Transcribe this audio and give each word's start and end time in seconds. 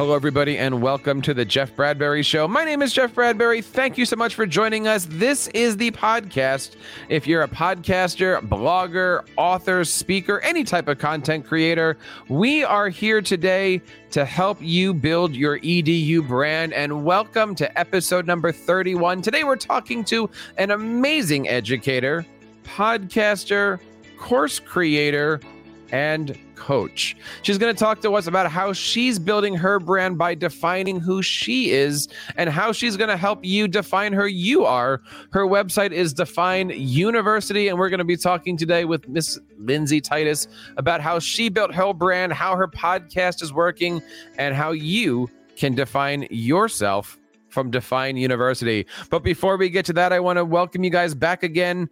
Hello, 0.00 0.14
everybody, 0.14 0.56
and 0.56 0.80
welcome 0.80 1.20
to 1.20 1.34
the 1.34 1.44
Jeff 1.44 1.76
Bradbury 1.76 2.22
Show. 2.22 2.48
My 2.48 2.64
name 2.64 2.80
is 2.80 2.90
Jeff 2.90 3.14
Bradbury. 3.14 3.60
Thank 3.60 3.98
you 3.98 4.06
so 4.06 4.16
much 4.16 4.34
for 4.34 4.46
joining 4.46 4.88
us. 4.88 5.04
This 5.04 5.48
is 5.48 5.76
the 5.76 5.90
podcast. 5.90 6.76
If 7.10 7.26
you're 7.26 7.42
a 7.42 7.48
podcaster, 7.48 8.40
blogger, 8.48 9.26
author, 9.36 9.84
speaker, 9.84 10.40
any 10.40 10.64
type 10.64 10.88
of 10.88 10.96
content 10.96 11.44
creator, 11.44 11.98
we 12.30 12.64
are 12.64 12.88
here 12.88 13.20
today 13.20 13.82
to 14.12 14.24
help 14.24 14.56
you 14.62 14.94
build 14.94 15.36
your 15.36 15.58
EDU 15.58 16.26
brand. 16.26 16.72
And 16.72 17.04
welcome 17.04 17.54
to 17.56 17.78
episode 17.78 18.26
number 18.26 18.52
31. 18.52 19.20
Today, 19.20 19.44
we're 19.44 19.56
talking 19.56 20.02
to 20.04 20.30
an 20.56 20.70
amazing 20.70 21.46
educator, 21.46 22.24
podcaster, 22.64 23.78
course 24.16 24.60
creator, 24.60 25.40
and 25.92 26.38
coach. 26.54 27.16
She's 27.42 27.58
going 27.58 27.74
to 27.74 27.78
talk 27.78 28.00
to 28.02 28.14
us 28.14 28.26
about 28.26 28.50
how 28.50 28.72
she's 28.72 29.18
building 29.18 29.54
her 29.54 29.78
brand 29.80 30.18
by 30.18 30.34
defining 30.34 31.00
who 31.00 31.22
she 31.22 31.70
is 31.70 32.08
and 32.36 32.50
how 32.50 32.72
she's 32.72 32.96
going 32.96 33.08
to 33.08 33.16
help 33.16 33.44
you 33.44 33.66
define 33.66 34.12
who 34.12 34.26
you 34.26 34.64
are. 34.64 35.00
Her 35.32 35.46
website 35.46 35.92
is 35.92 36.12
Define 36.12 36.70
University, 36.70 37.68
and 37.68 37.78
we're 37.78 37.88
going 37.88 37.98
to 37.98 38.04
be 38.04 38.16
talking 38.16 38.56
today 38.56 38.84
with 38.84 39.08
Miss 39.08 39.38
Lindsay 39.58 40.00
Titus 40.00 40.48
about 40.76 41.00
how 41.00 41.18
she 41.18 41.48
built 41.48 41.74
her 41.74 41.92
brand, 41.92 42.32
how 42.32 42.56
her 42.56 42.68
podcast 42.68 43.42
is 43.42 43.52
working, 43.52 44.02
and 44.36 44.54
how 44.54 44.72
you 44.72 45.30
can 45.56 45.74
define 45.74 46.26
yourself 46.30 47.18
from 47.48 47.70
Define 47.70 48.16
University. 48.16 48.86
But 49.10 49.24
before 49.24 49.56
we 49.56 49.68
get 49.68 49.84
to 49.86 49.92
that, 49.94 50.12
I 50.12 50.20
want 50.20 50.36
to 50.38 50.44
welcome 50.44 50.84
you 50.84 50.90
guys 50.90 51.14
back 51.14 51.42
again 51.42 51.90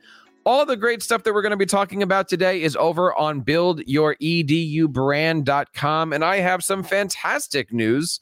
all 0.48 0.64
the 0.64 0.78
great 0.78 1.02
stuff 1.02 1.24
that 1.24 1.34
we're 1.34 1.42
going 1.42 1.50
to 1.50 1.58
be 1.58 1.66
talking 1.66 2.02
about 2.02 2.26
today 2.26 2.62
is 2.62 2.74
over 2.76 3.14
on 3.16 3.42
buildyouredubrand.com. 3.42 6.12
And 6.14 6.24
I 6.24 6.36
have 6.36 6.64
some 6.64 6.82
fantastic 6.82 7.70
news. 7.70 8.20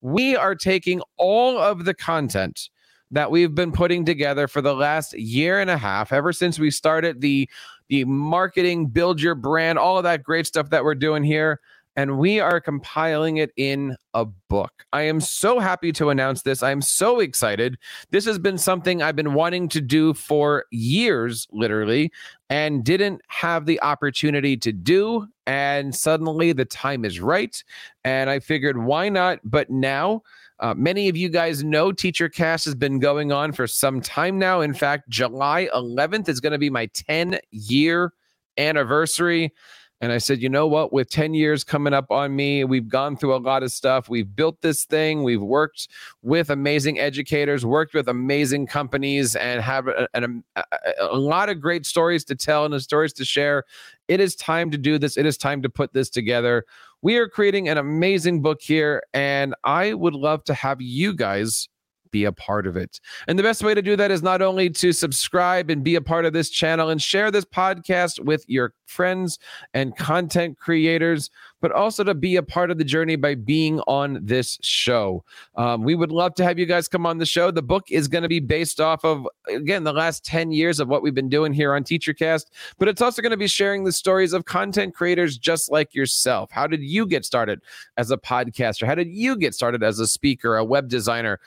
We 0.00 0.34
are 0.34 0.54
taking 0.54 1.02
all 1.18 1.58
of 1.58 1.84
the 1.84 1.92
content 1.92 2.70
that 3.10 3.30
we've 3.30 3.54
been 3.54 3.70
putting 3.70 4.06
together 4.06 4.48
for 4.48 4.62
the 4.62 4.74
last 4.74 5.12
year 5.12 5.60
and 5.60 5.68
a 5.68 5.76
half, 5.76 6.10
ever 6.10 6.32
since 6.32 6.58
we 6.58 6.70
started 6.70 7.20
the 7.20 7.50
the 7.88 8.06
marketing, 8.06 8.86
build 8.86 9.20
your 9.20 9.34
brand, 9.34 9.78
all 9.78 9.98
of 9.98 10.04
that 10.04 10.22
great 10.22 10.46
stuff 10.46 10.70
that 10.70 10.84
we're 10.84 10.94
doing 10.94 11.22
here 11.22 11.60
and 11.96 12.18
we 12.18 12.40
are 12.40 12.60
compiling 12.60 13.36
it 13.36 13.52
in 13.56 13.96
a 14.14 14.24
book. 14.24 14.84
I 14.92 15.02
am 15.02 15.20
so 15.20 15.58
happy 15.58 15.92
to 15.92 16.10
announce 16.10 16.42
this. 16.42 16.62
I'm 16.62 16.80
so 16.80 17.20
excited. 17.20 17.76
This 18.10 18.24
has 18.24 18.38
been 18.38 18.58
something 18.58 19.02
I've 19.02 19.16
been 19.16 19.34
wanting 19.34 19.68
to 19.70 19.80
do 19.80 20.14
for 20.14 20.64
years, 20.70 21.46
literally, 21.50 22.10
and 22.48 22.84
didn't 22.84 23.20
have 23.28 23.66
the 23.66 23.80
opportunity 23.82 24.56
to 24.58 24.72
do. 24.72 25.26
And 25.46 25.94
suddenly 25.94 26.52
the 26.52 26.64
time 26.64 27.04
is 27.04 27.20
right. 27.20 27.62
And 28.04 28.30
I 28.30 28.40
figured, 28.40 28.78
why 28.78 29.08
not? 29.08 29.40
But 29.44 29.70
now, 29.70 30.22
uh, 30.60 30.74
many 30.74 31.08
of 31.08 31.16
you 31.16 31.28
guys 31.28 31.64
know 31.64 31.90
TeacherCast 31.90 32.64
has 32.66 32.74
been 32.74 33.00
going 33.00 33.32
on 33.32 33.52
for 33.52 33.66
some 33.66 34.00
time 34.00 34.38
now. 34.38 34.60
In 34.60 34.72
fact, 34.72 35.08
July 35.08 35.68
11th 35.74 36.28
is 36.28 36.40
going 36.40 36.52
to 36.52 36.58
be 36.58 36.70
my 36.70 36.86
10 36.86 37.40
year 37.50 38.12
anniversary. 38.58 39.52
And 40.02 40.10
I 40.10 40.18
said, 40.18 40.42
you 40.42 40.48
know 40.48 40.66
what? 40.66 40.92
With 40.92 41.10
10 41.10 41.32
years 41.32 41.62
coming 41.62 41.94
up 41.94 42.10
on 42.10 42.34
me, 42.34 42.64
we've 42.64 42.88
gone 42.88 43.16
through 43.16 43.36
a 43.36 43.38
lot 43.38 43.62
of 43.62 43.70
stuff. 43.70 44.08
We've 44.08 44.34
built 44.34 44.60
this 44.60 44.84
thing. 44.84 45.22
We've 45.22 45.40
worked 45.40 45.86
with 46.22 46.50
amazing 46.50 46.98
educators, 46.98 47.64
worked 47.64 47.94
with 47.94 48.08
amazing 48.08 48.66
companies, 48.66 49.36
and 49.36 49.62
have 49.62 49.86
a, 49.86 50.08
a, 50.12 50.64
a, 50.98 51.16
lot 51.16 51.48
of 51.48 51.60
great 51.60 51.86
stories 51.86 52.24
to 52.24 52.34
tell 52.34 52.64
and 52.64 52.82
stories 52.82 53.12
to 53.12 53.24
share. 53.24 53.62
It 54.08 54.18
is 54.18 54.34
time 54.34 54.72
to 54.72 54.76
do 54.76 54.98
this. 54.98 55.16
It 55.16 55.24
is 55.24 55.38
time 55.38 55.62
to 55.62 55.70
put 55.70 55.92
this 55.92 56.10
together. 56.10 56.64
We 57.00 57.16
are 57.18 57.28
creating 57.28 57.68
an 57.68 57.78
amazing 57.78 58.42
book 58.42 58.60
here, 58.60 59.04
and 59.14 59.54
I 59.62 59.94
would 59.94 60.14
love 60.14 60.42
to 60.44 60.54
have 60.54 60.82
you 60.82 61.14
guys 61.14 61.68
be 62.12 62.24
a 62.24 62.32
part 62.32 62.66
of 62.66 62.76
it. 62.76 63.00
And 63.26 63.38
the 63.38 63.42
best 63.42 63.64
way 63.64 63.74
to 63.74 63.82
do 63.82 63.96
that 63.96 64.12
is 64.12 64.22
not 64.22 64.42
only 64.42 64.70
to 64.70 64.92
subscribe 64.92 65.70
and 65.70 65.82
be 65.82 65.96
a 65.96 66.00
part 66.00 66.24
of 66.24 66.32
this 66.32 66.50
channel 66.50 66.90
and 66.90 67.02
share 67.02 67.30
this 67.30 67.44
podcast 67.44 68.24
with 68.24 68.44
your 68.46 68.74
friends 68.86 69.38
and 69.74 69.96
content 69.96 70.58
creators, 70.58 71.30
but 71.60 71.72
also 71.72 72.04
to 72.04 72.14
be 72.14 72.36
a 72.36 72.42
part 72.42 72.70
of 72.70 72.78
the 72.78 72.84
journey 72.84 73.16
by 73.16 73.34
being 73.34 73.80
on 73.80 74.18
this 74.22 74.58
show. 74.62 75.24
Um, 75.56 75.82
we 75.82 75.94
would 75.94 76.12
love 76.12 76.34
to 76.34 76.44
have 76.44 76.58
you 76.58 76.66
guys 76.66 76.88
come 76.88 77.06
on 77.06 77.18
the 77.18 77.26
show. 77.26 77.50
The 77.50 77.62
book 77.62 77.90
is 77.90 78.08
going 78.08 78.22
to 78.22 78.28
be 78.28 78.40
based 78.40 78.80
off 78.80 79.04
of, 79.04 79.26
again, 79.48 79.84
the 79.84 79.92
last 79.92 80.24
10 80.24 80.52
years 80.52 80.80
of 80.80 80.88
what 80.88 81.02
we've 81.02 81.14
been 81.14 81.28
doing 81.28 81.52
here 81.52 81.74
on 81.74 81.84
TeacherCast, 81.84 82.46
but 82.78 82.88
it's 82.88 83.00
also 83.00 83.22
going 83.22 83.30
to 83.30 83.36
be 83.36 83.46
sharing 83.46 83.84
the 83.84 83.92
stories 83.92 84.32
of 84.32 84.44
content 84.44 84.94
creators 84.94 85.38
just 85.38 85.70
like 85.70 85.94
yourself. 85.94 86.50
How 86.50 86.66
did 86.66 86.82
you 86.82 87.06
get 87.06 87.24
started 87.24 87.62
as 87.96 88.10
a 88.10 88.18
podcaster? 88.18 88.86
How 88.86 88.96
did 88.96 89.08
you 89.08 89.36
get 89.36 89.54
started 89.54 89.82
as 89.82 89.98
a 90.00 90.06
speaker, 90.06 90.56
a 90.56 90.64
web 90.64 90.88
designer? 90.88 91.40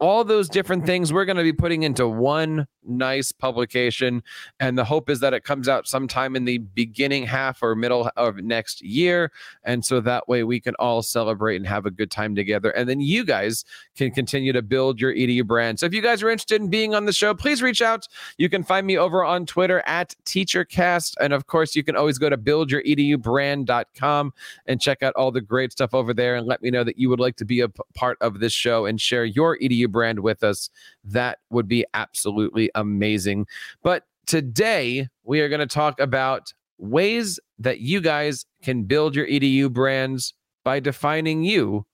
All 0.00 0.24
those 0.24 0.48
different 0.48 0.86
things 0.86 1.12
we're 1.12 1.24
going 1.24 1.36
to 1.36 1.42
be 1.42 1.52
putting 1.52 1.82
into 1.82 2.08
one 2.08 2.66
nice 2.88 3.32
publication. 3.32 4.22
And 4.60 4.78
the 4.78 4.84
hope 4.84 5.10
is 5.10 5.20
that 5.20 5.34
it 5.34 5.44
comes 5.44 5.68
out 5.68 5.86
sometime 5.86 6.34
in 6.36 6.44
the 6.44 6.58
beginning 6.58 7.26
half 7.26 7.62
or 7.62 7.74
middle 7.74 8.10
of 8.16 8.36
next 8.36 8.80
year. 8.82 9.30
And 9.64 9.84
so 9.84 10.00
that 10.00 10.28
way 10.28 10.44
we 10.44 10.60
can 10.60 10.74
all 10.76 11.02
celebrate 11.02 11.56
and 11.56 11.66
have 11.66 11.84
a 11.86 11.90
good 11.90 12.10
time 12.10 12.34
together. 12.34 12.70
And 12.70 12.88
then 12.88 13.00
you 13.00 13.24
guys 13.24 13.64
can 13.96 14.10
continue 14.10 14.52
to 14.52 14.62
build 14.62 15.00
your 15.00 15.12
edu 15.12 15.46
brand. 15.46 15.80
So 15.80 15.86
if 15.86 15.94
you 15.94 16.00
guys 16.02 16.22
are 16.22 16.30
interested 16.30 16.60
in 16.62 16.68
being 16.68 16.94
on 16.94 17.04
the 17.04 17.12
show 17.12 17.34
please 17.34 17.60
reach 17.62 17.82
out. 17.82 18.06
You 18.38 18.48
can 18.48 18.62
find 18.62 18.86
me 18.86 18.96
over 18.96 19.24
on 19.24 19.44
twitter 19.46 19.82
at 19.86 20.14
teachercast. 20.24 21.14
And 21.20 21.32
of 21.32 21.46
course 21.46 21.74
you 21.76 21.82
can 21.82 21.96
always 21.96 22.18
go 22.18 22.30
to 22.30 22.38
buildyouredubrand.com 22.38 24.32
and 24.66 24.80
check 24.80 25.02
out 25.02 25.14
all 25.14 25.30
the 25.30 25.40
great 25.40 25.72
stuff 25.72 25.94
over 25.94 26.14
there 26.14 26.36
and 26.36 26.46
let 26.46 26.62
me 26.62 26.70
know 26.70 26.84
that 26.84 26.98
you 26.98 27.08
would 27.10 27.20
like 27.20 27.36
to 27.36 27.44
be 27.44 27.60
a 27.60 27.68
part 27.68 28.16
of 28.20 28.40
this 28.40 28.52
show 28.52 28.86
and 28.86 29.00
share 29.00 29.24
your 29.24 29.58
edu 29.58 29.87
brand 29.90 30.20
with 30.20 30.42
us, 30.42 30.70
that 31.04 31.38
would 31.50 31.68
be 31.68 31.84
absolutely 31.94 32.70
amazing. 32.74 33.46
But 33.82 34.04
today 34.26 35.08
we 35.24 35.40
are 35.40 35.48
going 35.48 35.60
to 35.60 35.66
talk 35.66 36.00
about 36.00 36.52
ways 36.78 37.40
that 37.58 37.80
you 37.80 38.00
guys 38.00 38.44
can 38.62 38.84
build 38.84 39.16
your 39.16 39.26
EDU 39.26 39.72
brands 39.72 40.34
by 40.64 40.80
defining 40.80 41.42
you. 41.42 41.86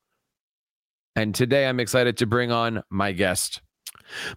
And 1.17 1.35
today 1.35 1.67
I'm 1.67 1.81
excited 1.81 2.17
to 2.19 2.27
bring 2.27 2.51
on 2.51 2.83
my 2.91 3.13
guest. 3.13 3.63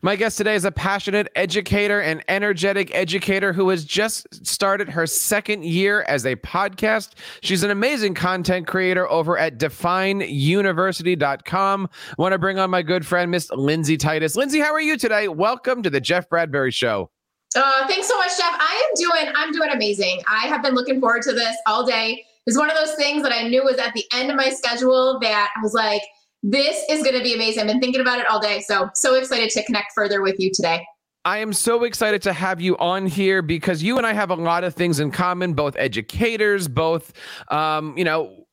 My 0.02 0.16
guest 0.16 0.38
today 0.38 0.56
is 0.56 0.66
a 0.66 0.72
passionate 0.72 1.28
educator 1.36 2.02
and 2.02 2.24
energetic 2.28 2.90
educator 2.96 3.54
who 3.54 3.70
has 3.70 3.86
just 3.86 4.46
started 4.46 4.90
her 4.90 5.08
second 5.08 5.64
year 5.66 6.04
as 6.04 6.26
a 6.26 6.36
podcast. 6.38 7.12
She's 7.42 7.64
an 7.64 7.72
amazing 7.72 8.14
content 8.14 8.68
creator 8.68 9.10
over 9.10 9.38
at 9.38 9.58
defineuniversity.com. 9.58 11.90
I 11.92 12.22
want 12.22 12.34
to 12.34 12.40
bring 12.40 12.60
on 12.60 12.70
my 12.70 12.82
good 12.82 13.06
friend, 13.06 13.32
Miss 13.32 13.50
Lindsay 13.52 13.96
Titus. 13.98 14.36
Lindsay, 14.36 14.60
how 14.60 14.74
are 14.74 14.82
you 14.82 14.98
today? 14.98 15.28
Welcome 15.28 15.84
to 15.84 15.90
the 15.90 16.02
Jeff 16.02 16.30
Bradbury 16.30 16.72
Show. 16.72 17.10
Uh, 17.56 17.88
thanks 17.88 18.08
so 18.08 18.18
much, 18.18 18.38
Jeff. 18.38 18.54
I 18.54 18.90
am 18.90 18.96
doing, 18.96 19.34
I'm 19.36 19.52
doing 19.52 19.70
amazing. 19.72 20.22
I 20.28 20.48
have 20.48 20.62
been 20.62 20.76
looking 20.76 21.00
forward 21.00 21.24
to 21.24 21.34
this 21.34 21.56
all 21.66 21.86
day. 21.86 22.24
It's 22.46 22.58
one 22.58 22.70
of 22.70 22.78
those 22.78 22.94
things 22.96 23.24
that 23.24 23.34
I 23.34 23.48
knew 23.48 23.64
was 23.64 23.78
at 23.78 23.94
the 23.94 24.04
end 24.14 24.30
of 24.30 24.38
my 24.38 24.50
schedule 24.50 25.20
that 25.22 25.50
I 25.56 25.62
was 25.62 25.74
like, 25.74 26.02
this 26.44 26.84
is 26.90 27.04
going 27.04 27.16
to 27.18 27.24
be 27.24 27.34
amazing. 27.34 27.62
I've 27.62 27.68
been 27.68 27.80
thinking 27.80 28.02
about 28.02 28.20
it 28.20 28.28
all 28.30 28.40
day. 28.40 28.62
So, 28.68 28.90
so 28.94 29.16
excited 29.16 29.50
to 29.52 29.64
connect 29.66 29.94
further 29.94 30.22
with 30.22 30.36
you 30.40 30.52
today. 30.54 30.86
I 31.26 31.40
am 31.40 31.52
so 31.52 31.84
excited 31.84 32.22
to 32.22 32.34
have 32.34 32.62
you 32.62 32.78
on 32.78 33.06
here 33.06 33.42
because 33.42 33.84
you 33.84 33.98
and 33.98 34.08
I 34.08 34.14
have 34.14 34.30
a 34.30 34.36
lot 34.36 34.64
of 34.64 34.74
things 34.76 35.00
in 35.02 35.12
common, 35.12 35.54
both 35.54 35.76
educators, 35.76 36.70
both, 36.70 37.12
um, 37.50 37.98
you 37.98 38.06
know, 38.06 38.46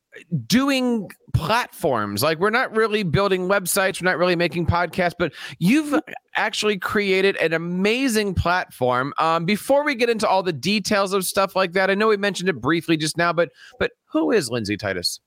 doing 0.45 1.09
platforms. 1.33 2.23
Like 2.23 2.39
we're 2.39 2.49
not 2.49 2.75
really 2.75 3.03
building 3.03 3.47
websites, 3.47 4.01
we're 4.01 4.09
not 4.09 4.17
really 4.17 4.35
making 4.35 4.65
podcasts, 4.65 5.15
but 5.17 5.33
you've 5.59 5.97
actually 6.35 6.77
created 6.77 7.37
an 7.37 7.53
amazing 7.53 8.33
platform. 8.33 9.13
Um, 9.19 9.45
before 9.45 9.85
we 9.85 9.95
get 9.95 10.09
into 10.09 10.27
all 10.27 10.43
the 10.43 10.53
details 10.53 11.13
of 11.13 11.25
stuff 11.25 11.55
like 11.55 11.73
that, 11.73 11.89
I 11.89 11.95
know 11.95 12.07
we 12.07 12.17
mentioned 12.17 12.49
it 12.49 12.59
briefly 12.59 12.97
just 12.97 13.17
now, 13.17 13.31
but 13.31 13.49
but 13.79 13.91
who 14.11 14.31
is 14.31 14.49
Lindsay 14.49 14.77
Titus? 14.77 15.19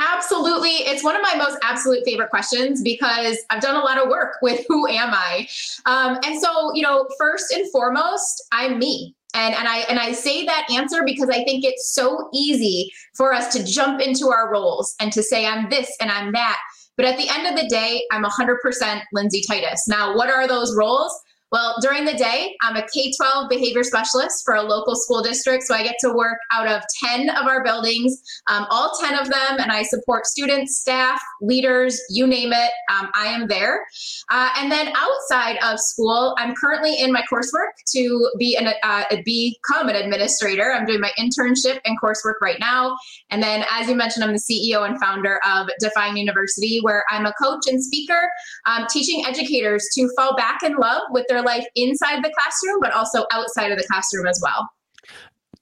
Absolutely. 0.00 0.70
It's 0.70 1.04
one 1.04 1.14
of 1.14 1.20
my 1.20 1.34
most 1.34 1.58
absolute 1.62 2.02
favorite 2.06 2.30
questions 2.30 2.80
because 2.82 3.36
I've 3.50 3.60
done 3.60 3.76
a 3.76 3.80
lot 3.80 3.98
of 3.98 4.08
work 4.08 4.38
with 4.42 4.64
who 4.66 4.88
am 4.88 5.10
I? 5.12 5.46
Um, 5.84 6.18
and 6.24 6.40
so, 6.40 6.72
you 6.74 6.82
know, 6.82 7.06
first 7.18 7.52
and 7.52 7.70
foremost, 7.70 8.42
I'm 8.50 8.78
me. 8.78 9.14
And, 9.32 9.54
and 9.54 9.68
I 9.68 9.80
and 9.88 10.00
I 10.00 10.10
say 10.10 10.44
that 10.44 10.66
answer 10.72 11.02
because 11.04 11.28
I 11.28 11.44
think 11.44 11.64
it's 11.64 11.94
so 11.94 12.28
easy 12.34 12.90
for 13.14 13.32
us 13.32 13.52
to 13.52 13.64
jump 13.64 14.00
into 14.00 14.30
our 14.30 14.50
roles 14.50 14.96
and 15.00 15.12
to 15.12 15.22
say 15.22 15.46
I'm 15.46 15.70
this 15.70 15.94
and 16.00 16.10
I'm 16.10 16.32
that. 16.32 16.58
But 16.96 17.06
at 17.06 17.16
the 17.16 17.28
end 17.28 17.46
of 17.46 17.54
the 17.54 17.68
day, 17.68 18.02
I'm 18.10 18.24
100% 18.24 19.02
Lindsay 19.12 19.42
Titus. 19.46 19.86
Now, 19.86 20.16
what 20.16 20.30
are 20.30 20.48
those 20.48 20.74
roles? 20.76 21.16
Well, 21.52 21.74
during 21.80 22.04
the 22.04 22.14
day, 22.14 22.56
I'm 22.62 22.76
a 22.76 22.86
K 22.94 23.12
12 23.16 23.48
behavior 23.48 23.82
specialist 23.82 24.44
for 24.44 24.54
a 24.54 24.62
local 24.62 24.94
school 24.94 25.20
district. 25.20 25.64
So 25.64 25.74
I 25.74 25.82
get 25.82 25.96
to 26.00 26.12
work 26.12 26.38
out 26.52 26.68
of 26.68 26.82
10 27.04 27.28
of 27.30 27.46
our 27.46 27.64
buildings, 27.64 28.22
um, 28.48 28.66
all 28.70 28.96
10 29.00 29.18
of 29.18 29.28
them, 29.28 29.58
and 29.58 29.72
I 29.72 29.82
support 29.82 30.26
students, 30.26 30.78
staff, 30.78 31.20
leaders, 31.40 32.00
you 32.08 32.28
name 32.28 32.52
it. 32.52 32.70
Um, 32.88 33.10
I 33.14 33.26
am 33.26 33.48
there. 33.48 33.84
Uh, 34.30 34.50
and 34.58 34.70
then 34.70 34.92
outside 34.94 35.56
of 35.64 35.80
school, 35.80 36.36
I'm 36.38 36.54
currently 36.54 37.00
in 37.00 37.10
my 37.12 37.22
coursework 37.22 37.74
to 37.94 38.30
be 38.38 38.56
an, 38.56 38.72
uh, 38.84 39.04
become 39.24 39.88
an 39.88 39.96
administrator. 39.96 40.72
I'm 40.72 40.86
doing 40.86 41.00
my 41.00 41.10
internship 41.18 41.80
and 41.84 42.00
coursework 42.00 42.34
right 42.40 42.60
now. 42.60 42.96
And 43.30 43.42
then, 43.42 43.64
as 43.72 43.88
you 43.88 43.96
mentioned, 43.96 44.22
I'm 44.22 44.32
the 44.32 44.38
CEO 44.38 44.88
and 44.88 45.00
founder 45.00 45.40
of 45.44 45.68
Define 45.80 46.16
University, 46.16 46.78
where 46.82 47.04
I'm 47.10 47.26
a 47.26 47.32
coach 47.42 47.66
and 47.66 47.82
speaker, 47.82 48.28
um, 48.66 48.86
teaching 48.88 49.24
educators 49.26 49.88
to 49.96 50.08
fall 50.16 50.36
back 50.36 50.62
in 50.62 50.76
love 50.76 51.02
with 51.10 51.26
their 51.28 51.39
life 51.42 51.64
inside 51.74 52.22
the 52.24 52.32
classroom, 52.38 52.78
but 52.80 52.92
also 52.92 53.26
outside 53.32 53.72
of 53.72 53.78
the 53.78 53.84
classroom 53.84 54.26
as 54.26 54.40
well. 54.42 54.68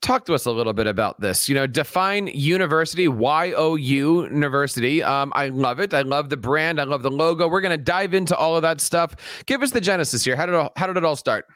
Talk 0.01 0.25
to 0.27 0.35
us 0.35 0.47
a 0.47 0.53
little 0.53 0.73
bit 0.73 0.87
about 0.87 1.21
this. 1.21 1.49
You 1.49 1.57
know, 1.57 1.67
define 1.67 2.29
university, 2.29 3.09
Y 3.09 3.53
O 3.57 3.75
U 3.75 4.23
University. 4.25 5.03
Um, 5.03 5.33
I 5.35 5.49
love 5.49 5.81
it. 5.81 5.93
I 5.93 6.03
love 6.03 6.29
the 6.29 6.37
brand. 6.37 6.81
I 6.81 6.85
love 6.85 7.03
the 7.03 7.11
logo. 7.11 7.49
We're 7.49 7.61
going 7.61 7.77
to 7.77 7.83
dive 7.83 8.15
into 8.15 8.37
all 8.37 8.55
of 8.55 8.63
that 8.63 8.81
stuff. 8.81 9.17
Give 9.47 9.63
us 9.63 9.73
the 9.73 9.81
genesis 9.81 10.25
here. 10.25 10.37
How 10.37 10.47
did 10.47 10.55
it 10.55 10.59
all, 10.59 10.73
how 10.77 10.87
did 10.87 10.97
it 10.97 11.05
all 11.05 11.17
start? 11.17 11.47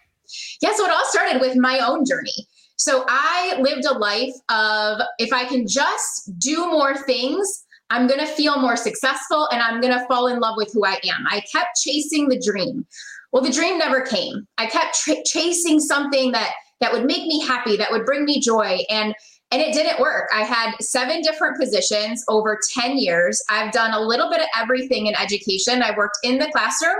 Yeah, 0.60 0.74
so 0.74 0.84
it 0.84 0.90
all 0.90 1.04
started 1.04 1.40
with 1.40 1.56
my 1.56 1.78
own 1.78 2.04
journey. 2.04 2.46
So 2.76 3.04
I 3.08 3.58
lived 3.60 3.84
a 3.84 3.96
life 3.96 4.34
of 4.48 5.00
if 5.18 5.32
I 5.32 5.44
can 5.44 5.68
just 5.68 6.32
do 6.38 6.66
more 6.66 6.96
things, 6.96 7.64
I'm 7.90 8.08
going 8.08 8.20
to 8.20 8.26
feel 8.26 8.58
more 8.58 8.74
successful 8.74 9.48
and 9.52 9.62
I'm 9.62 9.80
going 9.80 9.92
to 9.92 10.04
fall 10.06 10.26
in 10.26 10.40
love 10.40 10.54
with 10.56 10.72
who 10.72 10.84
I 10.84 10.98
am. 11.04 11.26
I 11.28 11.42
kept 11.52 11.78
chasing 11.80 12.28
the 12.28 12.42
dream. 12.44 12.86
Well, 13.32 13.42
the 13.42 13.50
dream 13.50 13.78
never 13.78 14.02
came. 14.02 14.46
I 14.58 14.66
kept 14.66 15.00
tra- 15.00 15.24
chasing 15.24 15.80
something 15.80 16.32
that 16.32 16.52
that 16.80 16.92
would 16.92 17.04
make 17.04 17.26
me 17.26 17.40
happy, 17.40 17.76
that 17.76 17.90
would 17.90 18.04
bring 18.04 18.24
me 18.24 18.40
joy, 18.40 18.80
and 18.90 19.14
and 19.50 19.60
it 19.60 19.74
didn't 19.74 20.00
work. 20.00 20.30
I 20.34 20.42
had 20.42 20.74
seven 20.80 21.20
different 21.20 21.58
positions 21.60 22.24
over 22.28 22.58
10 22.74 22.96
years. 22.96 23.42
I've 23.50 23.70
done 23.70 23.92
a 23.92 24.00
little 24.00 24.30
bit 24.30 24.40
of 24.40 24.46
everything 24.58 25.08
in 25.08 25.14
education. 25.14 25.82
I 25.82 25.94
worked 25.94 26.16
in 26.24 26.38
the 26.38 26.48
classroom. 26.52 26.96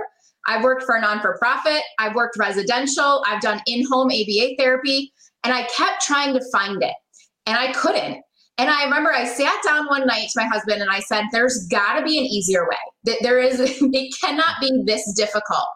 I've 0.47 0.63
worked 0.63 0.83
for 0.83 0.97
a 0.97 1.01
non 1.01 1.21
for 1.21 1.39
profit. 1.39 1.81
I've 1.99 2.15
worked 2.15 2.37
residential. 2.39 3.25
I've 3.27 3.41
done 3.41 3.63
in 3.67 3.87
home 3.91 4.09
ABA 4.09 4.57
therapy. 4.59 5.15
And 5.45 5.55
I 5.55 5.63
kept 5.63 6.03
trying 6.03 6.35
to 6.35 6.43
find 6.53 6.83
it 6.83 6.93
and 7.47 7.57
I 7.57 7.73
couldn't. 7.73 8.23
And 8.59 8.69
I 8.69 8.85
remember 8.85 9.11
I 9.11 9.25
sat 9.25 9.55
down 9.65 9.87
one 9.87 10.07
night 10.07 10.29
to 10.29 10.41
my 10.41 10.45
husband 10.45 10.83
and 10.83 10.91
I 10.91 11.01
said, 11.01 11.25
There's 11.33 11.67
got 11.71 11.99
to 11.99 12.05
be 12.05 12.19
an 12.19 12.25
easier 12.25 12.69
way. 12.69 12.77
That 13.05 13.19
there 13.23 13.39
is, 13.39 13.61
it 13.61 14.15
cannot 14.23 14.61
be 14.61 14.83
this 14.85 15.13
difficult. 15.17 15.67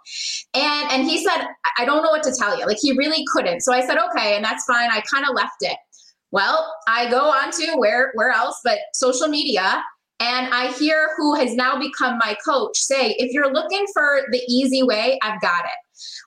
And 0.55 0.91
and 0.93 1.05
he 1.05 1.25
said, 1.25 1.47
I 1.79 1.85
don't 1.85 2.03
know 2.03 2.11
what 2.11 2.23
to 2.25 2.35
tell 2.39 2.59
you. 2.59 2.67
Like 2.67 2.79
he 2.81 2.93
really 2.93 3.25
couldn't. 3.33 3.63
So 3.63 3.73
I 3.73 3.85
said, 3.87 3.99
Okay, 3.99 4.37
and 4.37 4.45
that's 4.45 4.65
fine. 4.65 4.91
I 4.91 5.03
kind 5.11 5.25
of 5.29 5.35
left 5.35 5.57
it. 5.61 5.77
Well, 6.33 6.71
I 6.87 7.09
go 7.11 7.31
on 7.31 7.51
to 7.53 7.77
where 7.77 8.13
where 8.15 8.31
else 8.31 8.61
but 8.63 8.79
social 8.95 9.29
media. 9.29 9.83
And 10.19 10.53
I 10.53 10.73
hear 10.73 11.11
who 11.19 11.35
has 11.35 11.55
now 11.55 11.79
become 11.79 12.19
my 12.19 12.37
coach 12.43 12.79
say, 12.79 13.15
if 13.19 13.33
you're 13.33 13.53
looking 13.53 13.85
for 13.93 14.23
the 14.33 14.41
easy 14.49 14.83
way, 14.83 15.19
I've 15.23 15.41
got 15.43 15.65
it. 15.65 15.86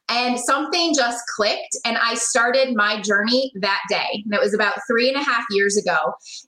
And 0.09 0.39
something 0.39 0.93
just 0.95 1.23
clicked, 1.35 1.77
and 1.85 1.97
I 1.97 2.15
started 2.15 2.75
my 2.75 3.01
journey 3.01 3.51
that 3.61 3.81
day. 3.89 4.23
And 4.25 4.33
it 4.33 4.39
was 4.39 4.53
about 4.53 4.79
three 4.87 5.09
and 5.09 5.19
a 5.19 5.23
half 5.23 5.43
years 5.51 5.77
ago. 5.77 5.97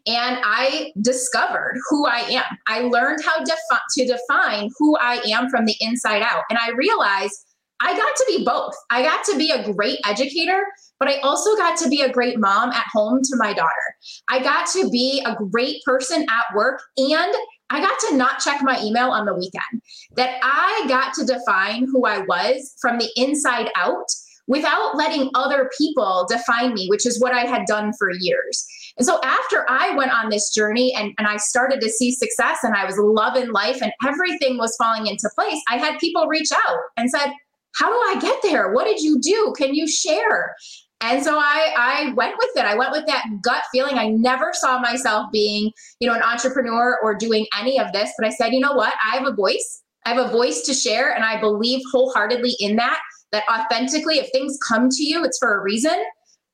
And 0.07 0.39
I 0.43 0.91
discovered 1.01 1.79
who 1.89 2.07
I 2.07 2.19
am. 2.19 2.57
I 2.67 2.81
learned 2.81 3.23
how 3.23 3.37
defi- 3.43 3.81
to 3.97 4.05
define 4.05 4.69
who 4.77 4.97
I 4.97 5.21
am 5.31 5.49
from 5.49 5.65
the 5.65 5.75
inside 5.79 6.21
out. 6.21 6.43
And 6.49 6.59
I 6.59 6.71
realized 6.71 7.45
I 7.81 7.97
got 7.97 8.15
to 8.15 8.25
be 8.27 8.45
both. 8.45 8.73
I 8.91 9.01
got 9.01 9.23
to 9.25 9.37
be 9.37 9.51
a 9.51 9.73
great 9.73 9.99
educator, 10.05 10.65
but 10.99 11.09
I 11.09 11.17
also 11.21 11.55
got 11.55 11.77
to 11.79 11.89
be 11.89 12.01
a 12.01 12.11
great 12.11 12.39
mom 12.39 12.69
at 12.69 12.85
home 12.93 13.21
to 13.23 13.35
my 13.37 13.53
daughter. 13.53 13.95
I 14.29 14.41
got 14.41 14.67
to 14.73 14.89
be 14.89 15.23
a 15.25 15.35
great 15.35 15.81
person 15.83 16.21
at 16.29 16.55
work 16.55 16.81
and 16.97 17.33
I 17.71 17.79
got 17.79 17.97
to 18.09 18.17
not 18.17 18.39
check 18.39 18.61
my 18.61 18.79
email 18.83 19.09
on 19.09 19.25
the 19.25 19.33
weekend, 19.33 19.81
that 20.15 20.39
I 20.43 20.85
got 20.87 21.13
to 21.15 21.25
define 21.25 21.85
who 21.85 22.05
I 22.05 22.19
was 22.19 22.75
from 22.81 22.97
the 22.97 23.09
inside 23.15 23.69
out 23.75 24.07
without 24.47 24.97
letting 24.97 25.29
other 25.33 25.69
people 25.77 26.27
define 26.29 26.73
me, 26.73 26.87
which 26.89 27.05
is 27.05 27.21
what 27.21 27.33
I 27.33 27.45
had 27.45 27.65
done 27.65 27.93
for 27.97 28.11
years. 28.11 28.67
And 28.97 29.05
so 29.05 29.19
after 29.23 29.65
I 29.69 29.95
went 29.95 30.11
on 30.11 30.29
this 30.29 30.53
journey 30.53 30.93
and, 30.93 31.13
and 31.17 31.27
I 31.27 31.37
started 31.37 31.79
to 31.81 31.89
see 31.89 32.11
success 32.11 32.57
and 32.63 32.75
I 32.75 32.85
was 32.85 32.97
loving 32.97 33.51
life 33.51 33.81
and 33.81 33.93
everything 34.05 34.57
was 34.57 34.75
falling 34.75 35.07
into 35.07 35.29
place, 35.33 35.61
I 35.69 35.77
had 35.77 35.99
people 35.99 36.27
reach 36.27 36.49
out 36.51 36.77
and 36.97 37.09
said, 37.09 37.31
How 37.75 37.89
do 37.89 38.17
I 38.17 38.21
get 38.21 38.41
there? 38.43 38.73
What 38.73 38.85
did 38.85 38.99
you 38.99 39.19
do? 39.21 39.53
Can 39.57 39.73
you 39.73 39.87
share? 39.87 40.55
And 41.01 41.23
so 41.23 41.37
I 41.37 41.73
I 41.77 42.13
went 42.13 42.35
with 42.37 42.49
it. 42.55 42.65
I 42.65 42.75
went 42.75 42.91
with 42.91 43.05
that 43.07 43.25
gut 43.41 43.63
feeling. 43.71 43.97
I 43.97 44.09
never 44.09 44.51
saw 44.53 44.79
myself 44.79 45.31
being, 45.31 45.71
you 45.99 46.07
know, 46.07 46.13
an 46.13 46.21
entrepreneur 46.21 46.99
or 47.03 47.15
doing 47.15 47.47
any 47.59 47.79
of 47.79 47.91
this, 47.91 48.11
but 48.17 48.27
I 48.27 48.31
said, 48.31 48.53
you 48.53 48.59
know 48.59 48.73
what? 48.73 48.93
I 49.03 49.17
have 49.17 49.27
a 49.27 49.33
voice. 49.33 49.81
I 50.05 50.13
have 50.13 50.25
a 50.25 50.31
voice 50.31 50.61
to 50.63 50.73
share 50.73 51.13
and 51.13 51.23
I 51.23 51.39
believe 51.39 51.81
wholeheartedly 51.91 52.55
in 52.59 52.75
that 52.77 52.99
that 53.31 53.43
authentically 53.49 54.17
if 54.17 54.29
things 54.31 54.57
come 54.67 54.89
to 54.89 55.03
you, 55.03 55.23
it's 55.23 55.37
for 55.37 55.57
a 55.57 55.61
reason. 55.61 56.03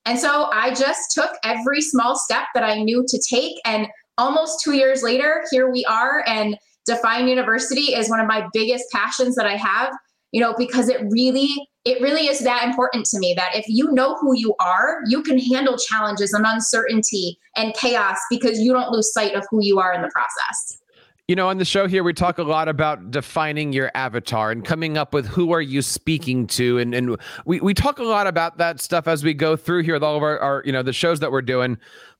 And 0.05 0.17
so 0.17 0.49
I 0.53 0.73
just 0.73 1.11
took 1.11 1.31
every 1.43 1.81
small 1.81 2.17
step 2.17 2.45
that 2.53 2.63
I 2.63 2.81
knew 2.81 3.03
to 3.07 3.21
take 3.29 3.55
and 3.65 3.87
almost 4.17 4.63
2 4.63 4.73
years 4.73 5.03
later, 5.03 5.43
here 5.51 5.69
we 5.71 5.85
are 5.85 6.23
and 6.27 6.57
Define 6.85 7.27
University 7.27 7.93
is 7.93 8.09
one 8.09 8.21
of 8.21 8.27
my 8.27 8.47
biggest 8.53 8.85
passions 8.93 9.35
that 9.35 9.45
I 9.45 9.57
have, 9.57 9.91
you 10.31 10.39
know, 10.39 10.55
because 10.57 10.87
it 10.87 11.01
really 11.09 11.53
it 11.87 12.01
really 12.01 12.27
is 12.27 12.39
that 12.39 12.65
important 12.65 13.05
to 13.05 13.17
me 13.17 13.33
that 13.37 13.55
if 13.55 13.63
you 13.69 13.89
know 13.93 14.17
who 14.17 14.35
you 14.35 14.53
are, 14.59 14.99
you 15.07 15.23
can 15.23 15.39
handle 15.39 15.77
challenges 15.77 16.33
and 16.33 16.45
uncertainty 16.45 17.39
and 17.55 17.73
chaos 17.75 18.17
because 18.29 18.59
you 18.59 18.73
don't 18.73 18.91
lose 18.91 19.13
sight 19.13 19.33
of 19.35 19.45
who 19.49 19.63
you 19.63 19.79
are 19.79 19.93
in 19.93 20.01
the 20.01 20.09
process. 20.09 20.81
You 21.29 21.35
know, 21.37 21.47
on 21.47 21.57
the 21.57 21.65
show 21.65 21.87
here, 21.87 22.03
we 22.03 22.13
talk 22.13 22.39
a 22.39 22.43
lot 22.43 22.67
about 22.67 23.09
defining 23.09 23.71
your 23.71 23.89
avatar 23.95 24.51
and 24.51 24.65
coming 24.65 24.97
up 24.97 25.13
with 25.13 25.27
who 25.27 25.53
are 25.53 25.61
you 25.61 25.81
speaking 25.81 26.45
to. 26.47 26.77
And, 26.77 26.93
and 26.93 27.17
we, 27.45 27.61
we 27.61 27.73
talk 27.73 27.99
a 27.99 28.03
lot 28.03 28.27
about 28.27 28.57
that 28.57 28.81
stuff 28.81 29.07
as 29.07 29.23
we 29.23 29.33
go 29.33 29.55
through 29.55 29.83
here 29.83 29.93
with 29.93 30.03
all 30.03 30.17
of 30.17 30.23
our, 30.23 30.39
our, 30.39 30.63
you 30.65 30.73
know, 30.73 30.83
the 30.83 30.93
shows 30.93 31.21
that 31.21 31.31
we're 31.31 31.41
doing. 31.41 31.77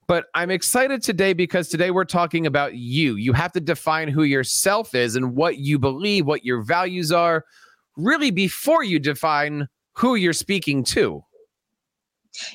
But 0.08 0.28
I'm 0.34 0.50
excited 0.50 1.04
today 1.04 1.34
because 1.34 1.68
today 1.68 1.92
we're 1.92 2.06
talking 2.06 2.48
about 2.48 2.76
you. 2.76 3.16
You 3.16 3.34
have 3.34 3.52
to 3.52 3.60
define 3.60 4.08
who 4.08 4.24
yourself 4.24 4.96
is 4.96 5.18
and 5.18 5.36
what 5.36 5.58
you 5.58 5.78
believe, 5.78 6.26
what 6.26 6.46
your 6.46 6.62
values 6.62 7.12
are, 7.12 7.44
really 7.98 8.32
before 8.32 8.84
you 8.84 9.00
define 9.00 9.68
who 9.94 10.16
you're 10.16 10.34
speaking 10.34 10.84
to. 10.84 11.24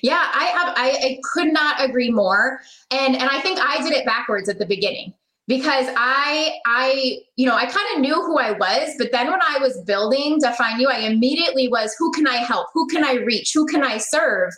Yeah, 0.03 0.31
I 0.33 0.45
have 0.45 0.75
I, 0.77 0.91
I 0.91 1.19
could 1.33 1.53
not 1.53 1.85
agree 1.85 2.11
more. 2.11 2.61
And 2.91 3.17
and 3.17 3.29
I 3.29 3.41
think 3.41 3.59
I 3.61 3.83
did 3.83 3.93
it 3.93 4.07
backwards 4.07 4.49
at 4.49 4.59
the 4.59 4.67
beginning 4.67 5.13
because 5.49 5.87
I 5.97 6.53
I 6.67 7.19
you 7.37 7.47
know 7.47 7.57
I 7.57 7.67
kind 7.67 7.87
of 7.95 8.01
knew 8.01 8.15
who 8.15 8.39
I 8.39 8.53
was, 8.53 8.95
but 8.97 9.11
then 9.11 9.27
when 9.27 9.41
I 9.43 9.59
was 9.59 9.83
building 9.85 10.39
Define 10.41 10.79
You, 10.79 10.89
I 10.89 10.99
immediately 10.99 11.69
was 11.69 11.95
who 11.99 12.13
can 12.13 12.29
I 12.29 12.37
help? 12.37 12.69
Who 12.75 12.87
can 12.87 13.05
I 13.05 13.15
reach? 13.15 13.53
Who 13.55 13.67
can 13.67 13.83
I 13.83 13.99
serve? 13.99 14.53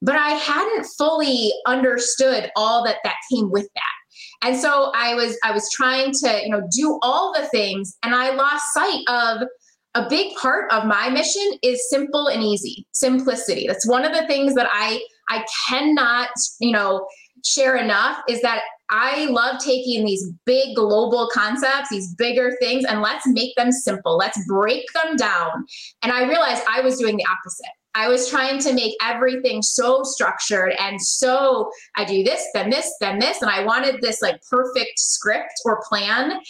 But 0.00 0.16
I 0.16 0.30
hadn't 0.30 0.86
fully 0.98 1.52
understood 1.66 2.50
all 2.56 2.84
that 2.84 2.98
that 3.04 3.16
came 3.32 3.50
with 3.50 3.68
that. 3.74 4.48
And 4.48 4.56
so 4.56 4.92
I 4.94 5.14
was 5.14 5.36
I 5.42 5.50
was 5.52 5.68
trying 5.72 6.12
to, 6.12 6.40
you 6.42 6.50
know, 6.50 6.68
do 6.70 6.98
all 7.02 7.32
the 7.32 7.46
things 7.48 7.96
and 8.04 8.14
I 8.14 8.30
lost 8.30 8.64
sight 8.72 9.02
of 9.08 9.48
a 9.94 10.08
big 10.08 10.34
part 10.36 10.72
of 10.72 10.86
my 10.86 11.10
mission 11.10 11.52
is 11.62 11.88
simple 11.90 12.28
and 12.28 12.42
easy 12.42 12.86
simplicity. 12.92 13.66
That's 13.66 13.86
one 13.86 14.04
of 14.04 14.12
the 14.12 14.26
things 14.26 14.54
that 14.54 14.68
i 14.70 15.02
i 15.28 15.44
cannot 15.68 16.30
you 16.60 16.72
know 16.72 17.06
share 17.44 17.76
enough 17.76 18.18
is 18.28 18.40
that 18.42 18.62
i 18.90 19.26
love 19.26 19.60
taking 19.60 20.04
these 20.04 20.30
big 20.46 20.74
global 20.76 21.28
concepts 21.32 21.88
these 21.90 22.14
bigger 22.14 22.56
things 22.60 22.84
and 22.84 23.02
let's 23.02 23.26
make 23.26 23.54
them 23.56 23.72
simple. 23.72 24.16
Let's 24.16 24.38
break 24.46 24.84
them 24.94 25.16
down. 25.16 25.66
And 26.02 26.12
i 26.12 26.26
realized 26.26 26.62
i 26.68 26.80
was 26.80 26.98
doing 26.98 27.16
the 27.16 27.26
opposite. 27.26 27.72
I 27.94 28.08
was 28.08 28.30
trying 28.30 28.58
to 28.60 28.72
make 28.72 28.94
everything 29.02 29.60
so 29.60 30.02
structured 30.02 30.72
and 30.78 31.00
so 31.00 31.70
I 31.94 32.06
do 32.06 32.24
this, 32.24 32.42
then 32.54 32.70
this, 32.70 32.90
then 33.00 33.18
this. 33.18 33.42
And 33.42 33.50
I 33.50 33.64
wanted 33.64 34.00
this 34.00 34.22
like 34.22 34.40
perfect 34.50 34.98
script 34.98 35.52
or 35.66 35.82
plan 35.86 36.40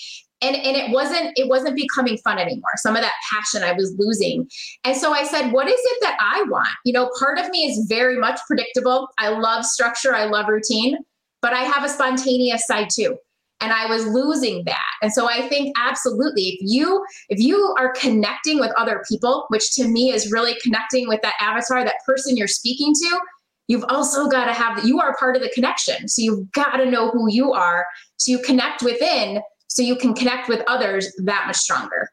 and 0.42 0.56
and 0.56 0.76
it 0.76 0.90
wasn't 0.90 1.32
it 1.36 1.48
wasn't 1.48 1.76
becoming 1.76 2.18
fun 2.18 2.38
anymore. 2.38 2.70
Some 2.76 2.96
of 2.96 3.02
that 3.02 3.14
passion 3.30 3.62
i 3.62 3.72
was 3.72 3.94
losing. 3.98 4.48
And 4.84 4.96
so 4.96 5.12
i 5.12 5.24
said 5.24 5.52
what 5.52 5.68
is 5.68 5.80
it 5.80 5.98
that 6.02 6.18
i 6.20 6.42
want? 6.48 6.68
You 6.84 6.92
know 6.92 7.10
part 7.18 7.38
of 7.38 7.48
me 7.50 7.64
is 7.64 7.86
very 7.88 8.18
much 8.18 8.40
predictable. 8.46 9.08
I 9.18 9.28
love 9.28 9.64
structure. 9.64 10.14
I 10.14 10.24
love 10.24 10.48
routine. 10.48 10.98
But 11.40 11.52
i 11.52 11.62
have 11.62 11.84
a 11.84 11.88
spontaneous 11.88 12.66
side 12.66 12.88
too. 12.90 13.16
And 13.60 13.72
i 13.72 13.86
was 13.86 14.06
losing 14.06 14.64
that. 14.66 14.90
And 15.02 15.12
so 15.12 15.28
i 15.28 15.48
think 15.48 15.74
absolutely 15.78 16.48
if 16.48 16.58
you 16.60 17.04
if 17.28 17.38
you 17.38 17.74
are 17.78 17.92
connecting 17.92 18.58
with 18.58 18.72
other 18.76 19.02
people 19.08 19.46
which 19.48 19.72
to 19.74 19.88
me 19.88 20.12
is 20.12 20.32
really 20.32 20.56
connecting 20.62 21.08
with 21.08 21.20
that 21.22 21.34
avatar 21.40 21.84
that 21.84 21.96
person 22.06 22.36
you're 22.36 22.48
speaking 22.48 22.92
to 22.94 23.20
you've 23.68 23.84
also 23.88 24.28
got 24.28 24.46
to 24.46 24.52
have 24.52 24.84
you 24.84 25.00
are 25.00 25.16
part 25.16 25.36
of 25.36 25.42
the 25.42 25.48
connection. 25.50 26.08
So 26.08 26.22
you've 26.22 26.52
got 26.52 26.76
to 26.76 26.90
know 26.90 27.10
who 27.10 27.30
you 27.30 27.52
are. 27.52 27.86
So 28.16 28.30
you 28.32 28.38
connect 28.40 28.82
within 28.82 29.40
so 29.72 29.82
you 29.82 29.96
can 29.96 30.14
connect 30.14 30.48
with 30.48 30.62
others 30.66 31.10
that 31.24 31.46
much 31.46 31.56
stronger. 31.56 32.10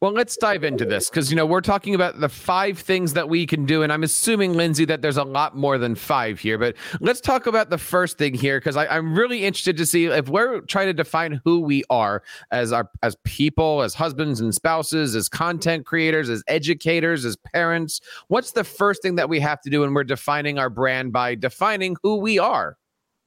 Well, 0.00 0.12
let's 0.12 0.36
dive 0.36 0.64
into 0.64 0.84
this 0.84 1.10
because, 1.10 1.30
you 1.30 1.36
know, 1.36 1.46
we're 1.46 1.60
talking 1.60 1.94
about 1.94 2.18
the 2.20 2.28
five 2.28 2.78
things 2.78 3.12
that 3.12 3.28
we 3.28 3.46
can 3.46 3.66
do. 3.66 3.82
And 3.82 3.92
I'm 3.92 4.02
assuming, 4.02 4.54
Lindsay, 4.54 4.84
that 4.86 5.02
there's 5.02 5.18
a 5.18 5.24
lot 5.24 5.54
more 5.54 5.76
than 5.76 5.94
five 5.94 6.40
here. 6.40 6.56
But 6.58 6.76
let's 7.00 7.20
talk 7.20 7.46
about 7.46 7.68
the 7.68 7.78
first 7.78 8.16
thing 8.18 8.34
here 8.34 8.58
because 8.58 8.76
I'm 8.76 9.14
really 9.14 9.44
interested 9.44 9.76
to 9.76 9.86
see 9.86 10.06
if 10.06 10.28
we're 10.28 10.62
trying 10.62 10.86
to 10.86 10.94
define 10.94 11.40
who 11.44 11.60
we 11.60 11.84
are 11.90 12.22
as 12.50 12.72
our 12.72 12.90
as 13.02 13.16
people, 13.24 13.82
as 13.82 13.94
husbands 13.94 14.40
and 14.40 14.54
spouses, 14.54 15.14
as 15.14 15.28
content 15.28 15.84
creators, 15.84 16.30
as 16.30 16.42
educators, 16.46 17.24
as 17.24 17.36
parents. 17.36 18.00
What's 18.28 18.52
the 18.52 18.64
first 18.64 19.02
thing 19.02 19.16
that 19.16 19.28
we 19.28 19.40
have 19.40 19.60
to 19.62 19.70
do 19.70 19.80
when 19.80 19.94
we're 19.94 20.04
defining 20.04 20.58
our 20.58 20.70
brand 20.70 21.12
by 21.12 21.34
defining 21.34 21.96
who 22.02 22.16
we 22.16 22.38
are? 22.38 22.76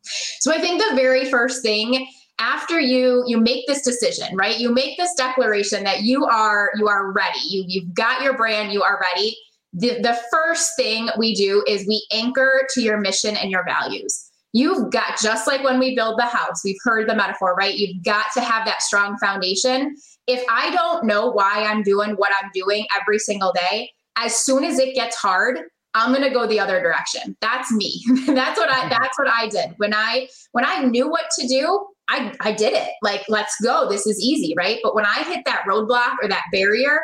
So 0.02 0.52
I 0.52 0.60
think 0.60 0.82
the 0.82 0.96
very 0.96 1.30
first 1.30 1.62
thing 1.62 2.08
after 2.40 2.80
you 2.80 3.24
you 3.28 3.40
make 3.40 3.68
this 3.68 3.82
decision 3.82 4.36
right? 4.36 4.58
You 4.58 4.74
make 4.74 4.98
this 4.98 5.14
declaration 5.14 5.84
that 5.84 6.04
you 6.04 6.26
are 6.26 6.72
you 6.78 6.88
are 6.88 7.12
ready. 7.12 7.40
You 7.44 7.66
you've 7.68 7.94
got 7.94 8.22
your 8.22 8.36
brand 8.36 8.72
you 8.72 8.82
are 8.82 9.00
ready. 9.00 9.38
The, 9.74 10.00
the 10.02 10.20
first 10.32 10.72
thing 10.76 11.10
we 11.18 11.36
do 11.36 11.64
is 11.68 11.88
we 11.88 12.04
anchor 12.12 12.68
to 12.74 12.82
your 12.82 13.00
mission 13.00 13.38
and 13.38 13.52
your 13.52 13.64
values. 13.64 14.26
You've 14.52 14.90
got 14.92 15.20
just 15.22 15.46
like 15.46 15.64
when 15.64 15.78
we 15.78 15.96
build 15.96 16.18
the 16.18 16.26
house 16.26 16.64
we've 16.64 16.80
heard 16.84 17.08
the 17.08 17.16
metaphor 17.16 17.56
right? 17.56 17.76
You've 17.76 18.04
got 18.04 18.28
to 18.34 18.42
have 18.42 18.66
that 18.66 18.82
strong 18.82 19.18
foundation. 19.18 19.96
If 20.28 20.44
i 20.48 20.70
don't 20.72 21.06
know 21.06 21.32
why 21.32 21.66
i'm 21.68 21.82
doing 21.82 22.12
what 22.12 22.32
i'm 22.40 22.52
doing 22.54 22.86
every 23.00 23.18
single 23.18 23.52
day 23.52 23.90
as 24.16 24.36
soon 24.36 24.64
as 24.64 24.78
it 24.78 24.94
gets 24.94 25.16
hard 25.16 25.62
I'm 25.96 26.14
going 26.14 26.24
to 26.24 26.30
go 26.30 26.46
the 26.46 26.60
other 26.60 26.80
direction. 26.82 27.36
That's 27.42 27.72
me. 27.72 28.04
that's 28.28 28.60
what 28.60 28.70
I 28.70 28.82
mm-hmm. 28.82 28.90
that's 28.90 29.18
what 29.18 29.28
I 29.28 29.48
did. 29.48 29.74
When 29.78 29.94
I 29.94 30.28
when 30.52 30.66
I 30.66 30.84
knew 30.84 31.10
what 31.10 31.26
to 31.40 31.48
do, 31.48 31.88
I, 32.10 32.34
I 32.42 32.52
did 32.52 32.74
it. 32.74 32.90
Like, 33.02 33.24
let's 33.30 33.56
go. 33.64 33.88
This 33.90 34.06
is 34.08 34.20
easy, 34.20 34.54
right? 34.58 34.80
But 34.84 34.96
when 34.96 35.06
I 35.06 35.24
hit 35.24 35.46
that 35.46 35.64
roadblock 35.68 36.16
or 36.22 36.28
that 36.28 36.44
barrier 36.52 37.00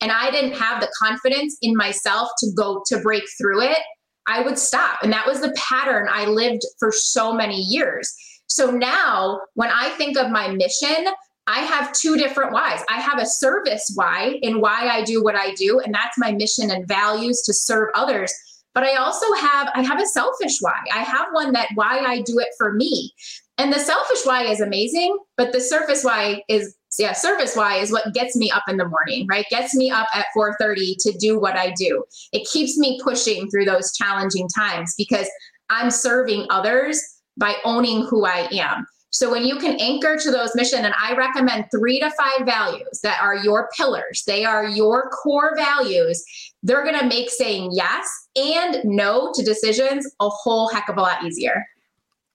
and 0.00 0.12
I 0.12 0.30
didn't 0.30 0.52
have 0.52 0.80
the 0.80 0.92
confidence 0.98 1.56
in 1.62 1.74
myself 1.74 2.28
to 2.38 2.50
go 2.56 2.82
to 2.86 2.98
break 3.00 3.24
through 3.38 3.62
it, 3.62 3.78
I 4.26 4.42
would 4.42 4.58
stop. 4.58 5.02
And 5.02 5.12
that 5.12 5.26
was 5.26 5.40
the 5.40 5.54
pattern 5.56 6.08
I 6.10 6.26
lived 6.26 6.62
for 6.78 6.92
so 6.92 7.32
many 7.32 7.56
years. 7.56 8.14
So 8.46 8.70
now 8.70 9.40
when 9.54 9.70
I 9.70 9.90
think 9.90 10.18
of 10.18 10.30
my 10.30 10.48
mission, 10.48 11.06
I 11.46 11.60
have 11.60 11.92
two 11.92 12.16
different 12.16 12.52
whys. 12.52 12.82
I 12.88 13.00
have 13.00 13.18
a 13.18 13.26
service 13.26 13.90
why 13.94 14.38
in 14.42 14.60
why 14.60 14.88
I 14.88 15.02
do 15.02 15.22
what 15.22 15.34
I 15.34 15.52
do, 15.54 15.80
and 15.80 15.92
that's 15.92 16.18
my 16.18 16.32
mission 16.32 16.70
and 16.70 16.86
values 16.86 17.42
to 17.42 17.52
serve 17.52 17.88
others. 17.94 18.32
But 18.72 18.84
I 18.84 18.96
also 18.96 19.32
have 19.34 19.68
I 19.74 19.82
have 19.82 20.00
a 20.00 20.06
selfish 20.06 20.58
why. 20.60 20.78
I 20.94 20.98
have 20.98 21.26
one 21.32 21.52
that 21.52 21.68
why 21.74 21.98
I 21.98 22.22
do 22.22 22.38
it 22.38 22.48
for 22.56 22.74
me. 22.74 23.12
And 23.60 23.70
the 23.70 23.78
selfish 23.78 24.24
why 24.24 24.44
is 24.44 24.62
amazing, 24.62 25.18
but 25.36 25.52
the 25.52 25.60
surface 25.60 26.02
why 26.02 26.42
is 26.48 26.74
yeah, 26.98 27.12
service 27.12 27.54
why 27.54 27.76
is 27.76 27.92
what 27.92 28.14
gets 28.14 28.34
me 28.34 28.50
up 28.50 28.62
in 28.68 28.78
the 28.78 28.88
morning, 28.88 29.26
right? 29.28 29.44
Gets 29.50 29.74
me 29.74 29.90
up 29.90 30.08
at 30.14 30.24
4:30 30.34 30.96
to 31.00 31.12
do 31.18 31.38
what 31.38 31.56
I 31.56 31.74
do. 31.76 32.02
It 32.32 32.48
keeps 32.48 32.78
me 32.78 32.98
pushing 33.04 33.50
through 33.50 33.66
those 33.66 33.94
challenging 33.94 34.48
times 34.48 34.94
because 34.96 35.28
I'm 35.68 35.90
serving 35.90 36.46
others 36.48 37.02
by 37.36 37.54
owning 37.62 38.06
who 38.06 38.24
I 38.24 38.48
am. 38.50 38.86
So 39.10 39.30
when 39.30 39.44
you 39.44 39.58
can 39.58 39.78
anchor 39.78 40.16
to 40.16 40.30
those 40.30 40.54
mission, 40.54 40.86
and 40.86 40.94
I 40.98 41.14
recommend 41.14 41.66
three 41.70 42.00
to 42.00 42.10
five 42.12 42.46
values 42.46 43.00
that 43.02 43.20
are 43.20 43.36
your 43.36 43.68
pillars, 43.76 44.22
they 44.26 44.46
are 44.46 44.66
your 44.66 45.10
core 45.10 45.54
values, 45.54 46.24
they're 46.62 46.84
gonna 46.84 47.06
make 47.06 47.28
saying 47.28 47.72
yes 47.74 48.08
and 48.36 48.80
no 48.84 49.32
to 49.34 49.44
decisions 49.44 50.10
a 50.20 50.30
whole 50.30 50.70
heck 50.70 50.88
of 50.88 50.96
a 50.96 51.02
lot 51.02 51.22
easier. 51.24 51.62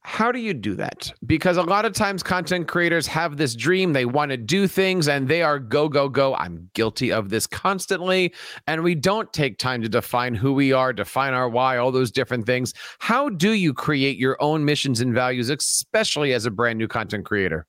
How 0.07 0.31
do 0.31 0.39
you 0.39 0.53
do 0.53 0.75
that? 0.75 1.11
Because 1.25 1.57
a 1.57 1.63
lot 1.63 1.83
of 1.83 1.91
times 1.91 2.21
content 2.21 2.67
creators 2.67 3.07
have 3.07 3.37
this 3.37 3.55
dream, 3.55 3.91
they 3.91 4.05
want 4.05 4.29
to 4.29 4.37
do 4.37 4.67
things 4.67 5.07
and 5.07 5.27
they 5.27 5.41
are 5.41 5.57
go, 5.57 5.89
go, 5.89 6.07
go. 6.07 6.35
I'm 6.35 6.69
guilty 6.75 7.11
of 7.11 7.29
this 7.29 7.47
constantly. 7.47 8.31
And 8.67 8.83
we 8.83 8.93
don't 8.93 9.33
take 9.33 9.57
time 9.57 9.81
to 9.81 9.89
define 9.89 10.35
who 10.35 10.53
we 10.53 10.71
are, 10.71 10.93
define 10.93 11.33
our 11.33 11.49
why, 11.49 11.77
all 11.77 11.91
those 11.91 12.11
different 12.11 12.45
things. 12.45 12.71
How 12.99 13.29
do 13.29 13.53
you 13.53 13.73
create 13.73 14.17
your 14.17 14.37
own 14.39 14.63
missions 14.63 15.01
and 15.01 15.11
values, 15.11 15.49
especially 15.49 16.33
as 16.33 16.45
a 16.45 16.51
brand 16.51 16.77
new 16.77 16.87
content 16.87 17.25
creator? 17.25 17.65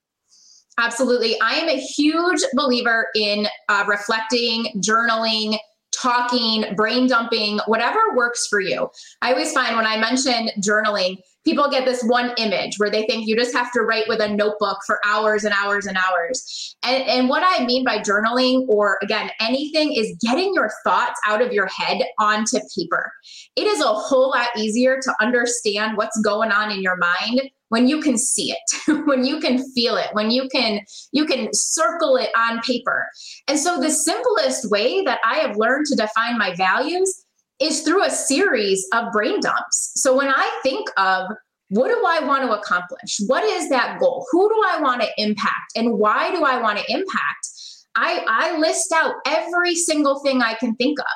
Absolutely. 0.79 1.41
I 1.41 1.55
am 1.55 1.71
a 1.71 1.81
huge 1.81 2.43
believer 2.53 3.09
in 3.15 3.49
uh, 3.71 3.85
reflecting, 3.89 4.67
journaling, 4.77 5.59
talking, 5.97 6.67
brain 6.77 7.07
dumping, 7.07 7.61
whatever 7.67 7.99
works 8.15 8.47
for 8.47 8.61
you. 8.61 8.91
I 9.23 9.33
always 9.33 9.55
find 9.55 9.75
when 9.75 9.87
I 9.87 9.97
mention 9.97 10.51
journaling, 10.61 11.17
people 11.47 11.71
get 11.71 11.85
this 11.85 12.03
one 12.03 12.33
image 12.39 12.75
where 12.79 12.91
they 12.91 13.07
think 13.07 13.27
you 13.27 13.37
just 13.37 13.55
have 13.55 13.71
to 13.71 13.83
write 13.83 14.09
with 14.09 14.21
a 14.21 14.29
notebook 14.29 14.79
for 14.85 14.99
hours 15.07 15.45
and 15.45 15.55
hours 15.55 15.87
and 15.87 15.97
hours. 15.97 16.77
And, 16.83 17.05
and 17.05 17.29
what 17.29 17.45
I 17.47 17.65
mean 17.65 17.85
by 17.85 17.99
journaling, 17.99 18.67
or 18.69 18.99
again, 19.01 19.31
anything, 19.41 19.93
is 19.95 20.17
getting 20.21 20.53
your 20.55 20.71
thoughts 20.83 21.21
out 21.25 21.41
of 21.41 21.53
your 21.53 21.69
head 21.69 22.03
onto 22.19 22.59
paper. 22.77 23.13
It 23.55 23.69
is 23.69 23.81
a 23.81 23.87
whole 23.87 24.31
lot 24.31 24.49
easier 24.57 24.99
to 25.01 25.15
understand 25.21 25.97
what's 25.97 26.21
going 26.23 26.51
on 26.51 26.73
in 26.73 26.83
your 26.83 26.97
mind 26.97 27.43
when 27.69 27.89
you 27.89 28.01
can 28.01 28.17
see 28.17 28.53
it 28.53 29.03
when 29.07 29.25
you 29.25 29.41
can 29.41 29.59
feel 29.73 29.97
it 29.97 30.09
when 30.13 30.31
you 30.31 30.49
can 30.53 30.81
you 31.11 31.25
can 31.25 31.49
circle 31.53 32.17
it 32.17 32.31
on 32.37 32.61
paper 32.61 33.09
and 33.49 33.59
so 33.59 33.81
the 33.81 33.91
simplest 33.91 34.71
way 34.71 35.03
that 35.03 35.19
i 35.25 35.39
have 35.39 35.57
learned 35.57 35.85
to 35.85 35.97
define 35.97 36.39
my 36.39 36.55
values 36.55 37.26
is 37.61 37.83
through 37.83 38.05
a 38.05 38.11
series 38.11 38.87
of 38.93 39.13
brain 39.13 39.41
dumps. 39.41 39.93
So 39.97 40.17
when 40.17 40.29
I 40.29 40.61
think 40.63 40.89
of 40.97 41.31
what 41.69 41.89
do 41.89 42.05
I 42.07 42.25
want 42.25 42.45
to 42.45 42.53
accomplish? 42.53 43.19
What 43.27 43.45
is 43.45 43.69
that 43.71 43.99
goal? 43.99 44.27
Who 44.31 44.49
do 44.49 44.63
I 44.69 44.81
want 44.81 45.03
to 45.03 45.09
impact? 45.17 45.73
And 45.75 45.99
why 45.99 46.31
do 46.31 46.45
I 46.45 46.61
want 46.61 46.79
to 46.79 46.85
impact? 46.93 47.49
I, 47.97 48.25
I 48.29 48.59
list 48.59 48.93
out 48.93 49.15
every 49.27 49.75
single 49.75 50.21
thing 50.21 50.43
I 50.43 50.55
can 50.55 50.77
think 50.77 50.99
of. 51.01 51.07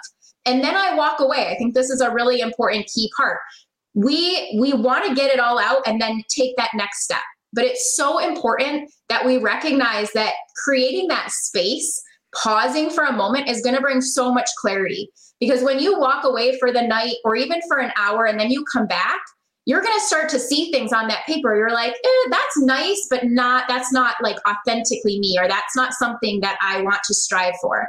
And 0.46 0.64
then 0.64 0.74
I 0.74 0.94
walk 0.94 1.20
away. 1.20 1.48
I 1.48 1.56
think 1.56 1.74
this 1.74 1.90
is 1.90 2.00
a 2.00 2.10
really 2.10 2.40
important 2.40 2.90
key 2.92 3.10
part. 3.16 3.38
We 3.94 4.56
we 4.58 4.72
want 4.72 5.06
to 5.06 5.14
get 5.14 5.30
it 5.30 5.40
all 5.40 5.58
out 5.58 5.82
and 5.86 6.00
then 6.00 6.22
take 6.34 6.56
that 6.56 6.70
next 6.74 7.04
step. 7.04 7.20
But 7.52 7.64
it's 7.64 7.96
so 7.96 8.18
important 8.18 8.90
that 9.08 9.26
we 9.26 9.36
recognize 9.36 10.12
that 10.12 10.34
creating 10.64 11.08
that 11.08 11.30
space, 11.30 12.00
pausing 12.34 12.88
for 12.88 13.04
a 13.04 13.12
moment 13.12 13.48
is 13.48 13.60
going 13.60 13.74
to 13.74 13.80
bring 13.80 14.00
so 14.00 14.32
much 14.32 14.48
clarity 14.60 15.10
because 15.40 15.64
when 15.64 15.80
you 15.80 15.98
walk 15.98 16.24
away 16.24 16.58
for 16.58 16.70
the 16.72 16.82
night 16.82 17.16
or 17.24 17.34
even 17.34 17.60
for 17.66 17.78
an 17.78 17.90
hour 17.96 18.26
and 18.26 18.38
then 18.38 18.50
you 18.50 18.64
come 18.72 18.86
back, 18.86 19.20
you're 19.66 19.82
going 19.82 19.98
to 19.98 20.06
start 20.06 20.28
to 20.30 20.38
see 20.38 20.70
things 20.70 20.92
on 20.92 21.08
that 21.08 21.24
paper. 21.26 21.56
You're 21.56 21.72
like, 21.72 21.92
eh, 21.92 22.28
that's 22.30 22.58
nice, 22.60 23.06
but 23.10 23.24
not, 23.24 23.64
that's 23.68 23.92
not 23.92 24.16
like 24.22 24.36
authentically 24.48 25.18
me, 25.20 25.36
or 25.38 25.48
that's 25.48 25.76
not 25.76 25.92
something 25.92 26.40
that 26.40 26.58
I 26.62 26.82
want 26.82 27.00
to 27.04 27.14
strive 27.14 27.54
for. 27.60 27.86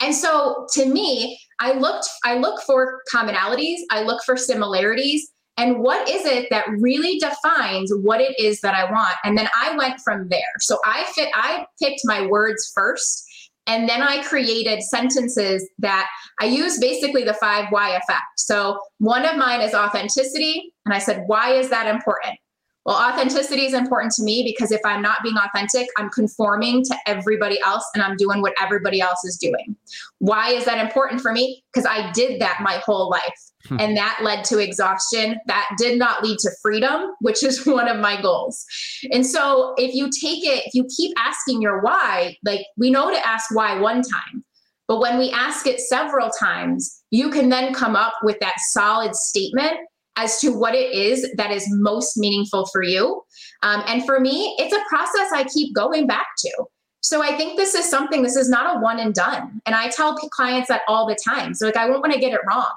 And 0.00 0.14
so 0.14 0.66
to 0.72 0.86
me, 0.86 1.38
I 1.60 1.72
looked, 1.72 2.08
I 2.24 2.38
look 2.38 2.60
for 2.62 3.00
commonalities, 3.14 3.80
I 3.90 4.02
look 4.02 4.22
for 4.24 4.36
similarities, 4.36 5.30
and 5.58 5.80
what 5.80 6.08
is 6.08 6.24
it 6.24 6.48
that 6.50 6.66
really 6.78 7.18
defines 7.18 7.92
what 8.02 8.20
it 8.20 8.36
is 8.38 8.60
that 8.62 8.74
I 8.74 8.90
want? 8.90 9.14
And 9.22 9.36
then 9.36 9.48
I 9.54 9.76
went 9.76 10.00
from 10.02 10.28
there. 10.28 10.40
So 10.60 10.78
I 10.84 11.04
fit, 11.14 11.28
I 11.34 11.66
picked 11.80 12.00
my 12.04 12.26
words 12.26 12.72
first 12.74 13.24
and 13.66 13.88
then 13.88 14.02
I 14.02 14.22
created 14.24 14.82
sentences 14.82 15.68
that 15.78 16.08
I 16.40 16.46
use 16.46 16.78
basically 16.78 17.22
the 17.22 17.34
five 17.34 17.66
why 17.70 17.90
effect. 17.90 18.22
So 18.36 18.80
one 18.98 19.24
of 19.24 19.36
mine 19.36 19.60
is 19.60 19.74
authenticity. 19.74 20.72
And 20.84 20.94
I 20.94 20.98
said, 20.98 21.24
why 21.26 21.52
is 21.52 21.70
that 21.70 21.86
important? 21.86 22.38
Well, 22.84 22.96
authenticity 22.96 23.64
is 23.64 23.74
important 23.74 24.12
to 24.14 24.24
me 24.24 24.42
because 24.42 24.72
if 24.72 24.80
I'm 24.84 25.02
not 25.02 25.22
being 25.22 25.36
authentic, 25.36 25.86
I'm 25.96 26.10
conforming 26.10 26.82
to 26.84 26.96
everybody 27.06 27.60
else 27.64 27.88
and 27.94 28.02
I'm 28.02 28.16
doing 28.16 28.42
what 28.42 28.54
everybody 28.60 29.00
else 29.00 29.24
is 29.24 29.36
doing. 29.36 29.76
Why 30.18 30.50
is 30.50 30.64
that 30.64 30.78
important 30.78 31.20
for 31.20 31.32
me? 31.32 31.62
Because 31.72 31.86
I 31.86 32.10
did 32.10 32.40
that 32.40 32.58
my 32.62 32.82
whole 32.84 33.08
life. 33.08 33.51
Hmm. 33.68 33.76
And 33.80 33.96
that 33.96 34.20
led 34.22 34.44
to 34.44 34.58
exhaustion. 34.58 35.38
That 35.46 35.68
did 35.78 35.98
not 35.98 36.22
lead 36.22 36.38
to 36.40 36.50
freedom, 36.62 37.12
which 37.20 37.42
is 37.42 37.66
one 37.66 37.88
of 37.88 37.98
my 37.98 38.20
goals. 38.20 38.64
And 39.10 39.26
so 39.26 39.74
if 39.76 39.94
you 39.94 40.06
take 40.06 40.44
it, 40.44 40.64
if 40.66 40.74
you 40.74 40.86
keep 40.96 41.12
asking 41.18 41.62
your 41.62 41.80
why, 41.82 42.36
like 42.44 42.66
we 42.76 42.90
know 42.90 43.10
to 43.10 43.26
ask 43.26 43.54
why 43.54 43.78
one 43.78 44.02
time. 44.02 44.44
But 44.88 45.00
when 45.00 45.18
we 45.18 45.30
ask 45.30 45.66
it 45.66 45.80
several 45.80 46.28
times, 46.30 47.02
you 47.10 47.30
can 47.30 47.48
then 47.48 47.72
come 47.72 47.96
up 47.96 48.14
with 48.22 48.38
that 48.40 48.56
solid 48.58 49.14
statement 49.14 49.74
as 50.16 50.38
to 50.40 50.50
what 50.50 50.74
it 50.74 50.92
is 50.92 51.26
that 51.36 51.50
is 51.50 51.66
most 51.70 52.18
meaningful 52.18 52.66
for 52.66 52.82
you. 52.82 53.22
Um, 53.62 53.82
and 53.86 54.04
for 54.04 54.20
me, 54.20 54.54
it's 54.58 54.74
a 54.74 54.82
process 54.88 55.32
I 55.32 55.44
keep 55.44 55.74
going 55.74 56.06
back 56.06 56.26
to. 56.38 56.64
So 57.00 57.22
I 57.22 57.36
think 57.36 57.56
this 57.56 57.74
is 57.74 57.88
something, 57.88 58.22
this 58.22 58.36
is 58.36 58.48
not 58.48 58.76
a 58.76 58.80
one 58.80 59.00
and 59.00 59.14
done. 59.14 59.60
And 59.66 59.74
I 59.74 59.88
tell 59.88 60.14
clients 60.14 60.68
that 60.68 60.82
all 60.86 61.06
the 61.06 61.16
time. 61.16 61.54
So 61.54 61.66
like, 61.66 61.76
I 61.76 61.88
won't 61.88 62.00
want 62.00 62.12
to 62.12 62.20
get 62.20 62.32
it 62.32 62.40
wrong. 62.48 62.72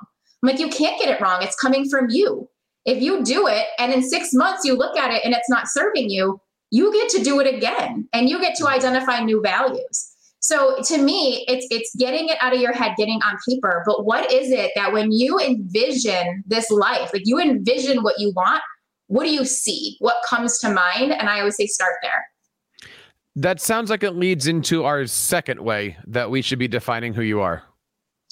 I'm 0.46 0.52
like, 0.52 0.60
you 0.60 0.70
can't 0.70 1.00
get 1.00 1.10
it 1.10 1.20
wrong. 1.20 1.42
It's 1.42 1.56
coming 1.56 1.90
from 1.90 2.08
you. 2.12 2.48
If 2.86 3.02
you 3.02 3.24
do 3.24 3.48
it 3.48 3.66
and 3.80 3.92
in 3.92 4.08
six 4.08 4.30
months 4.32 4.64
you 4.64 4.76
look 4.76 4.96
at 4.96 5.12
it 5.12 5.26
and 5.26 5.34
it's 5.34 5.50
not 5.50 5.68
serving 5.68 6.12
you, 6.12 6.40
you 6.70 6.94
get 6.94 7.10
to 7.10 7.24
do 7.24 7.40
it 7.40 7.52
again 7.52 8.08
and 8.14 8.30
you 8.30 8.40
get 8.40 8.56
to 8.58 8.68
identify 8.68 9.22
new 9.22 9.42
values. 9.42 10.12
So 10.42 10.80
to 10.84 11.02
me, 11.02 11.46
it's 11.48 11.66
it's 11.72 11.96
getting 11.96 12.30
it 12.30 12.38
out 12.42 12.54
of 12.54 12.62
your 12.62 12.74
head, 12.74 12.94
getting 12.96 13.20
on 13.26 13.38
paper. 13.50 13.82
But 13.88 14.06
what 14.06 14.32
is 14.32 14.52
it 14.52 14.70
that 14.76 14.94
when 14.94 15.12
you 15.12 15.40
envision 15.40 16.44
this 16.46 16.70
life, 16.70 17.12
like 17.12 17.24
you 17.26 17.40
envision 17.40 18.04
what 18.04 18.20
you 18.20 18.32
want, 18.36 18.62
what 19.08 19.24
do 19.24 19.32
you 19.32 19.46
see? 19.46 19.96
What 19.98 20.18
comes 20.30 20.60
to 20.60 20.70
mind? 20.70 21.12
And 21.12 21.28
I 21.28 21.40
always 21.40 21.56
say 21.56 21.66
start 21.66 21.96
there. 22.04 22.24
That 23.36 23.60
sounds 23.60 23.90
like 23.90 24.04
it 24.04 24.12
leads 24.12 24.46
into 24.46 24.84
our 24.84 25.08
second 25.08 25.60
way 25.60 25.98
that 26.06 26.30
we 26.30 26.44
should 26.44 26.60
be 26.60 26.68
defining 26.68 27.16
who 27.16 27.24
you 27.24 27.42
are. 27.42 27.64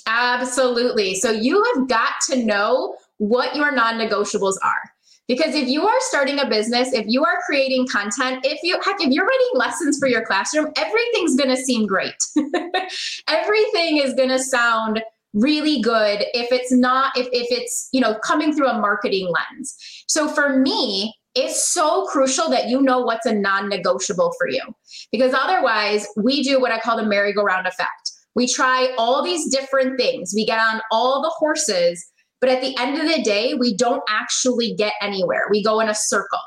Absolutely. 0.07 1.15
So 1.15 1.31
you 1.31 1.63
have 1.73 1.87
got 1.87 2.13
to 2.29 2.43
know 2.43 2.95
what 3.17 3.55
your 3.55 3.71
non 3.71 3.95
negotiables 3.95 4.55
are. 4.63 4.81
Because 5.27 5.55
if 5.55 5.69
you 5.69 5.87
are 5.87 5.99
starting 5.99 6.39
a 6.39 6.49
business, 6.49 6.91
if 6.91 7.05
you 7.07 7.23
are 7.23 7.39
creating 7.45 7.87
content, 7.87 8.41
if 8.43 8.59
you 8.61 8.77
heck, 8.83 8.99
if 8.99 9.09
you're 9.09 9.25
writing 9.25 9.49
lessons 9.53 9.97
for 9.97 10.07
your 10.07 10.25
classroom, 10.25 10.67
everything's 10.75 11.37
gonna 11.37 11.55
seem 11.55 11.87
great. 11.87 12.15
Everything 13.27 13.97
is 13.97 14.13
gonna 14.15 14.39
sound 14.39 15.01
really 15.33 15.81
good 15.81 16.25
if 16.33 16.51
it's 16.51 16.71
not 16.71 17.17
if, 17.17 17.27
if 17.31 17.47
it's 17.49 17.89
you 17.91 17.99
know 17.99 18.15
coming 18.23 18.53
through 18.53 18.67
a 18.67 18.79
marketing 18.79 19.31
lens 19.33 19.75
so 20.07 20.27
for 20.27 20.59
me 20.59 21.11
it's 21.33 21.73
so 21.73 22.05
crucial 22.05 22.49
that 22.51 22.69
you 22.69 22.79
know 22.79 22.99
what's 22.99 23.25
a 23.25 23.33
non-negotiable 23.33 24.31
for 24.37 24.47
you 24.47 24.61
because 25.11 25.33
otherwise 25.33 26.05
we 26.17 26.43
do 26.43 26.61
what 26.61 26.71
i 26.71 26.79
call 26.79 26.95
the 26.95 27.05
merry-go-round 27.05 27.65
effect 27.65 28.11
we 28.35 28.47
try 28.47 28.93
all 28.97 29.23
these 29.23 29.49
different 29.49 29.97
things 29.97 30.33
we 30.35 30.45
get 30.45 30.59
on 30.59 30.81
all 30.91 31.21
the 31.21 31.29
horses 31.29 32.11
but 32.43 32.51
at 32.51 32.59
the 32.59 32.75
end 32.77 32.99
of 32.99 33.07
the 33.07 33.23
day, 33.23 33.53
we 33.53 33.73
don't 33.73 34.03
actually 34.09 34.73
get 34.73 34.91
anywhere. 34.99 35.43
We 35.49 35.63
go 35.63 35.79
in 35.79 35.87
a 35.87 35.95
circle. 35.95 36.41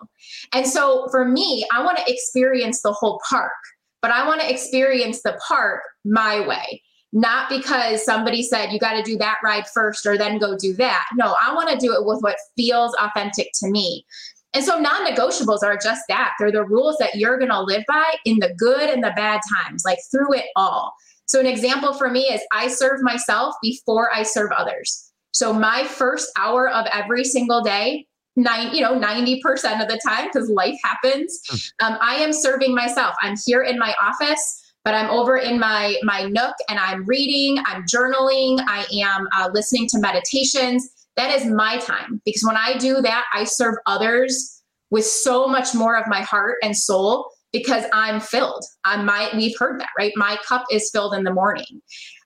And 0.52 0.66
so 0.66 1.08
for 1.10 1.24
me, 1.24 1.66
I 1.72 1.82
want 1.82 1.96
to 1.96 2.04
experience 2.06 2.82
the 2.82 2.92
whole 2.92 3.18
park, 3.26 3.54
but 4.02 4.10
I 4.10 4.28
want 4.28 4.42
to 4.42 4.50
experience 4.52 5.22
the 5.22 5.40
park 5.48 5.80
my 6.04 6.46
way. 6.46 6.82
Not 7.14 7.48
because 7.48 8.04
somebody 8.04 8.42
said 8.42 8.72
you 8.72 8.78
got 8.78 8.92
to 8.92 9.02
do 9.02 9.16
that 9.16 9.38
ride 9.42 9.66
first 9.68 10.04
or 10.04 10.18
then 10.18 10.36
go 10.36 10.54
do 10.54 10.74
that. 10.74 11.06
No, 11.14 11.34
I 11.40 11.54
want 11.54 11.70
to 11.70 11.78
do 11.78 11.94
it 11.94 12.04
with 12.04 12.20
what 12.20 12.36
feels 12.58 12.94
authentic 13.00 13.48
to 13.60 13.70
me. 13.70 14.04
And 14.52 14.62
so 14.62 14.78
non 14.78 15.06
negotiables 15.06 15.62
are 15.62 15.78
just 15.82 16.02
that. 16.10 16.34
They're 16.38 16.52
the 16.52 16.66
rules 16.66 16.98
that 16.98 17.14
you're 17.14 17.38
going 17.38 17.50
to 17.50 17.62
live 17.62 17.84
by 17.88 18.16
in 18.26 18.38
the 18.38 18.52
good 18.58 18.90
and 18.90 19.02
the 19.02 19.14
bad 19.16 19.40
times, 19.64 19.82
like 19.86 20.00
through 20.10 20.34
it 20.34 20.44
all. 20.56 20.92
So, 21.26 21.40
an 21.40 21.46
example 21.46 21.92
for 21.92 22.10
me 22.10 22.22
is 22.22 22.40
I 22.52 22.68
serve 22.68 23.02
myself 23.02 23.54
before 23.62 24.12
I 24.14 24.22
serve 24.22 24.50
others. 24.56 25.12
So 25.32 25.52
my 25.52 25.84
first 25.84 26.30
hour 26.38 26.70
of 26.70 26.86
every 26.92 27.22
single 27.22 27.62
day, 27.62 28.06
nine, 28.36 28.74
you 28.74 28.80
know, 28.80 28.98
90% 28.98 29.82
of 29.82 29.88
the 29.88 30.00
time, 30.06 30.28
because 30.32 30.48
life 30.48 30.78
happens, 30.82 31.42
hmm. 31.46 31.86
um, 31.86 31.98
I 32.00 32.14
am 32.14 32.32
serving 32.32 32.74
myself. 32.74 33.14
I'm 33.20 33.36
here 33.44 33.62
in 33.62 33.78
my 33.78 33.94
office 34.00 34.62
but 34.86 34.94
I'm 34.94 35.10
over 35.10 35.36
in 35.36 35.58
my 35.58 35.96
my 36.04 36.26
nook 36.26 36.54
and 36.68 36.78
I'm 36.78 37.04
reading, 37.06 37.60
I'm 37.66 37.82
journaling, 37.92 38.62
I 38.68 38.86
am 39.02 39.26
uh, 39.36 39.50
listening 39.52 39.88
to 39.88 39.98
meditations. 39.98 40.88
That 41.16 41.34
is 41.34 41.44
my 41.44 41.78
time 41.78 42.22
because 42.24 42.44
when 42.46 42.56
I 42.56 42.78
do 42.78 43.02
that, 43.02 43.24
I 43.34 43.42
serve 43.42 43.74
others 43.86 44.62
with 44.90 45.04
so 45.04 45.48
much 45.48 45.74
more 45.74 45.96
of 45.96 46.06
my 46.06 46.20
heart 46.20 46.58
and 46.62 46.76
soul 46.76 47.28
because 47.52 47.84
I'm 47.92 48.20
filled. 48.20 48.62
I'm 48.84 49.04
my 49.06 49.30
we've 49.34 49.56
heard 49.58 49.80
that, 49.80 49.90
right? 49.98 50.12
My 50.16 50.36
cup 50.46 50.64
is 50.70 50.90
filled 50.90 51.14
in 51.14 51.24
the 51.24 51.32
morning. 51.32 51.80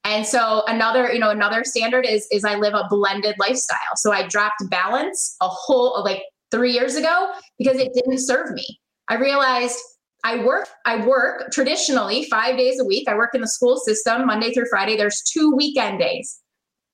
And 0.04 0.26
so 0.26 0.62
another, 0.66 1.12
you 1.12 1.18
know, 1.18 1.30
another 1.30 1.64
standard 1.64 2.06
is 2.06 2.26
is 2.30 2.44
I 2.44 2.54
live 2.56 2.74
a 2.74 2.86
blended 2.88 3.36
lifestyle. 3.38 3.96
So 3.96 4.12
I 4.12 4.26
dropped 4.26 4.68
balance 4.70 5.36
a 5.40 5.48
whole 5.48 6.02
like 6.04 6.22
3 6.50 6.72
years 6.72 6.96
ago 6.96 7.32
because 7.58 7.78
it 7.78 7.92
didn't 7.94 8.18
serve 8.18 8.50
me. 8.52 8.80
I 9.08 9.14
realized 9.16 9.78
I 10.24 10.44
work 10.44 10.68
I 10.84 11.06
work 11.06 11.50
traditionally 11.52 12.24
5 12.24 12.56
days 12.56 12.80
a 12.80 12.84
week. 12.84 13.08
I 13.08 13.14
work 13.14 13.34
in 13.34 13.40
the 13.40 13.48
school 13.48 13.76
system 13.76 14.26
Monday 14.26 14.52
through 14.52 14.66
Friday. 14.68 14.96
There's 14.96 15.22
two 15.22 15.54
weekend 15.54 15.98
days. 16.00 16.40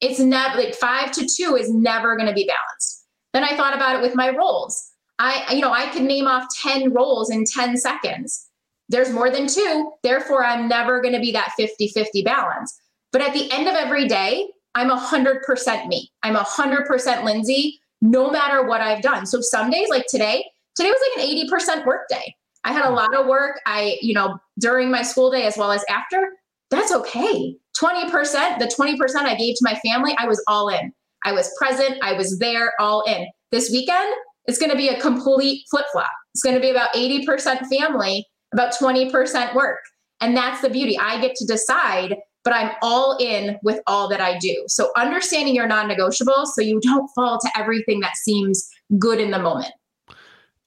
It's 0.00 0.18
never 0.18 0.59
like 0.59 0.75
5 0.75 1.12
to 1.12 1.26
2 1.26 1.56
is 1.56 1.73
never 1.73 2.16
going 2.16 2.28
to 2.28 2.35
be 2.35 2.47
balanced. 2.47 3.06
Then 3.33 3.45
I 3.45 3.56
thought 3.56 3.75
about 3.75 3.97
it 3.97 4.02
with 4.02 4.14
my 4.14 4.30
roles. 4.30 4.92
I 5.19 5.55
you 5.55 5.61
know, 5.61 5.73
I 5.73 5.89
could 5.91 6.03
name 6.03 6.27
off 6.27 6.47
10 6.63 6.93
roles 6.93 7.31
in 7.31 7.45
10 7.45 7.77
seconds. 7.77 8.49
There's 8.89 9.11
more 9.11 9.31
than 9.31 9.49
two, 9.49 9.93
therefore 10.03 10.45
I'm 10.45 10.69
never 10.69 11.01
going 11.01 11.15
to 11.15 11.21
be 11.21 11.33
that 11.33 11.53
50-50 11.59 12.25
balance. 12.25 12.79
But 13.13 13.21
at 13.21 13.33
the 13.33 13.51
end 13.51 13.67
of 13.67 13.75
every 13.75 14.07
day, 14.07 14.49
I'm 14.77 14.91
100% 14.91 15.87
me. 15.89 16.11
I'm 16.23 16.37
100% 16.37 17.25
Lindsay, 17.25 17.81
no 18.02 18.31
matter 18.31 18.63
what 18.63 18.81
I've 18.81 19.02
done. 19.02 19.26
So 19.26 19.41
some 19.41 19.71
days, 19.71 19.89
like 19.89 20.07
today, 20.07 20.45
today 20.76 20.91
was 20.91 21.00
like 21.17 21.26
an 21.26 21.81
80% 21.81 21.87
work 21.87 22.09
day. 22.09 22.35
I 22.65 22.73
had 22.73 22.85
a 22.85 22.91
lot 22.91 23.15
of 23.15 23.26
work. 23.26 23.61
I, 23.65 23.97
you 24.02 24.13
know, 24.13 24.39
during 24.59 24.91
my 24.91 25.02
school 25.02 25.31
day 25.31 25.47
as 25.47 25.57
well 25.57 25.73
as 25.73 25.85
after, 25.89 26.33
that's 26.71 26.93
okay. 26.93 27.57
20%, 27.81 28.59
the 28.59 28.67
20% 28.67 29.17
I 29.17 29.35
gave 29.35 29.55
to 29.55 29.61
my 29.63 29.75
family, 29.76 30.15
I 30.19 30.26
was 30.26 30.43
all 30.47 30.69
in. 30.69 30.93
I 31.25 31.33
was 31.33 31.52
present, 31.59 31.97
I 32.02 32.13
was 32.13 32.39
there, 32.39 32.73
all 32.79 33.02
in. 33.02 33.26
This 33.50 33.71
weekend, 33.71 34.13
it's 34.49 34.59
going 34.59 34.71
to 34.71 34.76
be 34.76 34.89
a 34.89 35.00
complete 35.00 35.65
flip 35.71 35.87
flop. 35.93 36.11
It's 36.35 36.43
going 36.43 36.54
to 36.54 36.61
be 36.61 36.71
about 36.71 36.93
80% 36.95 37.67
family, 37.67 38.26
about 38.52 38.75
20% 38.75 39.54
work. 39.54 39.78
And 40.21 40.37
that's 40.37 40.63
the 40.63 40.71
beauty. 40.71 40.99
I 40.99 41.21
get 41.21 41.35
to 41.37 41.47
decide 41.47 42.17
but 42.47 42.54
I'm 42.54 42.71
all 42.80 43.17
in 43.19 43.59
with 43.65 43.80
all 43.89 44.09
that 44.09 44.21
I 44.21 44.39
do. 44.39 44.65
So 44.69 44.93
understanding 44.97 45.52
your 45.52 45.67
non 45.67 45.91
negotiables 45.91 46.47
so 46.54 46.63
you 46.63 46.78
don't 46.80 47.09
fall 47.09 47.41
to 47.41 47.50
everything 47.59 47.99
that 48.00 48.17
seems 48.17 48.71
good 49.00 49.19
in 49.19 49.32
the 49.32 49.41
moment. 49.41 49.73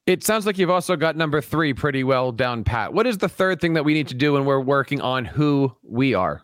It 0.05 0.25
sounds 0.25 0.45
like 0.45 0.57
you've 0.57 0.69
also 0.69 0.97
got 0.97 1.15
number 1.15 1.39
three 1.39 1.73
pretty 1.73 2.03
well 2.03 2.33
down 2.33 2.65
pat. 2.65 2.93
What 2.93 3.07
is 3.07 3.19
the 3.19 3.29
third 3.29 3.61
thing 3.61 3.75
that 3.75 3.85
we 3.85 3.93
need 3.93 4.09
to 4.09 4.13
do 4.13 4.33
when 4.33 4.43
we're 4.43 4.59
working 4.59 4.99
on 4.99 5.23
who 5.23 5.73
we 5.81 6.13
are? 6.13 6.41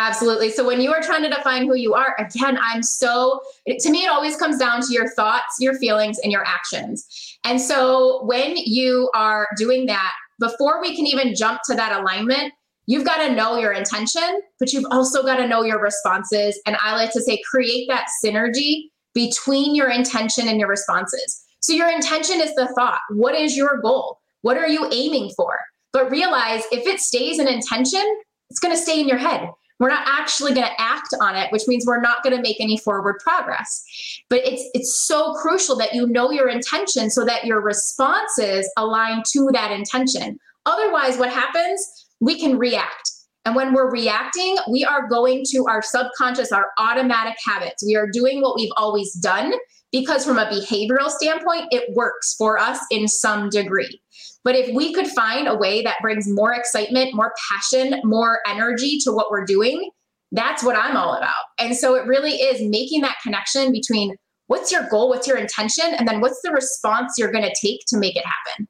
Absolutely. 0.00 0.50
So 0.50 0.66
when 0.66 0.80
you 0.80 0.90
are 0.94 1.02
trying 1.02 1.22
to 1.24 1.28
define 1.28 1.66
who 1.66 1.74
you 1.74 1.92
are, 1.92 2.16
again, 2.18 2.58
I'm 2.62 2.82
so, 2.82 3.42
to 3.68 3.90
me, 3.90 4.04
it 4.04 4.10
always 4.10 4.34
comes 4.34 4.56
down 4.56 4.80
to 4.80 4.92
your 4.94 5.10
thoughts, 5.10 5.56
your 5.60 5.74
feelings, 5.74 6.18
and 6.20 6.32
your 6.32 6.42
actions. 6.46 7.06
And 7.44 7.60
so 7.60 8.24
when 8.24 8.56
you 8.56 9.10
are 9.14 9.46
doing 9.58 9.84
that, 9.86 10.12
before 10.38 10.80
we 10.80 10.96
can 10.96 11.06
even 11.06 11.34
jump 11.34 11.60
to 11.66 11.74
that 11.74 12.00
alignment, 12.00 12.54
you've 12.86 13.04
got 13.04 13.18
to 13.26 13.34
know 13.34 13.58
your 13.58 13.72
intention, 13.72 14.40
but 14.58 14.72
you've 14.72 14.86
also 14.90 15.22
got 15.22 15.36
to 15.36 15.46
know 15.46 15.64
your 15.64 15.78
responses. 15.78 16.58
And 16.64 16.78
I 16.80 16.94
like 16.94 17.12
to 17.12 17.20
say, 17.20 17.38
create 17.50 17.86
that 17.88 18.06
synergy 18.24 18.84
between 19.12 19.74
your 19.74 19.90
intention 19.90 20.48
and 20.48 20.58
your 20.58 20.68
responses. 20.70 21.44
So, 21.60 21.74
your 21.74 21.90
intention 21.90 22.40
is 22.40 22.54
the 22.54 22.68
thought. 22.68 23.00
What 23.10 23.34
is 23.34 23.54
your 23.54 23.82
goal? 23.82 24.18
What 24.40 24.56
are 24.56 24.68
you 24.68 24.88
aiming 24.90 25.32
for? 25.36 25.58
But 25.92 26.10
realize 26.10 26.62
if 26.72 26.86
it 26.86 27.00
stays 27.00 27.38
an 27.38 27.48
intention, 27.48 28.02
it's 28.48 28.60
going 28.60 28.74
to 28.74 28.80
stay 28.80 28.98
in 28.98 29.06
your 29.06 29.18
head. 29.18 29.50
We're 29.80 29.88
not 29.88 30.06
actually 30.06 30.54
going 30.54 30.68
to 30.68 30.80
act 30.80 31.14
on 31.20 31.34
it, 31.34 31.50
which 31.50 31.62
means 31.66 31.84
we're 31.84 32.00
not 32.00 32.22
going 32.22 32.36
to 32.36 32.42
make 32.42 32.60
any 32.60 32.78
forward 32.78 33.18
progress. 33.24 33.84
But 34.28 34.46
it's 34.46 34.62
it's 34.74 35.04
so 35.06 35.32
crucial 35.34 35.76
that 35.78 35.94
you 35.94 36.06
know 36.06 36.30
your 36.30 36.48
intention 36.48 37.10
so 37.10 37.24
that 37.24 37.44
your 37.44 37.60
responses 37.60 38.70
align 38.76 39.24
to 39.32 39.48
that 39.52 39.72
intention. 39.72 40.38
Otherwise, 40.66 41.16
what 41.16 41.32
happens? 41.32 42.00
we 42.20 42.38
can 42.38 42.58
react. 42.58 43.10
And 43.46 43.56
when 43.56 43.72
we're 43.72 43.90
reacting, 43.90 44.56
we 44.70 44.84
are 44.84 45.08
going 45.08 45.44
to 45.50 45.66
our 45.66 45.82
subconscious, 45.82 46.52
our 46.52 46.66
automatic 46.78 47.36
habits. 47.44 47.84
We 47.84 47.96
are 47.96 48.08
doing 48.10 48.42
what 48.42 48.54
we've 48.56 48.72
always 48.76 49.12
done 49.14 49.54
because, 49.92 50.24
from 50.24 50.38
a 50.38 50.44
behavioral 50.46 51.08
standpoint, 51.08 51.64
it 51.70 51.94
works 51.96 52.34
for 52.36 52.58
us 52.58 52.78
in 52.90 53.08
some 53.08 53.48
degree. 53.48 54.00
But 54.42 54.56
if 54.56 54.74
we 54.74 54.92
could 54.94 55.08
find 55.08 55.46
a 55.46 55.56
way 55.56 55.82
that 55.82 55.98
brings 56.00 56.26
more 56.28 56.54
excitement, 56.54 57.14
more 57.14 57.32
passion, 57.50 58.00
more 58.04 58.40
energy 58.46 58.98
to 59.04 59.12
what 59.12 59.30
we're 59.30 59.44
doing, 59.44 59.90
that's 60.32 60.64
what 60.64 60.76
I'm 60.76 60.96
all 60.96 61.14
about. 61.14 61.34
And 61.58 61.76
so 61.76 61.94
it 61.94 62.06
really 62.06 62.34
is 62.34 62.62
making 62.62 63.02
that 63.02 63.18
connection 63.22 63.72
between 63.72 64.16
what's 64.46 64.72
your 64.72 64.88
goal, 64.88 65.08
what's 65.08 65.26
your 65.26 65.36
intention, 65.36 65.94
and 65.98 66.08
then 66.08 66.20
what's 66.20 66.40
the 66.42 66.50
response 66.50 67.14
you're 67.18 67.32
going 67.32 67.44
to 67.44 67.54
take 67.60 67.80
to 67.88 67.98
make 67.98 68.16
it 68.16 68.24
happen. 68.24 68.68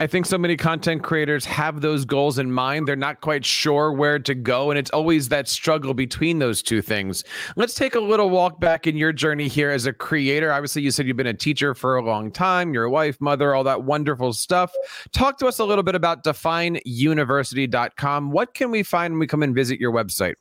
I 0.00 0.08
think 0.08 0.26
so 0.26 0.36
many 0.36 0.56
content 0.56 1.04
creators 1.04 1.44
have 1.44 1.80
those 1.80 2.04
goals 2.04 2.40
in 2.40 2.50
mind. 2.50 2.88
They're 2.88 2.96
not 2.96 3.20
quite 3.20 3.44
sure 3.44 3.92
where 3.92 4.18
to 4.18 4.34
go. 4.34 4.72
And 4.72 4.78
it's 4.78 4.90
always 4.90 5.28
that 5.28 5.46
struggle 5.46 5.94
between 5.94 6.40
those 6.40 6.64
two 6.64 6.82
things. 6.82 7.22
Let's 7.54 7.74
take 7.74 7.94
a 7.94 8.00
little 8.00 8.28
walk 8.28 8.58
back 8.58 8.88
in 8.88 8.96
your 8.96 9.12
journey 9.12 9.46
here 9.46 9.70
as 9.70 9.86
a 9.86 9.92
creator. 9.92 10.52
Obviously, 10.52 10.82
you 10.82 10.90
said 10.90 11.06
you've 11.06 11.16
been 11.16 11.28
a 11.28 11.32
teacher 11.32 11.76
for 11.76 11.94
a 11.94 12.02
long 12.02 12.32
time, 12.32 12.74
your 12.74 12.88
wife, 12.88 13.20
mother, 13.20 13.54
all 13.54 13.62
that 13.62 13.84
wonderful 13.84 14.32
stuff. 14.32 14.72
Talk 15.12 15.38
to 15.38 15.46
us 15.46 15.60
a 15.60 15.64
little 15.64 15.84
bit 15.84 15.94
about 15.94 16.24
defineuniversity.com. 16.24 18.32
What 18.32 18.54
can 18.54 18.72
we 18.72 18.82
find 18.82 19.14
when 19.14 19.20
we 19.20 19.28
come 19.28 19.44
and 19.44 19.54
visit 19.54 19.78
your 19.78 19.92
website? 19.92 20.34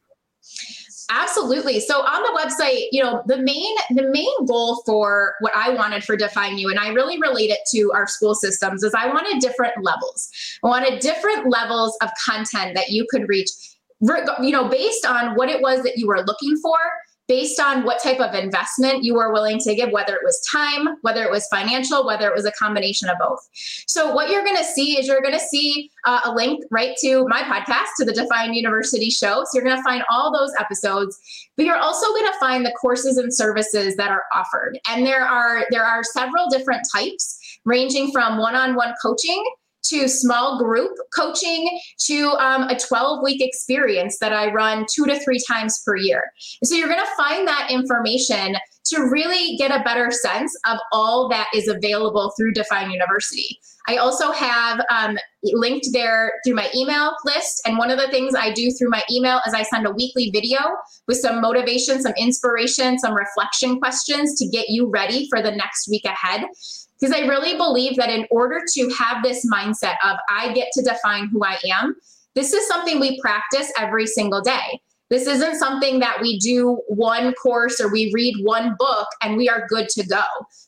Absolutely. 1.09 1.79
So 1.79 2.01
on 2.01 2.23
the 2.23 2.39
website, 2.39 2.87
you 2.91 3.03
know, 3.03 3.23
the 3.27 3.37
main 3.37 3.75
the 3.91 4.09
main 4.09 4.45
goal 4.45 4.81
for 4.85 5.35
what 5.41 5.53
I 5.55 5.69
wanted 5.69 6.03
for 6.03 6.15
Define 6.15 6.57
You, 6.57 6.69
and 6.69 6.79
I 6.79 6.89
really 6.89 7.19
relate 7.19 7.49
it 7.49 7.59
to 7.71 7.91
our 7.93 8.07
school 8.07 8.35
systems, 8.35 8.83
is 8.83 8.93
I 8.93 9.07
wanted 9.07 9.41
different 9.41 9.73
levels. 9.81 10.29
I 10.63 10.67
wanted 10.67 10.99
different 10.99 11.49
levels 11.49 11.97
of 12.01 12.09
content 12.25 12.75
that 12.75 12.89
you 12.89 13.05
could 13.09 13.27
reach, 13.27 13.49
you 14.01 14.51
know, 14.51 14.69
based 14.69 15.05
on 15.05 15.35
what 15.35 15.49
it 15.49 15.61
was 15.61 15.83
that 15.83 15.97
you 15.97 16.07
were 16.07 16.23
looking 16.25 16.55
for 16.57 16.77
based 17.33 17.59
on 17.59 17.83
what 17.83 17.99
type 17.99 18.19
of 18.19 18.35
investment 18.35 19.03
you 19.03 19.15
were 19.15 19.33
willing 19.33 19.57
to 19.57 19.73
give, 19.73 19.89
whether 19.89 20.13
it 20.13 20.21
was 20.23 20.39
time, 20.51 20.87
whether 21.01 21.23
it 21.23 21.31
was 21.31 21.47
financial, 21.47 22.05
whether 22.05 22.27
it 22.27 22.35
was 22.35 22.45
a 22.45 22.51
combination 22.51 23.09
of 23.09 23.17
both. 23.19 23.39
So, 23.87 24.13
what 24.13 24.29
you're 24.29 24.43
going 24.43 24.57
to 24.57 24.63
see 24.63 24.99
is 24.99 25.07
you're 25.07 25.19
going 25.19 25.33
to 25.33 25.39
see 25.39 25.89
uh, 26.05 26.19
a 26.25 26.31
link 26.31 26.63
right 26.69 26.95
to 27.01 27.25
my 27.27 27.41
podcast, 27.41 27.87
to 27.97 28.05
the 28.05 28.13
Define 28.13 28.53
University 28.53 29.09
show. 29.09 29.45
So, 29.45 29.49
you're 29.55 29.63
going 29.63 29.77
to 29.77 29.81
find 29.81 30.03
all 30.11 30.31
those 30.31 30.51
episodes, 30.59 31.19
but 31.57 31.65
you're 31.65 31.75
also 31.75 32.05
going 32.09 32.31
to 32.31 32.39
find 32.39 32.63
the 32.63 32.71
courses 32.79 33.17
and 33.17 33.33
services 33.33 33.95
that 33.95 34.11
are 34.11 34.25
offered. 34.31 34.77
And 34.87 35.03
there 35.03 35.25
are 35.25 35.65
there 35.71 35.83
are 35.83 36.03
several 36.03 36.49
different 36.51 36.87
types, 36.93 37.39
ranging 37.65 38.11
from 38.11 38.37
one-on-one 38.37 38.93
coaching 39.01 39.43
to 39.85 40.07
small 40.07 40.59
group 40.59 40.91
coaching 41.15 41.79
to 42.05 42.31
um, 42.39 42.63
a 42.63 42.77
12 42.77 43.19
week 43.23 43.41
experience 43.41 44.17
that 44.19 44.33
I 44.33 44.51
run 44.51 44.85
two 44.91 45.05
to 45.05 45.19
three 45.19 45.39
times 45.47 45.81
per 45.85 45.95
year. 45.95 46.23
So 46.63 46.75
you're 46.75 46.87
going 46.87 46.99
to 46.99 47.23
find 47.23 47.47
that 47.47 47.69
information 47.69 48.55
to 48.85 49.01
really 49.09 49.55
get 49.57 49.71
a 49.71 49.83
better 49.83 50.11
sense 50.11 50.53
of 50.69 50.77
all 50.91 51.29
that 51.29 51.47
is 51.53 51.67
available 51.67 52.33
through 52.37 52.53
Define 52.53 52.91
University. 52.91 53.59
I 53.87 53.97
also 53.97 54.31
have 54.31 54.79
um, 54.89 55.17
linked 55.43 55.87
there 55.91 56.31
through 56.45 56.55
my 56.55 56.69
email 56.73 57.13
list. 57.25 57.61
And 57.65 57.77
one 57.77 57.91
of 57.91 57.97
the 57.99 58.07
things 58.07 58.33
I 58.33 58.51
do 58.51 58.71
through 58.71 58.89
my 58.89 59.03
email 59.11 59.41
is 59.45 59.53
I 59.53 59.63
send 59.63 59.85
a 59.85 59.91
weekly 59.91 60.29
video 60.31 60.59
with 61.07 61.17
some 61.17 61.41
motivation, 61.41 62.01
some 62.01 62.13
inspiration, 62.17 62.97
some 62.97 63.13
reflection 63.13 63.79
questions 63.79 64.37
to 64.39 64.47
get 64.47 64.69
you 64.69 64.89
ready 64.89 65.27
for 65.29 65.41
the 65.41 65.51
next 65.51 65.89
week 65.89 66.05
ahead. 66.05 66.45
Because 66.99 67.15
I 67.15 67.27
really 67.27 67.57
believe 67.57 67.97
that 67.97 68.09
in 68.09 68.25
order 68.31 68.61
to 68.73 68.89
have 68.91 69.23
this 69.23 69.45
mindset 69.51 69.95
of 70.03 70.17
I 70.29 70.53
get 70.53 70.69
to 70.73 70.83
define 70.83 71.27
who 71.27 71.43
I 71.43 71.57
am, 71.71 71.95
this 72.35 72.53
is 72.53 72.67
something 72.67 72.99
we 72.99 73.19
practice 73.19 73.71
every 73.77 74.07
single 74.07 74.41
day. 74.41 74.79
This 75.09 75.27
isn't 75.27 75.59
something 75.59 75.99
that 75.99 76.19
we 76.21 76.39
do 76.39 76.81
one 76.87 77.33
course 77.35 77.79
or 77.79 77.91
we 77.91 78.11
read 78.15 78.35
one 78.41 78.75
book 78.79 79.07
and 79.21 79.37
we 79.37 79.47
are 79.47 79.67
good 79.67 79.87
to 79.89 80.07
go. 80.07 80.23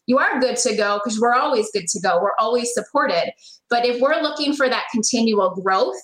You 0.05 0.19
are 0.19 0.39
good 0.39 0.57
to 0.57 0.75
go 0.75 0.99
because 1.03 1.19
we're 1.19 1.33
always 1.33 1.71
good 1.71 1.87
to 1.87 1.99
go. 1.99 2.21
We're 2.21 2.35
always 2.37 2.71
supported. 2.73 3.31
But 3.69 3.85
if 3.85 3.99
we're 3.99 4.21
looking 4.21 4.53
for 4.53 4.69
that 4.69 4.85
continual 4.91 5.55
growth, 5.55 5.95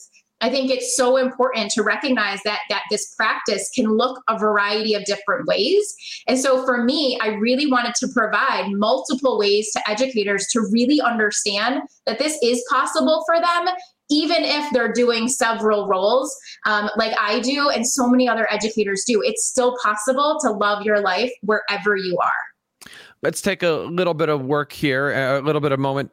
I 0.42 0.50
think 0.50 0.72
it's 0.72 0.98
so 0.98 1.18
important 1.18 1.72
to 1.72 1.84
recognize 1.84 2.40
that 2.44 2.60
that 2.70 2.84
this 2.90 3.14
practice 3.16 3.70
can 3.74 3.86
look 3.86 4.22
a 4.28 4.38
variety 4.38 4.94
of 4.94 5.06
different 5.06 5.48
ways. 5.48 5.96
And 6.28 6.38
so 6.38 6.66
for 6.66 6.84
me, 6.84 7.18
I 7.22 7.30
really 7.30 7.72
wanted 7.72 7.96
to 7.96 8.08
provide 8.08 8.72
multiple 8.72 9.38
ways 9.38 9.72
to 9.74 9.90
educators 9.90 10.48
to 10.48 10.62
really 10.72 11.00
understand 11.02 11.82
that 12.06 12.20
this 12.20 12.38
is 12.42 12.64
possible 12.70 13.24
for 13.26 13.40
them 13.40 13.74
even 14.12 14.44
if 14.44 14.70
they're 14.74 14.92
doing 14.92 15.30
several 15.30 15.88
roles 15.88 16.38
um, 16.66 16.90
like 16.98 17.14
I 17.18 17.40
do 17.40 17.70
and 17.70 17.88
so 17.88 18.08
many 18.10 18.28
other 18.28 18.46
educators 18.52 19.06
do, 19.06 19.22
it's 19.24 19.46
still 19.46 19.78
possible 19.82 20.38
to 20.42 20.52
love 20.52 20.84
your 20.84 21.00
life 21.00 21.32
wherever 21.44 21.96
you 21.96 22.18
are. 22.22 22.92
Let's 23.24 23.42
take 23.42 23.64
a 23.64 23.72
little 23.72 24.14
bit 24.14 24.30
of 24.30 24.44
work 24.44 24.74
here, 24.74 25.12
a 25.12 25.42
little 25.42 25.62
bit 25.62 25.72
of 25.72 25.80
moment. 25.80 26.12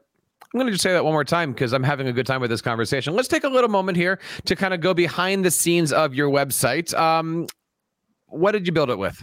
I'm 0.55 0.59
going 0.59 0.67
to 0.67 0.73
just 0.73 0.83
say 0.83 0.93
that 0.93 1.05
one 1.05 1.13
more 1.13 1.25
time 1.25 1.53
because 1.53 1.75
I'm 1.75 1.83
having 1.83 2.07
a 2.07 2.13
good 2.13 2.27
time 2.27 2.41
with 2.41 2.49
this 2.49 2.63
conversation. 2.63 3.15
Let's 3.15 3.29
take 3.29 3.45
a 3.45 3.49
little 3.49 3.69
moment 3.69 3.99
here 3.99 4.19
to 4.47 4.57
kind 4.57 4.73
of 4.73 4.81
go 4.81 4.95
behind 4.95 5.45
the 5.45 5.51
scenes 5.51 5.93
of 5.93 6.15
your 6.15 6.31
website. 6.31 6.95
Um, 6.99 7.47
what 8.29 8.53
did 8.53 8.67
you 8.67 8.73
build 8.73 8.89
it 8.89 8.99
with? 8.99 9.23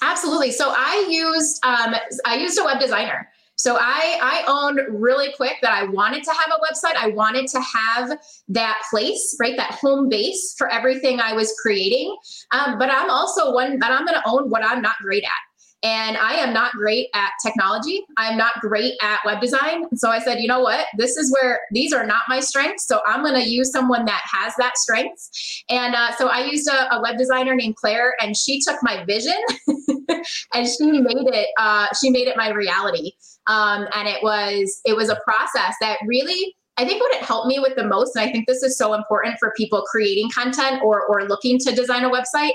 Absolutely. 0.00 0.50
So 0.52 0.72
I 0.74 1.06
used 1.10 1.62
um, 1.64 1.94
I 2.24 2.36
used 2.36 2.58
a 2.58 2.64
web 2.64 2.80
designer. 2.80 3.28
So 3.56 3.76
I 3.78 4.18
I 4.22 4.44
owned 4.46 4.80
really 4.88 5.32
quick 5.36 5.56
that 5.62 5.72
I 5.72 5.84
wanted 5.84 6.22
to 6.24 6.30
have 6.30 6.52
a 6.52 6.72
website. 6.72 6.96
I 6.96 7.08
wanted 7.08 7.48
to 7.48 7.60
have 7.60 8.18
that 8.48 8.82
place, 8.88 9.36
right? 9.40 9.56
That 9.56 9.72
home 9.72 10.08
base 10.08 10.54
for 10.56 10.68
everything 10.68 11.20
I 11.20 11.32
was 11.32 11.52
creating. 11.60 12.16
Um, 12.52 12.78
but 12.78 12.88
I'm 12.88 13.10
also 13.10 13.52
one 13.52 13.78
that 13.80 13.90
I'm 13.90 14.06
going 14.06 14.18
to 14.18 14.22
own 14.26 14.48
what 14.48 14.64
I'm 14.64 14.80
not 14.80 14.96
great 15.02 15.24
at. 15.24 15.47
And 15.84 16.16
I 16.16 16.34
am 16.34 16.52
not 16.52 16.72
great 16.72 17.08
at 17.14 17.30
technology. 17.44 18.04
I'm 18.16 18.36
not 18.36 18.54
great 18.60 18.94
at 19.00 19.20
web 19.24 19.40
design. 19.40 19.84
So 19.94 20.10
I 20.10 20.18
said, 20.18 20.40
you 20.40 20.48
know 20.48 20.60
what? 20.60 20.86
This 20.96 21.16
is 21.16 21.32
where 21.32 21.60
these 21.72 21.92
are 21.92 22.04
not 22.04 22.22
my 22.28 22.40
strengths. 22.40 22.86
So 22.86 23.00
I'm 23.06 23.22
going 23.22 23.40
to 23.40 23.48
use 23.48 23.70
someone 23.70 24.04
that 24.06 24.22
has 24.32 24.54
that 24.58 24.76
strength. 24.76 25.30
And 25.68 25.94
uh, 25.94 26.16
so 26.16 26.28
I 26.28 26.44
used 26.46 26.68
a, 26.68 26.96
a, 26.96 27.00
web 27.00 27.16
designer 27.16 27.54
named 27.54 27.76
Claire, 27.76 28.16
and 28.20 28.36
she 28.36 28.60
took 28.60 28.76
my 28.82 29.04
vision 29.04 29.36
and 29.68 30.66
she 30.66 30.90
made 30.90 31.28
it. 31.28 31.48
Uh, 31.58 31.86
she 32.00 32.10
made 32.10 32.26
it 32.26 32.36
my 32.36 32.50
reality. 32.50 33.12
Um, 33.46 33.86
and 33.94 34.08
it 34.08 34.22
was 34.22 34.80
it 34.84 34.96
was 34.96 35.08
a 35.08 35.18
process 35.24 35.74
that 35.80 35.98
really 36.06 36.56
I 36.78 36.84
think 36.84 37.00
what 37.00 37.12
it 37.12 37.22
helped 37.22 37.48
me 37.48 37.58
with 37.58 37.74
the 37.74 37.84
most, 37.84 38.14
and 38.14 38.28
I 38.28 38.30
think 38.30 38.46
this 38.46 38.62
is 38.62 38.78
so 38.78 38.94
important 38.94 39.36
for 39.40 39.52
people 39.56 39.82
creating 39.82 40.30
content 40.30 40.80
or 40.82 41.04
or 41.06 41.24
looking 41.24 41.58
to 41.58 41.74
design 41.74 42.04
a 42.04 42.10
website, 42.10 42.52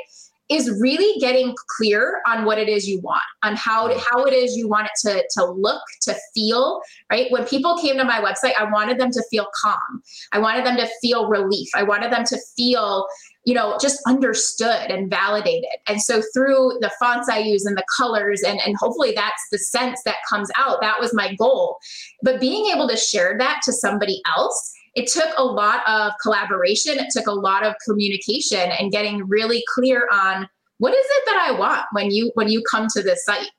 is 0.50 0.70
really 0.82 1.20
getting 1.20 1.56
clear 1.78 2.22
on 2.28 2.46
what 2.46 2.58
it 2.58 2.68
is 2.68 2.88
you 2.88 3.00
want, 3.00 3.22
on 3.44 3.56
how 3.56 3.88
to, 3.88 3.98
how 3.98 4.26
it 4.26 4.34
is 4.34 4.56
you 4.56 4.68
want 4.68 4.88
it 4.88 4.92
to 5.08 5.24
to 5.32 5.46
look, 5.46 5.82
to 6.02 6.16
feel. 6.34 6.82
Right? 7.10 7.32
When 7.32 7.46
people 7.46 7.78
came 7.78 7.98
to 7.98 8.04
my 8.04 8.20
website, 8.20 8.54
I 8.58 8.70
wanted 8.72 9.00
them 9.00 9.12
to 9.12 9.24
feel 9.30 9.48
calm. 9.62 10.02
I 10.32 10.40
wanted 10.40 10.66
them 10.66 10.78
to 10.78 10.88
feel 11.02 11.28
relief. 11.28 11.70
I 11.76 11.84
wanted 11.84 12.12
them 12.12 12.26
to 12.26 12.38
feel 12.56 13.08
you 13.46 13.54
know 13.54 13.78
just 13.82 14.00
understood 14.08 14.90
and 14.90 15.10
validated 15.10 15.70
and 15.88 16.02
so 16.02 16.22
through 16.34 16.78
the 16.80 16.90
fonts 16.98 17.28
i 17.30 17.38
use 17.38 17.66
and 17.66 17.78
the 17.78 17.84
colors 17.98 18.42
and 18.42 18.58
and 18.66 18.76
hopefully 18.80 19.12
that's 19.14 19.44
the 19.52 19.58
sense 19.58 20.02
that 20.06 20.16
comes 20.30 20.50
out 20.56 20.80
that 20.80 21.00
was 21.00 21.14
my 21.14 21.36
goal 21.36 21.78
but 22.22 22.40
being 22.40 22.74
able 22.74 22.88
to 22.88 22.96
share 22.96 23.38
that 23.38 23.60
to 23.64 23.74
somebody 23.74 24.22
else 24.38 24.74
it 24.96 25.08
took 25.08 25.34
a 25.38 25.44
lot 25.44 25.82
of 25.88 26.14
collaboration. 26.22 27.00
It 27.00 27.08
took 27.12 27.28
a 27.28 27.34
lot 27.34 27.66
of 27.66 27.74
communication 27.88 28.72
and 28.72 28.92
getting 28.92 29.28
really 29.28 29.64
clear 29.74 30.08
on 30.12 30.48
what 30.78 30.94
is 30.94 31.06
it 31.06 31.24
that 31.28 31.48
i 31.48 31.58
want 31.58 31.86
when 31.92 32.12
you 32.12 32.32
when 32.36 32.50
you 32.50 32.62
come 32.70 32.88
to 32.94 33.02
this 33.02 33.24
site. 33.26 33.50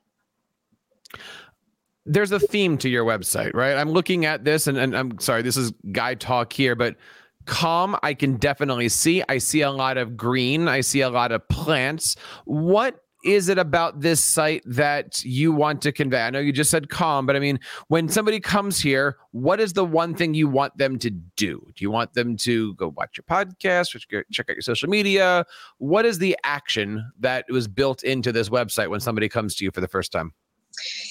There's 2.05 2.31
a 2.31 2.39
theme 2.39 2.77
to 2.79 2.89
your 2.89 3.03
website 3.03 3.53
right? 3.53 3.75
I'm 3.75 3.89
looking 3.89 4.25
at 4.25 4.43
this 4.43 4.67
and, 4.67 4.77
and 4.77 4.95
i'm 4.95 5.19
sorry 5.19 5.41
this 5.41 5.57
is 5.57 5.73
guy 5.91 6.15
talk 6.15 6.53
here 6.53 6.75
but 6.75 6.95
calm 7.45 7.95
i 8.03 8.13
can 8.13 8.37
definitely 8.37 8.89
see. 8.89 9.23
I 9.27 9.39
see 9.39 9.61
a 9.61 9.71
lot 9.71 9.97
of 9.97 10.15
green. 10.15 10.67
I 10.67 10.81
see 10.81 11.01
a 11.01 11.09
lot 11.09 11.31
of 11.31 11.47
plants. 11.49 12.15
What 12.45 13.04
is 13.25 13.49
it 13.49 13.57
about 13.57 14.01
this 14.01 14.23
site 14.23 14.61
that 14.65 15.25
you 15.25 15.51
want 15.51 15.81
to 15.81 15.91
convey? 15.91 16.21
I 16.21 16.29
know 16.29 16.39
you 16.39 16.53
just 16.53 16.69
said 16.69 16.89
calm, 16.89 17.25
but 17.25 17.35
I 17.35 17.39
mean, 17.39 17.59
when 17.87 18.07
somebody 18.07 18.39
comes 18.39 18.79
here, 18.79 19.17
what 19.31 19.59
is 19.59 19.73
the 19.73 19.83
one 19.83 20.13
thing 20.13 20.35
you 20.35 20.47
want 20.47 20.77
them 20.77 20.99
to 20.99 21.09
do? 21.09 21.67
Do 21.75 21.83
you 21.83 21.89
want 21.89 22.13
them 22.13 22.37
to 22.37 22.75
go 22.75 22.93
watch 22.95 23.17
your 23.17 23.23
podcast 23.23 23.89
check 24.31 24.49
out 24.49 24.55
your 24.55 24.61
social 24.61 24.89
media? 24.89 25.45
What 25.79 26.05
is 26.05 26.19
the 26.19 26.37
action 26.43 27.11
that 27.19 27.45
was 27.49 27.67
built 27.67 28.03
into 28.03 28.31
this 28.31 28.49
website 28.49 28.89
when 28.89 28.99
somebody 28.99 29.27
comes 29.27 29.55
to 29.55 29.65
you 29.65 29.71
for 29.71 29.81
the 29.81 29.87
first 29.87 30.11
time? 30.11 30.33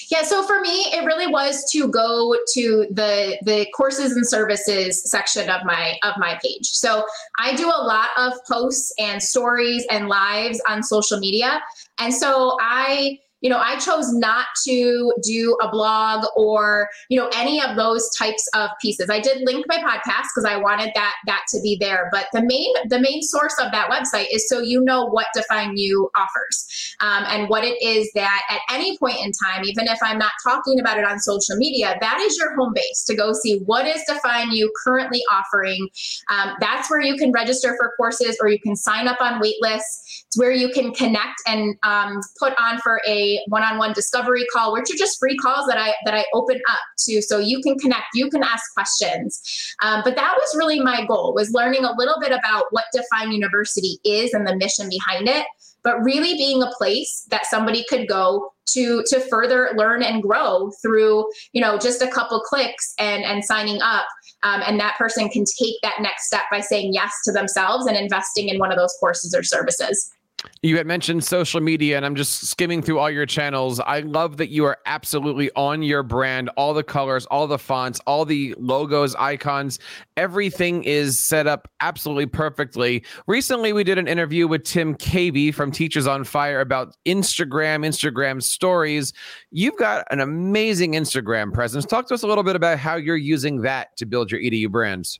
Yeah, 0.09 0.23
so 0.23 0.43
for 0.43 0.61
me, 0.61 0.85
it 0.93 1.05
really 1.05 1.27
was 1.27 1.69
to 1.71 1.87
go 1.87 2.37
to 2.53 2.87
the 2.91 3.37
the 3.43 3.67
courses 3.75 4.11
and 4.11 4.27
services 4.27 5.09
section 5.09 5.49
of 5.49 5.65
my 5.65 5.97
of 6.03 6.13
my 6.17 6.39
page. 6.43 6.67
So 6.67 7.05
I 7.39 7.55
do 7.55 7.67
a 7.67 7.81
lot 7.83 8.09
of 8.17 8.33
posts 8.45 8.93
and 8.99 9.21
stories 9.21 9.85
and 9.89 10.07
lives 10.07 10.61
on 10.67 10.83
social 10.83 11.19
media, 11.19 11.61
and 11.99 12.13
so 12.13 12.57
I 12.61 13.19
you 13.41 13.49
know, 13.49 13.59
I 13.59 13.77
chose 13.77 14.11
not 14.13 14.47
to 14.65 15.13
do 15.23 15.57
a 15.61 15.69
blog 15.69 16.25
or, 16.35 16.87
you 17.09 17.19
know, 17.19 17.29
any 17.35 17.61
of 17.61 17.75
those 17.75 18.09
types 18.17 18.47
of 18.55 18.69
pieces. 18.81 19.09
I 19.09 19.19
did 19.19 19.41
link 19.45 19.65
my 19.67 19.77
podcast 19.77 20.29
because 20.33 20.45
I 20.47 20.57
wanted 20.57 20.91
that 20.95 21.13
that 21.27 21.43
to 21.49 21.61
be 21.61 21.77
there. 21.79 22.09
But 22.11 22.27
the 22.33 22.41
main 22.41 22.73
the 22.89 22.99
main 22.99 23.21
source 23.21 23.55
of 23.59 23.71
that 23.71 23.89
website 23.89 24.27
is 24.31 24.47
so 24.49 24.61
you 24.61 24.81
know 24.81 25.05
what 25.05 25.27
Define 25.33 25.77
You 25.77 26.09
offers 26.15 26.95
um, 27.01 27.23
and 27.27 27.49
what 27.49 27.63
it 27.63 27.77
is 27.83 28.09
that 28.15 28.41
at 28.49 28.61
any 28.73 28.97
point 28.97 29.17
in 29.21 29.31
time, 29.31 29.63
even 29.65 29.87
if 29.87 29.99
I'm 30.01 30.17
not 30.17 30.31
talking 30.43 30.79
about 30.79 30.97
it 30.97 31.05
on 31.05 31.19
social 31.19 31.55
media, 31.57 31.97
that 32.01 32.19
is 32.21 32.37
your 32.37 32.55
home 32.55 32.73
base 32.73 33.03
to 33.05 33.15
go 33.15 33.33
see 33.33 33.59
what 33.65 33.85
is 33.85 34.01
Define 34.07 34.51
You 34.51 34.71
currently 34.85 35.21
offering. 35.31 35.87
Um, 36.29 36.53
that's 36.59 36.89
where 36.89 37.01
you 37.01 37.15
can 37.15 37.31
register 37.31 37.75
for 37.77 37.93
courses 37.97 38.37
or 38.41 38.47
you 38.47 38.59
can 38.59 38.75
sign 38.75 39.07
up 39.07 39.21
on 39.21 39.41
waitlists. 39.41 40.23
It's 40.27 40.37
where 40.37 40.51
you 40.51 40.69
can 40.69 40.93
connect 40.93 41.41
and 41.47 41.75
um, 41.83 42.21
put 42.39 42.53
on 42.59 42.79
for 42.79 43.01
a 43.07 43.24
one-on-one 43.47 43.93
discovery 43.93 44.45
call, 44.53 44.73
which 44.73 44.89
are 44.91 44.97
just 44.97 45.19
free 45.19 45.37
calls 45.37 45.67
that 45.67 45.77
I 45.77 45.93
that 46.05 46.13
I 46.13 46.25
open 46.33 46.57
up 46.69 46.81
to, 47.05 47.21
so 47.21 47.39
you 47.39 47.61
can 47.61 47.77
connect, 47.77 48.07
you 48.13 48.29
can 48.29 48.43
ask 48.43 48.73
questions. 48.73 49.41
Um, 49.81 50.01
but 50.03 50.15
that 50.15 50.35
was 50.37 50.55
really 50.57 50.79
my 50.79 51.05
goal 51.05 51.33
was 51.33 51.51
learning 51.51 51.83
a 51.83 51.95
little 51.97 52.19
bit 52.19 52.31
about 52.31 52.65
what 52.71 52.85
Define 52.93 53.31
University 53.31 53.99
is 54.03 54.33
and 54.33 54.47
the 54.47 54.55
mission 54.55 54.89
behind 54.89 55.27
it, 55.27 55.45
but 55.83 56.01
really 56.03 56.33
being 56.33 56.61
a 56.61 56.71
place 56.77 57.25
that 57.29 57.45
somebody 57.45 57.85
could 57.89 58.07
go 58.07 58.51
to 58.67 59.03
to 59.07 59.19
further 59.19 59.69
learn 59.75 60.01
and 60.01 60.23
grow 60.23 60.71
through 60.81 61.23
you 61.53 61.61
know 61.61 61.77
just 61.77 62.01
a 62.01 62.07
couple 62.07 62.39
clicks 62.39 62.93
and 62.99 63.23
and 63.23 63.43
signing 63.43 63.81
up. 63.81 64.05
Um, 64.43 64.61
and 64.65 64.79
that 64.79 64.95
person 64.97 65.27
can 65.29 65.43
take 65.59 65.75
that 65.81 65.95
next 66.01 66.27
step 66.27 66.43
by 66.51 66.59
saying 66.59 66.93
yes 66.93 67.11
to 67.25 67.31
themselves 67.31 67.87
and 67.87 67.97
investing 67.97 68.49
in 68.49 68.59
one 68.59 68.71
of 68.71 68.77
those 68.77 68.95
courses 68.99 69.33
or 69.33 69.41
services 69.41 70.11
you 70.61 70.77
had 70.77 70.87
mentioned 70.87 71.23
social 71.23 71.61
media, 71.61 71.97
and 71.97 72.05
I'm 72.05 72.15
just 72.15 72.47
skimming 72.47 72.81
through 72.81 72.99
all 72.99 73.09
your 73.09 73.25
channels. 73.25 73.79
I 73.79 73.99
love 74.01 74.37
that 74.37 74.49
you 74.49 74.65
are 74.65 74.77
absolutely 74.85 75.51
on 75.55 75.83
your 75.83 76.03
brand, 76.03 76.49
all 76.57 76.73
the 76.73 76.83
colors, 76.83 77.25
all 77.27 77.47
the 77.47 77.59
fonts, 77.59 77.99
all 78.07 78.25
the 78.25 78.55
logos, 78.57 79.15
icons, 79.15 79.79
everything 80.17 80.83
is 80.83 81.19
set 81.19 81.47
up 81.47 81.69
absolutely 81.81 82.25
perfectly. 82.25 83.03
Recently, 83.27 83.73
we 83.73 83.83
did 83.83 83.97
an 83.97 84.07
interview 84.07 84.47
with 84.47 84.63
Tim 84.63 84.95
Cavey 84.95 85.53
from 85.53 85.71
Teachers 85.71 86.07
on 86.07 86.23
Fire 86.23 86.61
about 86.61 86.95
Instagram, 87.05 87.85
Instagram 87.85 88.41
stories. 88.41 89.13
You've 89.51 89.77
got 89.77 90.05
an 90.11 90.19
amazing 90.19 90.93
Instagram 90.93 91.53
presence. 91.53 91.85
Talk 91.85 92.07
to 92.07 92.13
us 92.13 92.23
a 92.23 92.27
little 92.27 92.43
bit 92.43 92.55
about 92.55 92.79
how 92.79 92.95
you're 92.95 93.15
using 93.15 93.61
that 93.61 93.95
to 93.97 94.05
build 94.05 94.31
your 94.31 94.39
EDU 94.41 94.69
brands. 94.71 95.19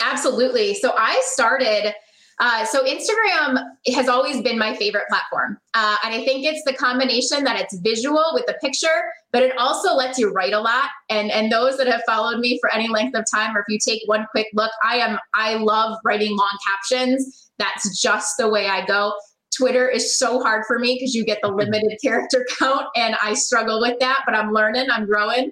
Absolutely. 0.00 0.74
So 0.74 0.92
I 0.96 1.20
started 1.26 1.94
Uh, 2.40 2.64
so 2.64 2.84
Instagram 2.84 3.62
has 3.94 4.08
always 4.08 4.42
been 4.42 4.58
my 4.58 4.74
favorite 4.74 5.06
platform. 5.08 5.58
Uh, 5.74 5.96
and 6.04 6.14
I 6.14 6.24
think 6.24 6.44
it's 6.44 6.62
the 6.64 6.72
combination 6.72 7.44
that 7.44 7.60
it's 7.60 7.78
visual 7.78 8.24
with 8.32 8.46
the 8.46 8.54
picture, 8.54 9.12
but 9.32 9.42
it 9.42 9.56
also 9.58 9.94
lets 9.94 10.18
you 10.18 10.32
write 10.32 10.52
a 10.52 10.60
lot. 10.60 10.90
And, 11.10 11.30
and 11.30 11.50
those 11.50 11.76
that 11.76 11.86
have 11.86 12.02
followed 12.06 12.40
me 12.40 12.58
for 12.60 12.72
any 12.72 12.88
length 12.88 13.16
of 13.16 13.24
time, 13.32 13.56
or 13.56 13.60
if 13.60 13.66
you 13.68 13.78
take 13.78 14.02
one 14.06 14.26
quick 14.30 14.48
look, 14.54 14.72
I 14.82 14.96
am, 14.96 15.18
I 15.34 15.54
love 15.54 15.98
writing 16.04 16.36
long 16.36 16.58
captions. 16.66 17.50
That's 17.58 18.00
just 18.00 18.36
the 18.36 18.48
way 18.48 18.66
I 18.66 18.84
go. 18.84 19.14
Twitter 19.56 19.88
is 19.88 20.18
so 20.18 20.40
hard 20.40 20.64
for 20.66 20.78
me 20.78 20.94
because 20.94 21.14
you 21.14 21.24
get 21.24 21.38
the 21.42 21.48
limited 21.48 21.98
character 22.02 22.46
count, 22.58 22.86
and 22.96 23.16
I 23.22 23.34
struggle 23.34 23.80
with 23.80 23.98
that. 24.00 24.22
But 24.26 24.34
I'm 24.34 24.52
learning, 24.52 24.86
I'm 24.90 25.06
growing. 25.06 25.50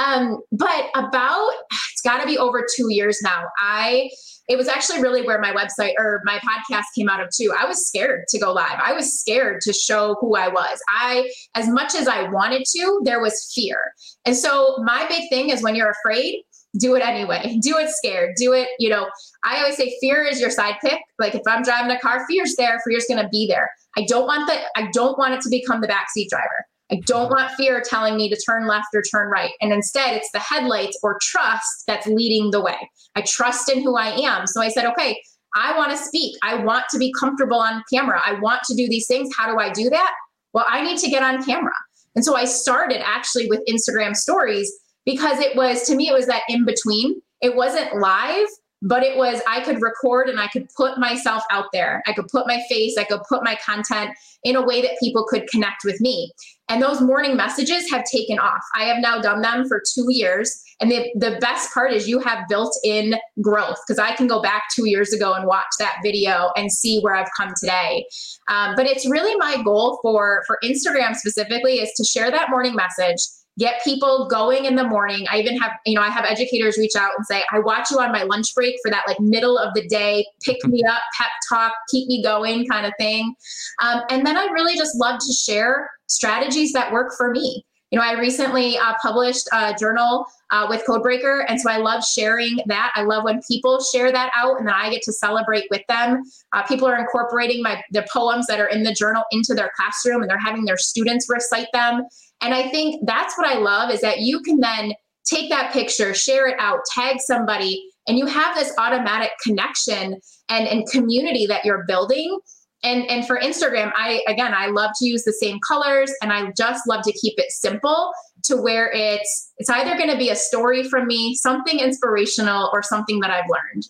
Um, 0.00 0.40
but 0.52 0.86
about 0.94 1.50
it's 1.92 2.02
got 2.02 2.20
to 2.20 2.26
be 2.26 2.38
over 2.38 2.66
two 2.76 2.92
years 2.92 3.18
now. 3.22 3.44
I 3.58 4.10
it 4.48 4.56
was 4.56 4.66
actually 4.66 5.02
really 5.02 5.22
where 5.22 5.38
my 5.38 5.52
website 5.52 5.92
or 5.98 6.22
my 6.24 6.38
podcast 6.38 6.84
came 6.96 7.08
out 7.08 7.20
of 7.20 7.28
too. 7.30 7.52
I 7.56 7.66
was 7.66 7.86
scared 7.86 8.24
to 8.30 8.38
go 8.38 8.50
live. 8.50 8.80
I 8.82 8.94
was 8.94 9.20
scared 9.20 9.60
to 9.62 9.74
show 9.74 10.16
who 10.20 10.36
I 10.36 10.48
was. 10.48 10.80
I, 10.88 11.30
as 11.54 11.68
much 11.68 11.94
as 11.94 12.08
I 12.08 12.30
wanted 12.30 12.64
to, 12.76 13.00
there 13.04 13.20
was 13.20 13.52
fear. 13.54 13.92
And 14.24 14.34
so 14.34 14.78
my 14.78 15.06
big 15.06 15.28
thing 15.28 15.50
is 15.50 15.62
when 15.62 15.74
you're 15.74 15.92
afraid, 16.02 16.44
do 16.78 16.94
it 16.94 17.06
anyway. 17.06 17.58
Do 17.60 17.76
it 17.78 17.90
scared. 17.90 18.34
Do 18.36 18.52
it, 18.52 18.68
you 18.78 18.88
know, 18.88 19.08
I 19.44 19.58
always 19.58 19.76
say 19.76 19.96
fear 20.00 20.24
is 20.24 20.40
your 20.40 20.50
sidekick. 20.50 20.98
Like 21.18 21.34
if 21.34 21.42
I'm 21.46 21.62
driving 21.62 21.90
a 21.90 21.98
car, 21.98 22.26
fear's 22.26 22.54
there, 22.56 22.80
fear's 22.86 23.06
gonna 23.08 23.28
be 23.28 23.46
there. 23.46 23.70
I 23.96 24.04
don't 24.04 24.26
want 24.26 24.48
that, 24.48 24.66
I 24.76 24.90
don't 24.92 25.18
want 25.18 25.34
it 25.34 25.40
to 25.42 25.48
become 25.50 25.80
the 25.80 25.88
backseat 25.88 26.28
driver. 26.28 26.66
I 26.90 27.00
don't 27.04 27.28
want 27.28 27.50
fear 27.52 27.82
telling 27.84 28.16
me 28.16 28.30
to 28.30 28.36
turn 28.36 28.66
left 28.66 28.86
or 28.94 29.02
turn 29.02 29.28
right. 29.28 29.50
And 29.60 29.72
instead, 29.72 30.14
it's 30.14 30.30
the 30.32 30.38
headlights 30.38 30.98
or 31.02 31.18
trust 31.20 31.84
that's 31.86 32.06
leading 32.06 32.50
the 32.50 32.62
way. 32.62 32.76
I 33.14 33.22
trust 33.22 33.68
in 33.68 33.82
who 33.82 33.96
I 33.96 34.08
am. 34.08 34.46
So 34.46 34.62
I 34.62 34.70
said, 34.70 34.86
okay, 34.86 35.20
I 35.54 35.76
want 35.76 35.90
to 35.90 35.98
speak. 35.98 36.36
I 36.42 36.54
want 36.54 36.86
to 36.90 36.98
be 36.98 37.12
comfortable 37.18 37.58
on 37.58 37.82
camera. 37.92 38.22
I 38.24 38.38
want 38.40 38.62
to 38.68 38.74
do 38.74 38.88
these 38.88 39.06
things. 39.06 39.28
How 39.36 39.52
do 39.52 39.58
I 39.58 39.70
do 39.70 39.90
that? 39.90 40.12
Well, 40.54 40.64
I 40.66 40.82
need 40.82 40.98
to 40.98 41.10
get 41.10 41.22
on 41.22 41.44
camera. 41.44 41.74
And 42.14 42.24
so 42.24 42.36
I 42.36 42.46
started 42.46 43.02
actually 43.04 43.48
with 43.48 43.60
Instagram 43.68 44.16
stories 44.16 44.72
because 45.08 45.40
it 45.40 45.56
was, 45.56 45.84
to 45.84 45.96
me, 45.96 46.08
it 46.08 46.12
was 46.12 46.26
that 46.26 46.42
in 46.50 46.66
between. 46.66 47.22
It 47.40 47.56
wasn't 47.56 47.96
live, 47.96 48.46
but 48.82 49.02
it 49.02 49.16
was 49.16 49.40
i 49.48 49.60
could 49.60 49.82
record 49.82 50.28
and 50.28 50.38
i 50.38 50.46
could 50.48 50.68
put 50.76 50.98
myself 50.98 51.42
out 51.50 51.64
there. 51.72 52.02
I 52.06 52.12
could 52.12 52.28
put 52.28 52.46
my 52.46 52.60
face 52.68 52.96
i 52.96 53.04
could 53.04 53.22
put 53.28 53.42
my 53.42 53.56
content 53.64 54.10
in 54.44 54.54
a 54.54 54.64
way 54.64 54.82
that 54.82 54.92
people 55.00 55.24
could 55.28 55.48
connect 55.48 55.82
with 55.84 56.00
me. 56.00 56.30
And 56.68 56.80
those 56.82 57.00
morning 57.00 57.36
messages 57.36 57.90
have 57.90 58.04
taken 58.04 58.38
off. 58.38 58.62
I 58.76 58.84
have 58.84 58.98
now 59.00 59.20
done 59.20 59.40
them 59.40 59.66
for 59.66 59.82
two 59.94 60.06
years. 60.10 60.62
And 60.80 60.90
the, 60.92 61.10
the 61.16 61.38
best 61.40 61.72
part 61.74 61.92
is 61.92 62.06
you 62.06 62.20
have 62.20 62.46
built 62.48 62.72
in 62.84 63.16
growth 63.40 63.78
because 63.86 63.98
i 63.98 64.14
can 64.14 64.28
go 64.28 64.40
back 64.40 64.64
two 64.72 64.88
years 64.88 65.12
ago 65.12 65.32
and 65.32 65.46
watch 65.46 65.72
that 65.80 65.96
video 66.04 66.52
and 66.56 66.70
see 66.70 67.00
where 67.00 67.16
i've 67.16 67.30
come 67.36 67.52
today. 67.58 68.04
Um, 68.48 68.74
but 68.76 68.86
it's 68.86 69.08
really 69.08 69.34
my 69.36 69.60
goal 69.62 69.98
for 70.02 70.44
for 70.46 70.58
instagram 70.62 71.16
specifically 71.16 71.80
is 71.80 71.90
to 71.96 72.04
share 72.04 72.30
that 72.30 72.50
morning 72.50 72.76
message 72.76 73.22
get 73.58 73.82
people 73.82 74.28
going 74.30 74.64
in 74.64 74.76
the 74.76 74.84
morning. 74.84 75.26
I 75.30 75.40
even 75.40 75.58
have, 75.58 75.72
you 75.84 75.94
know, 75.94 76.02
I 76.02 76.08
have 76.08 76.24
educators 76.24 76.78
reach 76.78 76.96
out 76.96 77.12
and 77.16 77.26
say, 77.26 77.42
I 77.52 77.58
watch 77.58 77.90
you 77.90 77.98
on 77.98 78.12
my 78.12 78.22
lunch 78.22 78.54
break 78.54 78.76
for 78.82 78.90
that 78.90 79.04
like 79.06 79.18
middle 79.20 79.58
of 79.58 79.74
the 79.74 79.86
day, 79.88 80.26
pick 80.42 80.64
me 80.64 80.82
up, 80.88 81.02
pep 81.16 81.30
talk, 81.48 81.72
keep 81.90 82.08
me 82.08 82.22
going 82.22 82.66
kind 82.66 82.86
of 82.86 82.92
thing. 82.98 83.34
Um, 83.82 84.02
and 84.10 84.24
then 84.24 84.36
I 84.36 84.44
really 84.46 84.76
just 84.76 84.96
love 84.96 85.18
to 85.18 85.32
share 85.32 85.90
strategies 86.06 86.72
that 86.72 86.92
work 86.92 87.12
for 87.16 87.30
me. 87.30 87.64
You 87.90 87.98
know, 87.98 88.04
I 88.04 88.18
recently 88.18 88.76
uh, 88.76 88.94
published 89.00 89.48
a 89.52 89.74
journal 89.78 90.26
uh, 90.50 90.66
with 90.68 90.84
Codebreaker, 90.86 91.44
and 91.48 91.58
so 91.58 91.70
I 91.70 91.78
love 91.78 92.04
sharing 92.04 92.58
that. 92.66 92.92
I 92.94 93.02
love 93.02 93.24
when 93.24 93.40
people 93.48 93.82
share 93.82 94.12
that 94.12 94.30
out, 94.36 94.58
and 94.58 94.68
then 94.68 94.74
I 94.74 94.90
get 94.90 95.02
to 95.02 95.12
celebrate 95.12 95.64
with 95.70 95.82
them. 95.88 96.22
Uh, 96.52 96.62
people 96.64 96.86
are 96.86 96.98
incorporating 96.98 97.62
my 97.62 97.82
the 97.92 98.06
poems 98.12 98.46
that 98.48 98.60
are 98.60 98.68
in 98.68 98.82
the 98.82 98.92
journal 98.92 99.24
into 99.30 99.54
their 99.54 99.70
classroom, 99.74 100.20
and 100.20 100.30
they're 100.30 100.38
having 100.38 100.64
their 100.64 100.76
students 100.76 101.26
recite 101.30 101.68
them. 101.72 102.02
And 102.42 102.54
I 102.54 102.68
think 102.68 103.06
that's 103.06 103.36
what 103.38 103.46
I 103.46 103.58
love 103.58 103.90
is 103.90 104.00
that 104.02 104.20
you 104.20 104.40
can 104.40 104.60
then 104.60 104.92
take 105.24 105.50
that 105.50 105.72
picture, 105.72 106.14
share 106.14 106.46
it 106.46 106.56
out, 106.58 106.80
tag 106.94 107.20
somebody, 107.20 107.90
and 108.06 108.18
you 108.18 108.26
have 108.26 108.54
this 108.54 108.72
automatic 108.78 109.30
connection 109.42 110.18
and, 110.48 110.66
and 110.66 110.88
community 110.90 111.46
that 111.46 111.64
you're 111.64 111.84
building. 111.86 112.38
And, 112.84 113.10
and 113.10 113.26
for 113.26 113.40
Instagram, 113.40 113.92
I 113.96 114.22
again 114.28 114.54
I 114.54 114.66
love 114.66 114.92
to 114.98 115.06
use 115.06 115.24
the 115.24 115.32
same 115.32 115.58
colors 115.66 116.12
and 116.22 116.32
I 116.32 116.52
just 116.56 116.86
love 116.86 117.02
to 117.04 117.12
keep 117.12 117.34
it 117.36 117.50
simple 117.50 118.12
to 118.44 118.56
where 118.56 118.90
it's 118.92 119.52
it's 119.58 119.68
either 119.68 119.96
going 119.96 120.10
to 120.10 120.16
be 120.16 120.30
a 120.30 120.36
story 120.36 120.84
from 120.84 121.06
me, 121.06 121.34
something 121.34 121.80
inspirational, 121.80 122.70
or 122.72 122.82
something 122.82 123.20
that 123.20 123.30
I've 123.30 123.46
learned. 123.48 123.84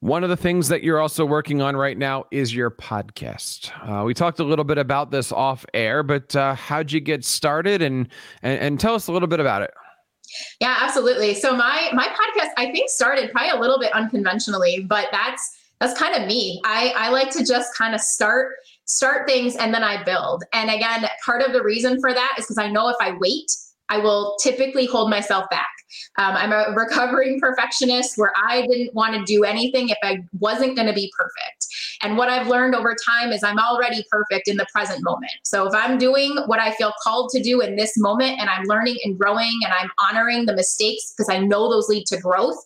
One 0.00 0.24
of 0.24 0.30
the 0.30 0.36
things 0.36 0.68
that 0.68 0.82
you're 0.82 0.98
also 0.98 1.24
working 1.24 1.62
on 1.62 1.76
right 1.76 1.96
now 1.96 2.24
is 2.32 2.52
your 2.54 2.72
podcast. 2.72 3.70
Uh, 3.88 4.04
we 4.04 4.14
talked 4.14 4.40
a 4.40 4.44
little 4.44 4.64
bit 4.64 4.76
about 4.76 5.12
this 5.12 5.30
off 5.30 5.64
air, 5.72 6.02
but 6.02 6.34
uh, 6.34 6.54
how'd 6.56 6.90
you 6.90 7.00
get 7.00 7.24
started 7.24 7.80
and, 7.80 8.08
and 8.42 8.58
and 8.60 8.80
tell 8.80 8.94
us 8.94 9.06
a 9.06 9.12
little 9.12 9.28
bit 9.28 9.40
about 9.40 9.62
it? 9.62 9.72
Yeah, 10.60 10.76
absolutely. 10.80 11.34
So 11.34 11.56
my 11.56 11.90
my 11.94 12.06
podcast, 12.08 12.50
I 12.56 12.70
think, 12.72 12.90
started 12.90 13.30
probably 13.32 13.50
a 13.50 13.60
little 13.60 13.78
bit 13.78 13.92
unconventionally, 13.92 14.84
but 14.88 15.08
that's 15.12 15.61
that's 15.82 15.98
kind 15.98 16.14
of 16.14 16.28
me. 16.28 16.60
I 16.64 16.94
I 16.96 17.08
like 17.08 17.30
to 17.30 17.44
just 17.44 17.76
kind 17.76 17.92
of 17.92 18.00
start 18.00 18.52
start 18.84 19.26
things 19.26 19.56
and 19.56 19.74
then 19.74 19.82
I 19.82 20.02
build. 20.04 20.44
And 20.52 20.70
again, 20.70 21.08
part 21.26 21.42
of 21.42 21.52
the 21.52 21.62
reason 21.62 22.00
for 22.00 22.12
that 22.14 22.34
is 22.38 22.44
because 22.44 22.58
I 22.58 22.68
know 22.68 22.88
if 22.88 22.96
I 23.00 23.16
wait, 23.18 23.50
I 23.88 23.98
will 23.98 24.36
typically 24.40 24.86
hold 24.86 25.10
myself 25.10 25.44
back. 25.50 25.68
Um, 26.18 26.36
I'm 26.36 26.52
a 26.52 26.72
recovering 26.76 27.40
perfectionist 27.40 28.12
where 28.16 28.32
I 28.36 28.64
didn't 28.68 28.94
want 28.94 29.14
to 29.14 29.24
do 29.24 29.42
anything 29.42 29.88
if 29.88 29.98
I 30.04 30.18
wasn't 30.38 30.76
going 30.76 30.86
to 30.86 30.94
be 30.94 31.12
perfect. 31.18 31.66
And 32.02 32.16
what 32.16 32.28
I've 32.28 32.46
learned 32.46 32.76
over 32.76 32.94
time 33.04 33.32
is 33.32 33.42
I'm 33.42 33.58
already 33.58 34.04
perfect 34.08 34.46
in 34.46 34.56
the 34.56 34.66
present 34.72 35.02
moment. 35.02 35.32
So 35.42 35.66
if 35.66 35.74
I'm 35.74 35.98
doing 35.98 36.36
what 36.46 36.60
I 36.60 36.70
feel 36.72 36.92
called 37.02 37.30
to 37.30 37.42
do 37.42 37.60
in 37.60 37.74
this 37.74 37.98
moment 37.98 38.38
and 38.38 38.48
I'm 38.48 38.64
learning 38.66 38.98
and 39.04 39.18
growing 39.18 39.58
and 39.64 39.72
I'm 39.72 39.90
honoring 40.08 40.46
the 40.46 40.54
mistakes 40.54 41.12
because 41.16 41.28
I 41.28 41.38
know 41.38 41.68
those 41.68 41.88
lead 41.88 42.06
to 42.06 42.20
growth, 42.20 42.56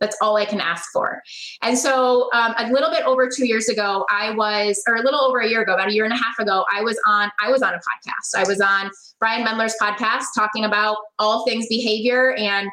that's 0.00 0.16
all 0.20 0.36
I 0.36 0.44
can 0.44 0.60
ask 0.60 0.90
for. 0.92 1.22
And 1.62 1.78
so, 1.78 2.30
um, 2.32 2.54
a 2.58 2.70
little 2.70 2.90
bit 2.90 3.04
over 3.04 3.28
two 3.28 3.46
years 3.46 3.68
ago, 3.68 4.04
I 4.10 4.30
was, 4.30 4.82
or 4.86 4.96
a 4.96 5.02
little 5.02 5.20
over 5.20 5.40
a 5.40 5.48
year 5.48 5.62
ago, 5.62 5.74
about 5.74 5.88
a 5.88 5.94
year 5.94 6.04
and 6.04 6.12
a 6.12 6.16
half 6.16 6.38
ago, 6.38 6.64
I 6.72 6.82
was 6.82 6.98
on, 7.06 7.30
I 7.40 7.50
was 7.50 7.62
on 7.62 7.74
a 7.74 7.78
podcast. 7.78 8.36
I 8.36 8.44
was 8.46 8.60
on 8.60 8.90
Brian 9.18 9.46
Mendler's 9.46 9.74
podcast 9.80 10.24
talking 10.36 10.64
about 10.64 10.96
all 11.18 11.44
things 11.44 11.66
behavior. 11.68 12.34
And 12.34 12.68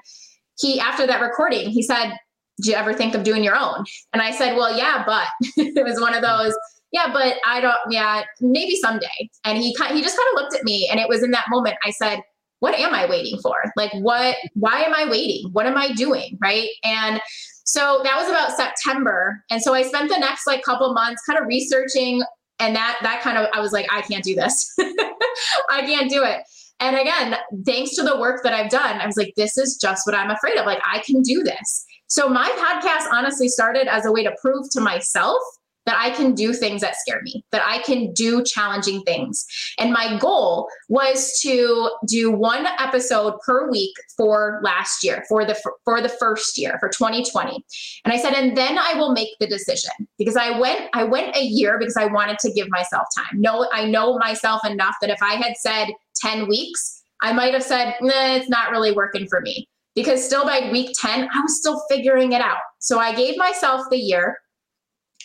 he, 0.59 0.79
after 0.79 1.07
that 1.07 1.21
recording, 1.21 1.69
he 1.69 1.81
said, 1.81 2.13
"Do 2.61 2.71
you 2.71 2.75
ever 2.75 2.93
think 2.93 3.15
of 3.15 3.23
doing 3.23 3.43
your 3.43 3.55
own?" 3.55 3.85
And 4.13 4.21
I 4.21 4.31
said, 4.31 4.55
"Well, 4.55 4.77
yeah, 4.77 5.03
but 5.05 5.27
it 5.57 5.83
was 5.83 5.99
one 5.99 6.13
of 6.13 6.21
those." 6.21 6.55
Yeah, 6.91 7.11
but 7.11 7.37
I 7.45 7.59
don't. 7.59 7.77
Yeah, 7.89 8.23
maybe 8.39 8.75
someday. 8.75 9.29
And 9.45 9.57
he 9.57 9.69
he 9.69 10.01
just 10.01 10.17
kind 10.17 10.29
of 10.31 10.35
looked 10.35 10.55
at 10.55 10.63
me, 10.63 10.87
and 10.91 10.99
it 10.99 11.09
was 11.09 11.23
in 11.23 11.31
that 11.31 11.45
moment 11.49 11.77
I 11.83 11.91
said, 11.91 12.21
what 12.63 12.79
am 12.79 12.93
I 12.93 13.05
waiting 13.07 13.37
for? 13.39 13.55
Like, 13.75 13.91
what, 13.95 14.37
why 14.53 14.83
am 14.83 14.93
I 14.95 15.05
waiting? 15.09 15.51
What 15.51 15.65
am 15.65 15.75
I 15.75 15.91
doing? 15.91 16.37
Right. 16.41 16.69
And 16.85 17.19
so 17.65 17.99
that 18.05 18.15
was 18.15 18.29
about 18.29 18.55
September. 18.55 19.43
And 19.51 19.61
so 19.61 19.73
I 19.73 19.81
spent 19.81 20.09
the 20.09 20.17
next 20.17 20.47
like 20.47 20.63
couple 20.63 20.93
months 20.93 21.21
kind 21.27 21.37
of 21.37 21.45
researching 21.45 22.23
and 22.59 22.73
that, 22.73 22.99
that 23.01 23.19
kind 23.21 23.37
of, 23.37 23.49
I 23.53 23.59
was 23.59 23.73
like, 23.73 23.85
I 23.91 23.99
can't 23.99 24.23
do 24.23 24.33
this. 24.33 24.73
I 24.79 25.81
can't 25.81 26.09
do 26.09 26.23
it. 26.23 26.39
And 26.79 26.95
again, 26.95 27.35
thanks 27.65 27.95
to 27.95 28.01
the 28.01 28.17
work 28.17 28.43
that 28.43 28.53
I've 28.53 28.71
done, 28.71 29.01
I 29.01 29.07
was 29.07 29.17
like, 29.17 29.33
this 29.35 29.57
is 29.57 29.77
just 29.81 30.07
what 30.07 30.15
I'm 30.15 30.31
afraid 30.31 30.57
of. 30.57 30.65
Like, 30.65 30.81
I 30.89 30.99
can 30.99 31.21
do 31.21 31.43
this. 31.43 31.85
So 32.07 32.29
my 32.29 32.49
podcast 32.49 33.11
honestly 33.11 33.49
started 33.49 33.87
as 33.87 34.05
a 34.05 34.11
way 34.13 34.23
to 34.23 34.33
prove 34.41 34.69
to 34.71 34.79
myself 34.79 35.41
that 35.85 35.97
I 35.97 36.11
can 36.11 36.33
do 36.33 36.53
things 36.53 36.81
that 36.81 36.95
scare 36.95 37.21
me, 37.23 37.43
that 37.51 37.61
I 37.65 37.79
can 37.79 38.13
do 38.13 38.43
challenging 38.43 39.01
things. 39.03 39.45
And 39.77 39.91
my 39.91 40.17
goal 40.17 40.69
was 40.89 41.39
to 41.41 41.91
do 42.07 42.31
one 42.31 42.65
episode 42.79 43.39
per 43.45 43.69
week 43.69 43.93
for 44.15 44.61
last 44.63 45.03
year, 45.03 45.23
for 45.27 45.45
the 45.45 45.55
for 45.85 46.01
the 46.01 46.09
first 46.09 46.57
year, 46.57 46.77
for 46.79 46.89
2020. 46.89 47.63
And 48.05 48.13
I 48.13 48.17
said 48.17 48.33
and 48.33 48.55
then 48.55 48.77
I 48.77 48.93
will 48.95 49.11
make 49.11 49.29
the 49.39 49.47
decision 49.47 49.91
because 50.17 50.37
I 50.37 50.57
went 50.57 50.89
I 50.93 51.03
went 51.03 51.35
a 51.35 51.43
year 51.43 51.77
because 51.77 51.97
I 51.97 52.05
wanted 52.05 52.39
to 52.39 52.53
give 52.53 52.69
myself 52.69 53.07
time. 53.15 53.41
No, 53.41 53.67
I 53.73 53.85
know 53.85 54.17
myself 54.17 54.65
enough 54.65 54.95
that 55.01 55.09
if 55.09 55.21
I 55.21 55.35
had 55.35 55.55
said 55.57 55.89
10 56.21 56.47
weeks, 56.47 57.03
I 57.21 57.33
might 57.33 57.53
have 57.53 57.63
said, 57.63 57.95
nah, 58.01 58.35
it's 58.35 58.49
not 58.49 58.71
really 58.71 58.91
working 58.91 59.27
for 59.27 59.41
me. 59.41 59.67
Because 59.95 60.25
still 60.25 60.43
by 60.43 60.69
week 60.71 60.95
10, 60.99 61.29
I 61.33 61.41
was 61.41 61.59
still 61.59 61.81
figuring 61.89 62.31
it 62.31 62.41
out. 62.41 62.57
So 62.79 62.99
I 62.99 63.13
gave 63.13 63.37
myself 63.37 63.85
the 63.91 63.97
year 63.97 64.37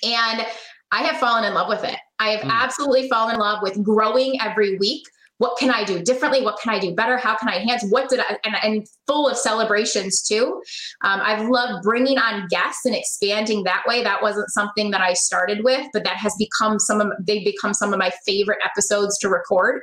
and 0.03 0.47
I 0.91 1.03
have 1.03 1.19
fallen 1.19 1.45
in 1.45 1.55
love 1.55 1.69
with 1.69 1.85
it. 1.85 1.97
I 2.19 2.31
have 2.31 2.41
mm. 2.41 2.51
absolutely 2.51 3.09
fallen 3.09 3.35
in 3.35 3.41
love 3.41 3.63
with 3.63 3.83
growing 3.83 4.41
every 4.41 4.79
week. 4.79 5.05
What 5.39 5.57
can 5.57 5.71
I 5.71 5.85
do 5.85 6.03
differently? 6.03 6.43
What 6.43 6.59
can 6.61 6.75
I 6.75 6.81
do 6.81 6.97
better? 6.97 7.17
How 7.17 7.37
can 7.37 7.49
I 7.49 7.59
enhance? 7.59 7.85
What 7.91 8.09
did 8.09 8.19
I, 8.19 8.39
and, 8.45 8.57
and 8.61 8.87
full 9.07 9.29
of 9.29 9.37
celebrations 9.37 10.21
too. 10.21 10.61
Um, 11.05 11.21
I've 11.23 11.49
loved 11.49 11.85
bringing 11.85 12.19
on 12.19 12.49
guests 12.49 12.85
and 12.85 12.95
expanding 12.95 13.63
that 13.63 13.85
way. 13.87 14.03
That 14.03 14.21
wasn't 14.21 14.51
something 14.51 14.91
that 14.91 15.01
I 15.01 15.13
started 15.13 15.63
with, 15.63 15.87
but 15.93 16.03
that 16.03 16.17
has 16.17 16.35
become 16.39 16.81
some 16.81 17.01
of, 17.01 17.13
they've 17.21 17.45
become 17.45 17.73
some 17.73 17.93
of 17.93 18.01
my 18.01 18.11
favorite 18.27 18.59
episodes 18.65 19.17
to 19.19 19.29
record. 19.29 19.83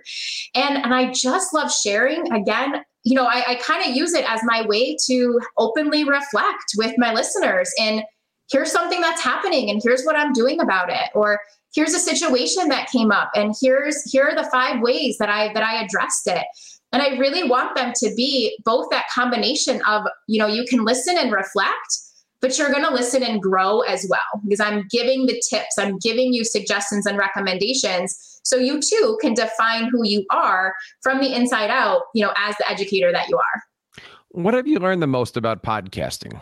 And, 0.55 0.75
and 0.77 0.93
I 0.93 1.13
just 1.13 1.53
love 1.53 1.71
sharing 1.71 2.29
again, 2.33 2.83
you 3.03 3.15
know, 3.15 3.25
I, 3.25 3.43
I 3.47 3.55
kind 3.55 3.89
of 3.89 3.95
use 3.95 4.13
it 4.13 4.29
as 4.29 4.41
my 4.43 4.65
way 4.67 4.97
to 5.05 5.39
openly 5.57 6.03
reflect 6.03 6.73
with 6.75 6.95
my 6.97 7.13
listeners 7.13 7.71
and 7.79 8.03
here's 8.51 8.71
something 8.71 9.01
that's 9.01 9.21
happening 9.21 9.69
and 9.69 9.81
here's 9.83 10.03
what 10.03 10.15
I'm 10.15 10.33
doing 10.33 10.59
about 10.59 10.89
it. 10.89 11.09
Or 11.13 11.39
here's 11.73 11.93
a 11.93 11.99
situation 11.99 12.69
that 12.69 12.89
came 12.89 13.11
up 13.11 13.31
and 13.35 13.53
here's 13.61 14.01
here 14.11 14.29
are 14.29 14.35
the 14.35 14.49
five 14.49 14.81
ways 14.81 15.17
that 15.17 15.29
I 15.29 15.53
that 15.53 15.63
I 15.63 15.83
addressed 15.83 16.27
it. 16.27 16.45
And 16.91 17.01
I 17.01 17.17
really 17.17 17.47
want 17.47 17.75
them 17.75 17.91
to 17.97 18.13
be 18.15 18.57
both 18.63 18.87
that 18.91 19.05
combination 19.13 19.81
of, 19.85 20.05
you 20.27 20.39
know, 20.39 20.47
you 20.47 20.63
can 20.69 20.85
listen 20.85 21.17
and 21.17 21.31
reflect, 21.31 21.97
but 22.39 22.57
you're 22.57 22.71
going 22.71 22.85
to 22.85 22.93
listen 22.93 23.21
and 23.21 23.41
grow 23.41 23.81
as 23.81 24.07
well 24.09 24.41
because 24.43 24.61
I'm 24.61 24.87
giving 24.89 25.25
the 25.25 25.41
tips, 25.49 25.77
I'm 25.77 25.97
giving 25.97 26.31
you 26.31 26.45
suggestions 26.45 27.05
and 27.05 27.17
recommendations 27.17 28.39
so 28.43 28.55
you 28.57 28.79
too 28.79 29.17
can 29.19 29.33
define 29.33 29.89
who 29.89 30.05
you 30.05 30.25
are 30.29 30.73
from 31.01 31.19
the 31.19 31.35
inside 31.35 31.69
out, 31.69 32.03
you 32.13 32.23
know, 32.23 32.31
as 32.37 32.55
the 32.57 32.69
educator 32.69 33.11
that 33.11 33.27
you 33.27 33.37
are. 33.37 34.03
What 34.29 34.53
have 34.53 34.67
you 34.67 34.79
learned 34.79 35.01
the 35.01 35.07
most 35.07 35.35
about 35.35 35.63
podcasting? 35.63 36.39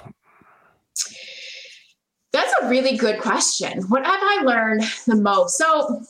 That's 2.34 2.54
a 2.62 2.68
really 2.68 2.98
good 2.98 3.22
question. 3.22 3.84
What 3.84 4.06
have 4.06 4.20
I 4.22 4.42
learned 4.44 4.84
the 5.06 5.16
most? 5.16 5.58
So, 5.58 6.04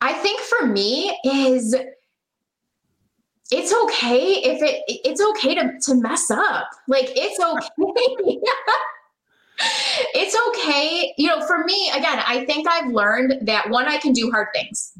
I 0.00 0.12
think 0.14 0.40
for 0.40 0.66
me 0.66 1.18
is 1.24 1.74
it's 3.50 3.72
okay 3.84 4.34
if 4.42 4.62
it 4.62 4.82
it's 4.88 5.20
okay 5.20 5.54
to 5.54 5.78
to 5.82 5.94
mess 5.94 6.30
up. 6.30 6.68
Like 6.88 7.06
it's 7.14 7.38
okay. 7.38 8.38
it's 10.14 10.36
okay. 10.48 11.14
You 11.16 11.28
know, 11.28 11.46
for 11.46 11.64
me, 11.64 11.90
again, 11.94 12.22
I 12.26 12.44
think 12.44 12.68
I've 12.68 12.92
learned 12.92 13.46
that 13.46 13.70
one, 13.70 13.86
I 13.86 13.98
can 13.98 14.12
do 14.12 14.30
hard 14.30 14.48
things, 14.54 14.92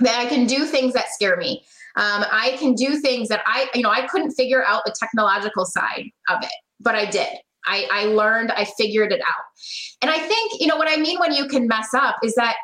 that 0.00 0.18
I 0.18 0.26
can 0.26 0.46
do 0.46 0.64
things 0.64 0.94
that 0.94 1.10
scare 1.10 1.36
me. 1.36 1.64
Um, 1.96 2.24
I 2.30 2.56
can 2.58 2.74
do 2.74 2.98
things 2.98 3.28
that 3.28 3.42
I, 3.46 3.68
you 3.74 3.82
know, 3.82 3.90
I 3.90 4.06
couldn't 4.06 4.32
figure 4.32 4.64
out 4.64 4.82
the 4.84 4.94
technological 4.98 5.64
side 5.64 6.10
of 6.28 6.42
it, 6.42 6.50
but 6.80 6.96
I 6.96 7.06
did. 7.06 7.28
I, 7.66 7.88
I 7.92 8.04
learned, 8.06 8.52
I 8.52 8.64
figured 8.64 9.12
it 9.12 9.20
out. 9.20 9.44
And 10.02 10.10
I 10.10 10.18
think, 10.18 10.60
you 10.60 10.66
know, 10.66 10.76
what 10.76 10.88
I 10.90 10.96
mean 10.96 11.18
when 11.18 11.32
you 11.32 11.46
can 11.46 11.66
mess 11.66 11.94
up 11.94 12.16
is 12.22 12.34
that 12.34 12.56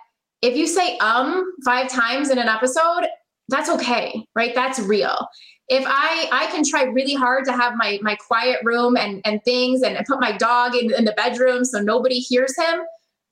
if 0.42 0.56
you 0.56 0.66
say 0.66 0.96
um 0.98 1.44
five 1.64 1.88
times 1.88 2.30
in 2.30 2.38
an 2.38 2.48
episode, 2.48 3.06
that's 3.48 3.68
okay, 3.68 4.24
right? 4.34 4.54
That's 4.54 4.78
real. 4.78 5.26
If 5.68 5.84
I 5.86 6.28
I 6.32 6.46
can 6.46 6.64
try 6.64 6.84
really 6.84 7.14
hard 7.14 7.44
to 7.46 7.52
have 7.52 7.74
my 7.76 7.98
my 8.02 8.16
quiet 8.16 8.60
room 8.64 8.96
and 8.96 9.20
and 9.24 9.42
things 9.44 9.82
and, 9.82 9.96
and 9.96 10.06
put 10.06 10.20
my 10.20 10.32
dog 10.32 10.74
in, 10.74 10.92
in 10.94 11.04
the 11.04 11.12
bedroom 11.12 11.64
so 11.64 11.80
nobody 11.80 12.18
hears 12.18 12.56
him, 12.56 12.80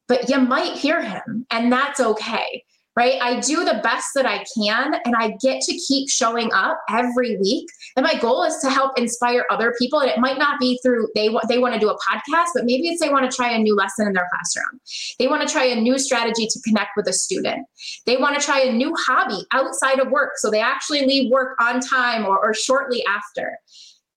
but 0.06 0.28
you 0.28 0.38
might 0.38 0.72
hear 0.72 1.02
him, 1.02 1.46
and 1.50 1.72
that's 1.72 2.00
okay 2.00 2.64
right? 2.98 3.22
I 3.22 3.38
do 3.38 3.64
the 3.64 3.80
best 3.80 4.08
that 4.16 4.26
I 4.26 4.44
can 4.56 4.94
and 5.04 5.14
I 5.16 5.36
get 5.40 5.60
to 5.62 5.78
keep 5.86 6.10
showing 6.10 6.50
up 6.52 6.80
every 6.90 7.38
week. 7.38 7.68
And 7.94 8.02
my 8.02 8.18
goal 8.18 8.42
is 8.42 8.56
to 8.56 8.70
help 8.70 8.98
inspire 8.98 9.46
other 9.50 9.72
people. 9.78 10.00
And 10.00 10.10
it 10.10 10.18
might 10.18 10.36
not 10.36 10.58
be 10.58 10.80
through 10.82 11.06
they 11.14 11.28
want 11.28 11.46
they 11.48 11.58
want 11.58 11.74
to 11.74 11.80
do 11.80 11.90
a 11.90 11.96
podcast, 11.96 12.48
but 12.56 12.64
maybe 12.64 12.88
it's 12.88 13.00
they 13.00 13.08
want 13.08 13.30
to 13.30 13.34
try 13.34 13.50
a 13.50 13.58
new 13.58 13.76
lesson 13.76 14.08
in 14.08 14.14
their 14.14 14.26
classroom. 14.32 14.80
They 15.20 15.28
want 15.28 15.46
to 15.46 15.52
try 15.52 15.62
a 15.66 15.80
new 15.80 15.96
strategy 15.96 16.48
to 16.48 16.60
connect 16.66 16.90
with 16.96 17.06
a 17.06 17.12
student. 17.12 17.68
They 18.04 18.16
want 18.16 18.36
to 18.36 18.44
try 18.44 18.62
a 18.62 18.72
new 18.72 18.92
hobby 18.98 19.46
outside 19.52 20.00
of 20.00 20.10
work. 20.10 20.32
So 20.38 20.50
they 20.50 20.60
actually 20.60 21.06
leave 21.06 21.30
work 21.30 21.56
on 21.60 21.78
time 21.78 22.26
or, 22.26 22.36
or 22.36 22.52
shortly 22.52 23.04
after 23.06 23.56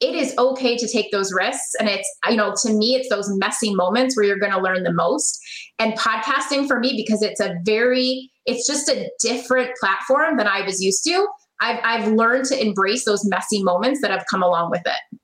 it 0.02 0.16
is 0.16 0.36
okay 0.38 0.76
to 0.76 0.88
take 0.88 1.12
those 1.12 1.32
risks. 1.32 1.76
And 1.80 1.88
it's, 1.88 2.10
you 2.28 2.36
know, 2.36 2.54
to 2.64 2.74
me, 2.74 2.96
it's 2.96 3.08
those 3.08 3.30
messy 3.38 3.74
moments 3.74 4.18
where 4.18 4.26
you're 4.26 4.40
going 4.40 4.52
to 4.52 4.60
learn 4.60 4.84
the 4.84 4.92
most. 4.92 5.40
And 5.78 5.94
podcasting 5.94 6.68
for 6.68 6.80
me, 6.80 6.96
because 6.96 7.22
it's 7.22 7.40
a 7.40 7.56
very, 7.64 8.32
it's 8.46 8.68
just 8.68 8.90
a 8.90 9.10
different 9.20 9.72
platform 9.80 10.38
than 10.38 10.48
I 10.48 10.64
was 10.64 10.82
used 10.82 11.04
to. 11.06 11.28
I've, 11.62 11.80
I've 11.84 12.12
learned 12.14 12.46
to 12.46 12.60
embrace 12.60 13.06
those 13.06 13.24
messy 13.30 13.64
moments 13.64 14.02
that 14.02 14.10
have 14.10 14.26
come 14.30 14.42
along 14.42 14.72
with 14.72 14.82
it. 14.86 15.18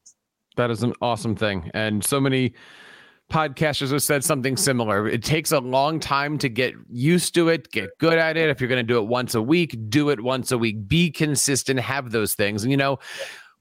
That 0.56 0.70
is 0.70 0.84
an 0.84 0.94
awesome 1.02 1.36
thing. 1.36 1.72
And 1.74 2.04
so 2.04 2.20
many 2.20 2.54
podcasters 3.32 3.92
have 3.92 4.04
said 4.04 4.24
something 4.24 4.56
similar. 4.56 5.08
It 5.08 5.24
takes 5.24 5.52
a 5.52 5.60
long 5.60 6.00
time 6.00 6.38
to 6.38 6.50
get 6.50 6.76
used 6.90 7.34
to 7.34 7.50
it, 7.50 7.72
get 7.72 7.90
good 8.00 8.18
at 8.18 8.38
it. 8.38 8.50
If 8.50 8.62
you're 8.62 8.70
going 8.70 8.86
to 8.86 8.94
do 8.94 9.00
it 9.00 9.08
once 9.08 9.34
a 9.34 9.42
week, 9.42 9.76
do 9.90 10.10
it 10.12 10.22
once 10.22 10.52
a 10.52 10.58
week, 10.58 10.88
be 10.88 11.12
consistent, 11.12 11.80
have 11.80 12.12
those 12.12 12.36
things. 12.36 12.64
And, 12.64 12.72
you 12.72 12.78
know, 12.78 13.00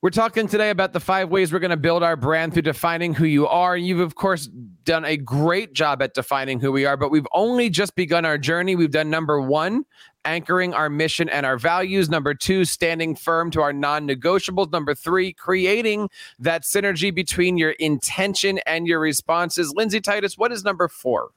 we're 0.06 0.10
talking 0.10 0.46
today 0.46 0.70
about 0.70 0.92
the 0.92 1.00
five 1.00 1.30
ways 1.30 1.52
we're 1.52 1.58
going 1.58 1.72
to 1.72 1.76
build 1.76 2.04
our 2.04 2.14
brand 2.14 2.52
through 2.52 2.62
defining 2.62 3.12
who 3.12 3.24
you 3.24 3.44
are. 3.48 3.76
You've, 3.76 3.98
of 3.98 4.14
course, 4.14 4.46
done 4.84 5.04
a 5.04 5.16
great 5.16 5.72
job 5.72 6.00
at 6.00 6.14
defining 6.14 6.60
who 6.60 6.70
we 6.70 6.86
are, 6.86 6.96
but 6.96 7.10
we've 7.10 7.26
only 7.32 7.68
just 7.68 7.96
begun 7.96 8.24
our 8.24 8.38
journey. 8.38 8.76
We've 8.76 8.92
done 8.92 9.10
number 9.10 9.40
one, 9.40 9.84
anchoring 10.24 10.74
our 10.74 10.88
mission 10.88 11.28
and 11.28 11.44
our 11.44 11.58
values. 11.58 12.08
Number 12.08 12.34
two, 12.34 12.64
standing 12.64 13.16
firm 13.16 13.50
to 13.50 13.62
our 13.62 13.72
non 13.72 14.06
negotiables. 14.06 14.70
Number 14.70 14.94
three, 14.94 15.32
creating 15.32 16.08
that 16.38 16.62
synergy 16.62 17.12
between 17.12 17.58
your 17.58 17.72
intention 17.72 18.60
and 18.64 18.86
your 18.86 19.00
responses. 19.00 19.74
Lindsay 19.74 20.00
Titus, 20.00 20.38
what 20.38 20.52
is 20.52 20.62
number 20.62 20.86
four? 20.86 21.30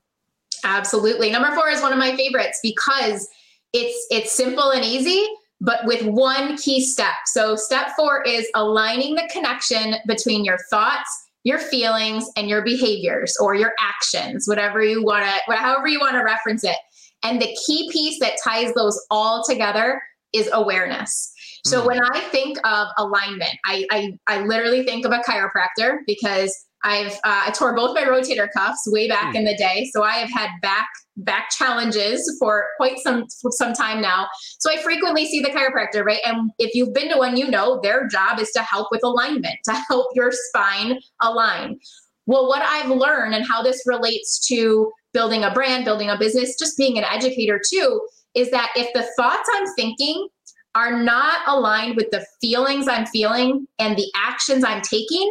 Absolutely. 0.63 1.31
Number 1.31 1.55
four 1.55 1.69
is 1.69 1.81
one 1.81 1.91
of 1.91 1.97
my 1.97 2.15
favorites 2.15 2.59
because 2.61 3.27
it's 3.73 4.05
it's 4.11 4.31
simple 4.31 4.69
and 4.69 4.85
easy 4.85 5.27
but 5.61 5.85
with 5.85 6.03
one 6.05 6.57
key 6.57 6.81
step. 6.81 7.13
So, 7.25 7.55
step 7.55 7.89
four 7.95 8.23
is 8.23 8.47
aligning 8.55 9.15
the 9.15 9.29
connection 9.31 9.95
between 10.07 10.45
your 10.45 10.57
thoughts, 10.69 11.09
your 11.43 11.59
feelings, 11.59 12.29
and 12.37 12.47
your 12.47 12.63
behaviors 12.63 13.35
or 13.41 13.55
your 13.55 13.73
actions, 13.79 14.45
whatever 14.47 14.83
you 14.83 15.03
want 15.03 15.25
to, 15.25 15.55
however 15.55 15.87
you 15.87 15.99
want 15.99 16.13
to 16.13 16.23
reference 16.23 16.63
it. 16.63 16.77
And 17.23 17.41
the 17.41 17.55
key 17.65 17.89
piece 17.91 18.19
that 18.19 18.37
ties 18.43 18.73
those 18.73 18.99
all 19.11 19.43
together 19.43 20.01
is 20.31 20.49
awareness. 20.53 21.33
So, 21.65 21.81
mm. 21.81 21.87
when 21.87 21.99
I 22.03 22.21
think 22.31 22.57
of 22.65 22.87
alignment, 22.97 23.55
I, 23.65 23.85
I, 23.91 24.17
I 24.27 24.41
literally 24.43 24.83
think 24.83 25.05
of 25.05 25.11
a 25.11 25.19
chiropractor 25.19 25.97
because 26.07 26.55
I've 26.83 27.13
uh, 27.13 27.43
I 27.47 27.51
tore 27.51 27.75
both 27.75 27.93
my 27.93 28.03
rotator 28.03 28.47
cuffs 28.55 28.83
way 28.87 29.07
back 29.07 29.33
mm. 29.33 29.39
in 29.39 29.45
the 29.45 29.55
day, 29.55 29.89
so 29.93 30.03
I 30.03 30.13
have 30.13 30.31
had 30.31 30.49
back 30.61 30.87
back 31.17 31.49
challenges 31.49 32.35
for 32.39 32.67
quite 32.77 32.99
some 32.99 33.25
some 33.29 33.73
time 33.73 34.01
now. 34.01 34.27
So 34.59 34.71
I 34.71 34.81
frequently 34.81 35.25
see 35.25 35.41
the 35.41 35.49
chiropractor, 35.49 36.03
right? 36.05 36.21
And 36.25 36.51
if 36.57 36.73
you've 36.73 36.93
been 36.93 37.09
to 37.09 37.17
one, 37.17 37.37
you 37.37 37.49
know 37.49 37.79
their 37.81 38.07
job 38.07 38.39
is 38.39 38.51
to 38.51 38.61
help 38.61 38.87
with 38.91 39.03
alignment, 39.03 39.55
to 39.65 39.73
help 39.73 40.07
your 40.15 40.31
spine 40.31 40.99
align. 41.21 41.79
Well, 42.25 42.47
what 42.47 42.61
I've 42.61 42.91
learned 42.91 43.33
and 43.33 43.45
how 43.45 43.63
this 43.63 43.83
relates 43.85 44.45
to 44.47 44.91
building 45.13 45.43
a 45.43 45.51
brand, 45.51 45.85
building 45.85 46.09
a 46.09 46.17
business, 46.17 46.55
just 46.59 46.77
being 46.77 46.97
an 46.97 47.03
educator 47.03 47.59
too, 47.67 47.99
is 48.35 48.51
that 48.51 48.69
if 48.75 48.93
the 48.93 49.07
thoughts 49.17 49.49
I'm 49.55 49.65
thinking 49.75 50.27
are 50.75 51.01
not 51.01 51.39
aligned 51.47 51.95
with 51.95 52.11
the 52.11 52.23
feelings 52.39 52.87
I'm 52.87 53.07
feeling 53.07 53.67
and 53.79 53.97
the 53.97 54.11
actions 54.15 54.63
I'm 54.63 54.81
taking, 54.81 55.29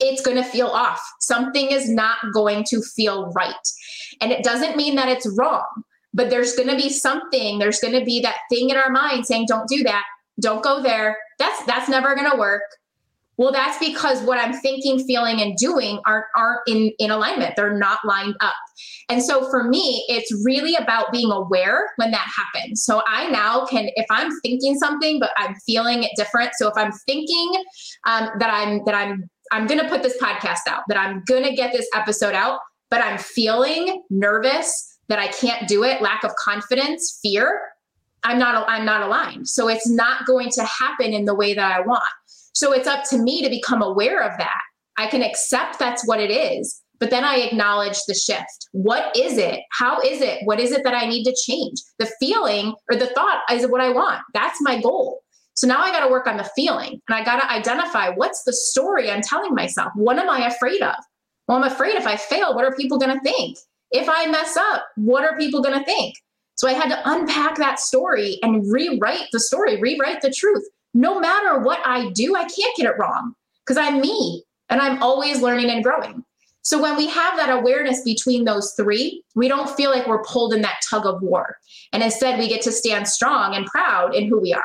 it's 0.00 0.22
going 0.22 0.36
to 0.36 0.44
feel 0.44 0.68
off. 0.68 1.00
Something 1.20 1.70
is 1.70 1.88
not 1.88 2.18
going 2.32 2.64
to 2.68 2.82
feel 2.82 3.32
right. 3.32 3.54
And 4.20 4.32
it 4.32 4.44
doesn't 4.44 4.76
mean 4.76 4.96
that 4.96 5.08
it's 5.08 5.26
wrong, 5.38 5.66
but 6.12 6.30
there's 6.30 6.54
going 6.54 6.68
to 6.68 6.76
be 6.76 6.90
something, 6.90 7.58
there's 7.58 7.80
going 7.80 7.98
to 7.98 8.04
be 8.04 8.20
that 8.20 8.38
thing 8.50 8.70
in 8.70 8.76
our 8.76 8.90
mind 8.90 9.26
saying, 9.26 9.46
don't 9.48 9.68
do 9.68 9.82
that. 9.84 10.04
Don't 10.40 10.62
go 10.62 10.82
there. 10.82 11.16
That's 11.38 11.64
that's 11.64 11.88
never 11.88 12.14
going 12.14 12.30
to 12.30 12.36
work. 12.36 12.62
Well, 13.38 13.52
that's 13.52 13.78
because 13.78 14.22
what 14.22 14.38
I'm 14.38 14.54
thinking, 14.54 14.98
feeling, 15.06 15.42
and 15.42 15.56
doing 15.56 15.98
aren't 16.06 16.24
aren't 16.36 16.60
in, 16.66 16.92
in 16.98 17.10
alignment. 17.10 17.54
They're 17.56 17.76
not 17.76 17.98
lined 18.04 18.34
up. 18.40 18.54
And 19.08 19.22
so 19.22 19.48
for 19.50 19.64
me, 19.64 20.04
it's 20.08 20.42
really 20.44 20.74
about 20.74 21.12
being 21.12 21.30
aware 21.30 21.90
when 21.96 22.10
that 22.10 22.26
happens. 22.34 22.82
So 22.82 23.02
I 23.06 23.28
now 23.30 23.66
can, 23.66 23.88
if 23.96 24.06
I'm 24.10 24.30
thinking 24.40 24.76
something, 24.78 25.20
but 25.20 25.30
I'm 25.36 25.54
feeling 25.66 26.02
it 26.02 26.10
different. 26.16 26.52
So 26.54 26.68
if 26.68 26.76
I'm 26.76 26.92
thinking 26.92 27.52
um, 28.06 28.30
that 28.38 28.50
I'm 28.50 28.84
that 28.84 28.94
I'm 28.94 29.28
I'm 29.52 29.66
going 29.66 29.80
to 29.80 29.88
put 29.88 30.02
this 30.02 30.16
podcast 30.20 30.68
out, 30.68 30.82
that 30.88 30.98
I'm 30.98 31.22
going 31.26 31.44
to 31.44 31.54
get 31.54 31.72
this 31.72 31.88
episode 31.94 32.34
out, 32.34 32.60
but 32.90 33.00
I'm 33.00 33.18
feeling 33.18 34.02
nervous 34.10 34.98
that 35.08 35.18
I 35.18 35.28
can't 35.28 35.68
do 35.68 35.84
it, 35.84 36.02
lack 36.02 36.24
of 36.24 36.32
confidence, 36.36 37.20
fear, 37.22 37.60
I'm 38.26 38.38
not 38.40 38.68
I'm 38.68 38.84
not 38.84 39.02
aligned. 39.02 39.48
So 39.48 39.68
it's 39.68 39.88
not 39.88 40.26
going 40.26 40.50
to 40.50 40.64
happen 40.64 41.12
in 41.12 41.26
the 41.26 41.34
way 41.34 41.54
that 41.54 41.72
I 41.72 41.80
want. 41.80 42.02
So 42.54 42.72
it's 42.72 42.88
up 42.88 43.04
to 43.10 43.18
me 43.18 43.42
to 43.42 43.48
become 43.48 43.82
aware 43.82 44.22
of 44.22 44.36
that. 44.38 44.60
I 44.96 45.06
can 45.06 45.22
accept 45.22 45.78
that's 45.78 46.06
what 46.08 46.20
it 46.20 46.30
is, 46.30 46.82
but 46.98 47.10
then 47.10 47.22
I 47.22 47.36
acknowledge 47.36 47.98
the 48.08 48.14
shift. 48.14 48.68
What 48.72 49.16
is 49.16 49.38
it? 49.38 49.60
How 49.70 50.00
is 50.00 50.22
it? 50.22 50.40
What 50.44 50.58
is 50.58 50.72
it 50.72 50.82
that 50.82 50.94
I 50.94 51.06
need 51.06 51.24
to 51.24 51.36
change? 51.46 51.78
The 51.98 52.10
feeling 52.18 52.74
or 52.90 52.96
the 52.96 53.08
thought 53.08 53.42
is 53.52 53.66
what 53.68 53.80
I 53.80 53.90
want. 53.90 54.22
That's 54.34 54.58
my 54.62 54.80
goal. 54.80 55.22
So 55.56 55.66
now 55.66 55.80
I 55.80 55.90
got 55.90 56.04
to 56.04 56.10
work 56.10 56.26
on 56.26 56.36
the 56.36 56.50
feeling 56.54 57.00
and 57.08 57.16
I 57.16 57.24
got 57.24 57.40
to 57.40 57.50
identify 57.50 58.10
what's 58.10 58.44
the 58.44 58.52
story 58.52 59.10
I'm 59.10 59.22
telling 59.22 59.54
myself? 59.54 59.90
What 59.94 60.18
am 60.18 60.28
I 60.28 60.46
afraid 60.46 60.82
of? 60.82 60.94
Well, 61.48 61.56
I'm 61.56 61.70
afraid 61.70 61.94
if 61.94 62.06
I 62.06 62.16
fail, 62.16 62.54
what 62.54 62.66
are 62.66 62.76
people 62.76 62.98
going 62.98 63.16
to 63.16 63.24
think? 63.24 63.56
If 63.90 64.06
I 64.08 64.26
mess 64.26 64.56
up, 64.56 64.84
what 64.96 65.24
are 65.24 65.38
people 65.38 65.62
going 65.62 65.78
to 65.78 65.84
think? 65.84 66.16
So 66.56 66.68
I 66.68 66.72
had 66.72 66.90
to 66.90 67.00
unpack 67.04 67.56
that 67.56 67.80
story 67.80 68.38
and 68.42 68.70
rewrite 68.70 69.28
the 69.32 69.40
story, 69.40 69.80
rewrite 69.80 70.20
the 70.20 70.30
truth. 70.30 70.64
No 70.92 71.18
matter 71.18 71.58
what 71.58 71.80
I 71.86 72.10
do, 72.10 72.36
I 72.36 72.44
can't 72.44 72.76
get 72.76 72.86
it 72.86 72.98
wrong 72.98 73.34
because 73.64 73.78
I'm 73.78 74.00
me 74.00 74.42
and 74.68 74.80
I'm 74.80 75.02
always 75.02 75.40
learning 75.40 75.70
and 75.70 75.82
growing. 75.82 76.22
So 76.62 76.82
when 76.82 76.96
we 76.96 77.06
have 77.06 77.36
that 77.38 77.56
awareness 77.56 78.02
between 78.02 78.44
those 78.44 78.74
three, 78.76 79.22
we 79.36 79.48
don't 79.48 79.70
feel 79.70 79.90
like 79.90 80.06
we're 80.06 80.24
pulled 80.24 80.52
in 80.52 80.62
that 80.62 80.80
tug 80.90 81.06
of 81.06 81.22
war. 81.22 81.56
And 81.92 82.02
instead, 82.02 82.38
we 82.38 82.48
get 82.48 82.60
to 82.62 82.72
stand 82.72 83.06
strong 83.06 83.54
and 83.54 83.66
proud 83.66 84.14
in 84.14 84.26
who 84.26 84.40
we 84.40 84.52
are. 84.52 84.64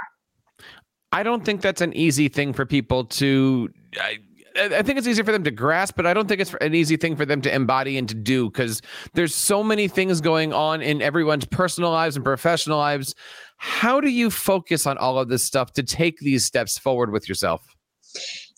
I 1.11 1.23
don't 1.23 1.43
think 1.43 1.61
that's 1.61 1.81
an 1.81 1.93
easy 1.93 2.27
thing 2.27 2.53
for 2.53 2.65
people 2.65 3.05
to. 3.05 3.69
I, 3.99 4.19
I 4.55 4.81
think 4.81 4.97
it's 4.97 5.07
easier 5.07 5.23
for 5.23 5.31
them 5.31 5.43
to 5.45 5.51
grasp, 5.51 5.95
but 5.95 6.05
I 6.05 6.13
don't 6.13 6.27
think 6.27 6.41
it's 6.41 6.53
an 6.59 6.75
easy 6.75 6.97
thing 6.97 7.15
for 7.15 7.25
them 7.25 7.41
to 7.41 7.53
embody 7.53 7.97
and 7.97 8.07
to 8.09 8.15
do 8.15 8.49
because 8.49 8.81
there's 9.13 9.33
so 9.33 9.63
many 9.63 9.87
things 9.87 10.19
going 10.19 10.53
on 10.53 10.81
in 10.81 11.01
everyone's 11.01 11.45
personal 11.45 11.91
lives 11.91 12.15
and 12.15 12.25
professional 12.25 12.77
lives. 12.77 13.15
How 13.57 14.01
do 14.01 14.09
you 14.09 14.29
focus 14.29 14.85
on 14.85 14.97
all 14.97 15.17
of 15.19 15.29
this 15.29 15.43
stuff 15.43 15.73
to 15.73 15.83
take 15.83 16.19
these 16.19 16.43
steps 16.43 16.77
forward 16.77 17.11
with 17.11 17.29
yourself? 17.29 17.75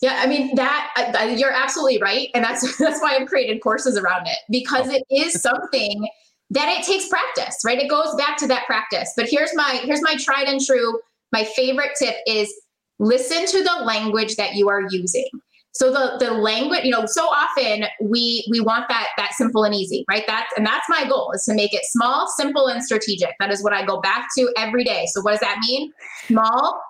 Yeah, 0.00 0.20
I 0.20 0.26
mean 0.26 0.54
that 0.56 1.14
uh, 1.16 1.24
you're 1.26 1.52
absolutely 1.52 2.00
right, 2.02 2.28
and 2.34 2.44
that's 2.44 2.76
that's 2.78 3.00
why 3.00 3.16
I've 3.16 3.28
created 3.28 3.60
courses 3.60 3.96
around 3.96 4.26
it 4.26 4.38
because 4.50 4.88
it 4.88 5.02
is 5.10 5.40
something 5.40 6.08
that 6.50 6.68
it 6.68 6.84
takes 6.84 7.08
practice, 7.08 7.58
right? 7.64 7.78
It 7.78 7.88
goes 7.88 8.14
back 8.16 8.36
to 8.38 8.46
that 8.48 8.66
practice. 8.66 9.12
But 9.16 9.28
here's 9.28 9.54
my 9.54 9.80
here's 9.84 10.02
my 10.02 10.16
tried 10.16 10.46
and 10.48 10.60
true. 10.64 11.00
My 11.34 11.42
favorite 11.42 11.90
tip 11.98 12.14
is 12.28 12.54
listen 13.00 13.44
to 13.46 13.64
the 13.64 13.84
language 13.84 14.36
that 14.36 14.54
you 14.54 14.68
are 14.68 14.82
using. 14.88 15.28
So 15.72 15.90
the 15.90 16.24
the 16.24 16.30
language, 16.32 16.84
you 16.84 16.92
know, 16.92 17.06
so 17.06 17.24
often 17.24 17.86
we 18.00 18.46
we 18.52 18.60
want 18.60 18.88
that 18.88 19.08
that 19.16 19.32
simple 19.32 19.64
and 19.64 19.74
easy, 19.74 20.04
right? 20.08 20.22
That's 20.28 20.46
and 20.56 20.64
that's 20.64 20.88
my 20.88 21.04
goal 21.08 21.32
is 21.34 21.42
to 21.46 21.54
make 21.54 21.74
it 21.74 21.84
small, 21.86 22.28
simple, 22.28 22.68
and 22.68 22.84
strategic. 22.84 23.30
That 23.40 23.50
is 23.50 23.64
what 23.64 23.72
I 23.72 23.84
go 23.84 24.00
back 24.00 24.28
to 24.38 24.48
every 24.56 24.84
day. 24.84 25.06
So 25.08 25.22
what 25.22 25.32
does 25.32 25.40
that 25.40 25.58
mean? 25.66 25.92
Small 26.28 26.80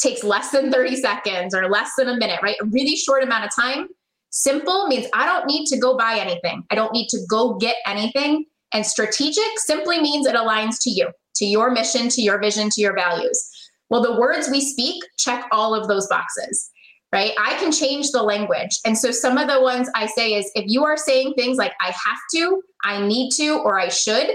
takes 0.00 0.24
less 0.24 0.50
than 0.50 0.72
30 0.72 0.96
seconds 0.96 1.54
or 1.54 1.68
less 1.68 1.92
than 1.96 2.08
a 2.08 2.16
minute, 2.16 2.40
right? 2.42 2.56
A 2.60 2.66
really 2.66 2.96
short 2.96 3.22
amount 3.22 3.44
of 3.44 3.54
time. 3.54 3.86
Simple 4.30 4.88
means 4.88 5.06
I 5.14 5.26
don't 5.26 5.46
need 5.46 5.66
to 5.66 5.78
go 5.78 5.96
buy 5.96 6.18
anything. 6.18 6.64
I 6.72 6.74
don't 6.74 6.92
need 6.92 7.06
to 7.10 7.18
go 7.30 7.54
get 7.58 7.76
anything. 7.86 8.46
And 8.74 8.84
strategic 8.84 9.52
simply 9.58 10.00
means 10.00 10.26
it 10.26 10.34
aligns 10.34 10.82
to 10.82 10.90
you, 10.90 11.12
to 11.36 11.44
your 11.44 11.70
mission, 11.70 12.08
to 12.08 12.20
your 12.20 12.40
vision, 12.40 12.68
to 12.70 12.80
your 12.80 12.96
values. 12.96 13.48
Well, 13.92 14.00
the 14.00 14.18
words 14.18 14.48
we 14.48 14.62
speak 14.62 15.04
check 15.18 15.44
all 15.52 15.74
of 15.74 15.86
those 15.86 16.08
boxes, 16.08 16.70
right? 17.12 17.32
I 17.38 17.56
can 17.58 17.70
change 17.70 18.10
the 18.10 18.22
language. 18.22 18.78
And 18.86 18.96
so 18.96 19.10
some 19.10 19.36
of 19.36 19.48
the 19.48 19.60
ones 19.60 19.90
I 19.94 20.06
say 20.06 20.32
is 20.32 20.50
if 20.54 20.64
you 20.66 20.82
are 20.82 20.96
saying 20.96 21.34
things 21.34 21.58
like 21.58 21.74
I 21.78 21.88
have 21.88 22.18
to, 22.36 22.62
I 22.82 23.06
need 23.06 23.32
to, 23.32 23.58
or 23.58 23.78
I 23.78 23.88
should, 23.88 24.30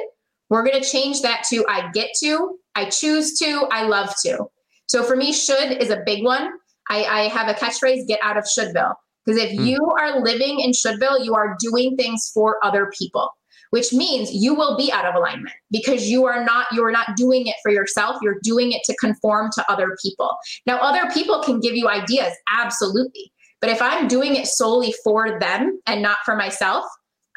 we're 0.52 0.64
going 0.64 0.80
to 0.80 0.88
change 0.88 1.24
that 1.24 1.44
to 1.50 1.66
I 1.68 1.90
get 1.92 2.12
to, 2.20 2.60
I 2.76 2.86
choose 2.86 3.40
to, 3.40 3.68
I 3.72 3.88
love 3.88 4.14
to. 4.26 4.46
So 4.86 5.04
for 5.04 5.16
me, 5.16 5.34
should 5.34 5.82
is 5.82 5.90
a 5.90 6.04
big 6.06 6.24
one. 6.24 6.52
I, 6.88 7.04
I 7.06 7.22
have 7.30 7.48
a 7.48 7.56
catchphrase 7.56 8.08
get 8.08 8.20
out 8.22 8.38
of 8.38 8.44
shouldville. 8.44 8.94
Because 9.26 9.42
if 9.42 9.58
mm. 9.58 9.66
you 9.66 9.84
are 10.00 10.22
living 10.22 10.60
in 10.60 10.70
shouldville, 10.70 11.26
you 11.26 11.34
are 11.34 11.58
doing 11.60 11.98
things 11.98 12.30
for 12.32 12.64
other 12.64 12.92
people 12.96 13.32
which 13.72 13.94
means 13.94 14.32
you 14.32 14.54
will 14.54 14.78
be 14.78 14.92
out 14.92 15.06
of 15.06 15.16
alignment 15.16 15.56
because 15.72 16.08
you 16.08 16.26
are 16.26 16.44
not 16.44 16.68
you 16.72 16.84
are 16.84 16.92
not 16.92 17.16
doing 17.16 17.48
it 17.48 17.56
for 17.64 17.72
yourself. 17.72 18.18
You're 18.22 18.40
doing 18.44 18.72
it 18.72 18.82
to 18.86 18.96
conform 18.98 19.50
to 19.54 19.72
other 19.72 19.96
people. 20.02 20.36
Now 20.66 20.78
other 20.80 21.10
people 21.12 21.42
can 21.44 21.60
give 21.60 21.76
you 21.76 21.88
ideas 21.88 22.34
absolutely. 22.58 23.32
But 23.60 23.72
if 23.72 23.82
i'm 23.82 24.08
doing 24.08 24.36
it 24.36 24.46
solely 24.46 24.94
for 25.04 25.40
them 25.40 25.80
and 25.88 26.02
not 26.02 26.20
for 26.24 26.36
myself 26.36 26.86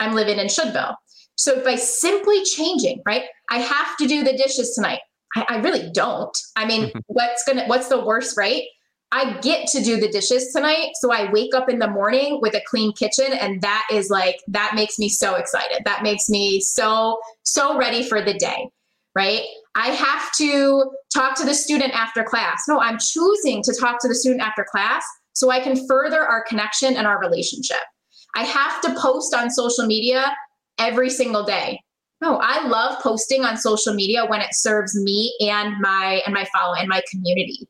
i'm 0.00 0.12
living 0.12 0.38
in 0.38 0.48
shouldville 0.48 0.94
so 1.40 1.64
by 1.64 1.74
simply 1.76 2.44
changing 2.44 3.00
right? 3.06 3.24
I 3.50 3.60
have 3.60 3.96
to 3.96 4.06
do 4.06 4.22
the 4.22 4.36
dishes 4.36 4.74
tonight. 4.74 5.00
I, 5.34 5.46
I 5.48 5.56
really 5.56 5.90
don't. 5.92 6.36
I 6.54 6.66
mean 6.66 6.92
what's 7.06 7.44
gonna 7.44 7.64
what's 7.64 7.88
the 7.88 8.04
worst 8.04 8.36
right 8.36 8.64
I 9.12 9.38
get 9.40 9.66
to 9.68 9.82
do 9.82 9.98
the 9.98 10.08
dishes 10.08 10.52
tonight. 10.52 10.92
So 10.94 11.12
I 11.12 11.30
wake 11.32 11.54
up 11.54 11.68
in 11.68 11.80
the 11.80 11.88
morning 11.88 12.38
with 12.40 12.54
a 12.54 12.62
clean 12.66 12.92
kitchen. 12.92 13.32
And 13.32 13.60
that 13.62 13.88
is 13.92 14.08
like, 14.08 14.40
that 14.48 14.74
makes 14.74 14.98
me 14.98 15.08
so 15.08 15.34
excited. 15.34 15.82
That 15.84 16.02
makes 16.02 16.28
me 16.28 16.60
so, 16.60 17.18
so 17.42 17.76
ready 17.76 18.08
for 18.08 18.22
the 18.22 18.34
day, 18.34 18.68
right? 19.16 19.42
I 19.74 19.88
have 19.88 20.32
to 20.36 20.92
talk 21.12 21.36
to 21.38 21.44
the 21.44 21.54
student 21.54 21.92
after 21.92 22.22
class. 22.22 22.64
No, 22.68 22.80
I'm 22.80 22.98
choosing 22.98 23.62
to 23.64 23.74
talk 23.74 24.00
to 24.00 24.08
the 24.08 24.14
student 24.14 24.42
after 24.42 24.64
class 24.70 25.04
so 25.32 25.50
I 25.50 25.60
can 25.60 25.86
further 25.88 26.20
our 26.20 26.44
connection 26.44 26.96
and 26.96 27.06
our 27.06 27.18
relationship. 27.20 27.78
I 28.36 28.44
have 28.44 28.80
to 28.82 28.94
post 29.00 29.34
on 29.34 29.50
social 29.50 29.86
media 29.86 30.36
every 30.78 31.10
single 31.10 31.44
day. 31.44 31.80
No, 32.20 32.36
I 32.36 32.66
love 32.68 33.00
posting 33.02 33.44
on 33.44 33.56
social 33.56 33.94
media 33.94 34.26
when 34.26 34.40
it 34.40 34.54
serves 34.54 34.94
me 34.94 35.34
and 35.40 35.80
my 35.80 36.20
and 36.26 36.34
my 36.34 36.46
follow 36.54 36.74
and 36.74 36.88
my 36.88 37.02
community. 37.10 37.66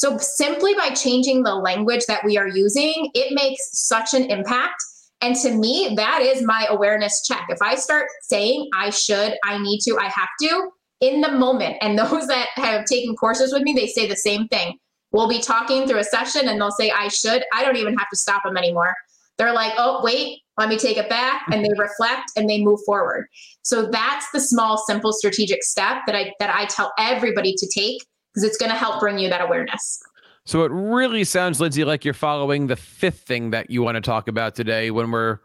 So 0.00 0.16
simply 0.16 0.72
by 0.72 0.88
changing 0.94 1.42
the 1.42 1.54
language 1.54 2.06
that 2.08 2.24
we 2.24 2.38
are 2.38 2.48
using, 2.48 3.10
it 3.12 3.34
makes 3.34 3.60
such 3.86 4.14
an 4.14 4.30
impact. 4.30 4.82
And 5.20 5.36
to 5.36 5.54
me, 5.54 5.92
that 5.94 6.22
is 6.22 6.42
my 6.42 6.66
awareness 6.70 7.22
check. 7.26 7.44
If 7.50 7.60
I 7.60 7.74
start 7.74 8.06
saying 8.22 8.70
I 8.74 8.88
should, 8.88 9.34
I 9.44 9.58
need 9.58 9.80
to, 9.80 9.98
I 9.98 10.04
have 10.04 10.30
to, 10.40 10.70
in 11.00 11.20
the 11.20 11.32
moment, 11.32 11.76
and 11.82 11.98
those 11.98 12.26
that 12.28 12.46
have 12.54 12.86
taken 12.86 13.14
courses 13.14 13.52
with 13.52 13.60
me, 13.60 13.74
they 13.74 13.88
say 13.88 14.08
the 14.08 14.16
same 14.16 14.48
thing. 14.48 14.78
We'll 15.12 15.28
be 15.28 15.38
talking 15.38 15.86
through 15.86 15.98
a 15.98 16.04
session 16.04 16.48
and 16.48 16.58
they'll 16.58 16.70
say, 16.70 16.90
I 16.90 17.08
should. 17.08 17.44
I 17.52 17.62
don't 17.62 17.76
even 17.76 17.94
have 17.98 18.08
to 18.08 18.16
stop 18.16 18.42
them 18.44 18.56
anymore. 18.56 18.94
They're 19.36 19.52
like, 19.52 19.74
oh, 19.76 20.00
wait, 20.02 20.38
let 20.56 20.70
me 20.70 20.78
take 20.78 20.96
it 20.96 21.10
back. 21.10 21.42
And 21.52 21.62
they 21.62 21.70
reflect 21.76 22.30
and 22.36 22.48
they 22.48 22.64
move 22.64 22.80
forward. 22.86 23.26
So 23.64 23.90
that's 23.90 24.30
the 24.32 24.40
small, 24.40 24.78
simple, 24.78 25.12
strategic 25.12 25.62
step 25.62 25.98
that 26.06 26.16
I 26.16 26.32
that 26.40 26.54
I 26.54 26.64
tell 26.64 26.90
everybody 26.98 27.54
to 27.58 27.68
take 27.68 28.00
because 28.32 28.44
it's 28.44 28.56
going 28.56 28.70
to 28.70 28.76
help 28.76 29.00
bring 29.00 29.18
you 29.18 29.28
that 29.28 29.40
awareness. 29.40 30.02
So 30.44 30.64
it 30.64 30.72
really 30.72 31.24
sounds, 31.24 31.60
Lindsay, 31.60 31.84
like 31.84 32.04
you're 32.04 32.14
following 32.14 32.66
the 32.66 32.76
fifth 32.76 33.20
thing 33.20 33.50
that 33.50 33.70
you 33.70 33.82
want 33.82 33.96
to 33.96 34.00
talk 34.00 34.28
about 34.28 34.54
today 34.54 34.90
when 34.90 35.10
we're 35.10 35.38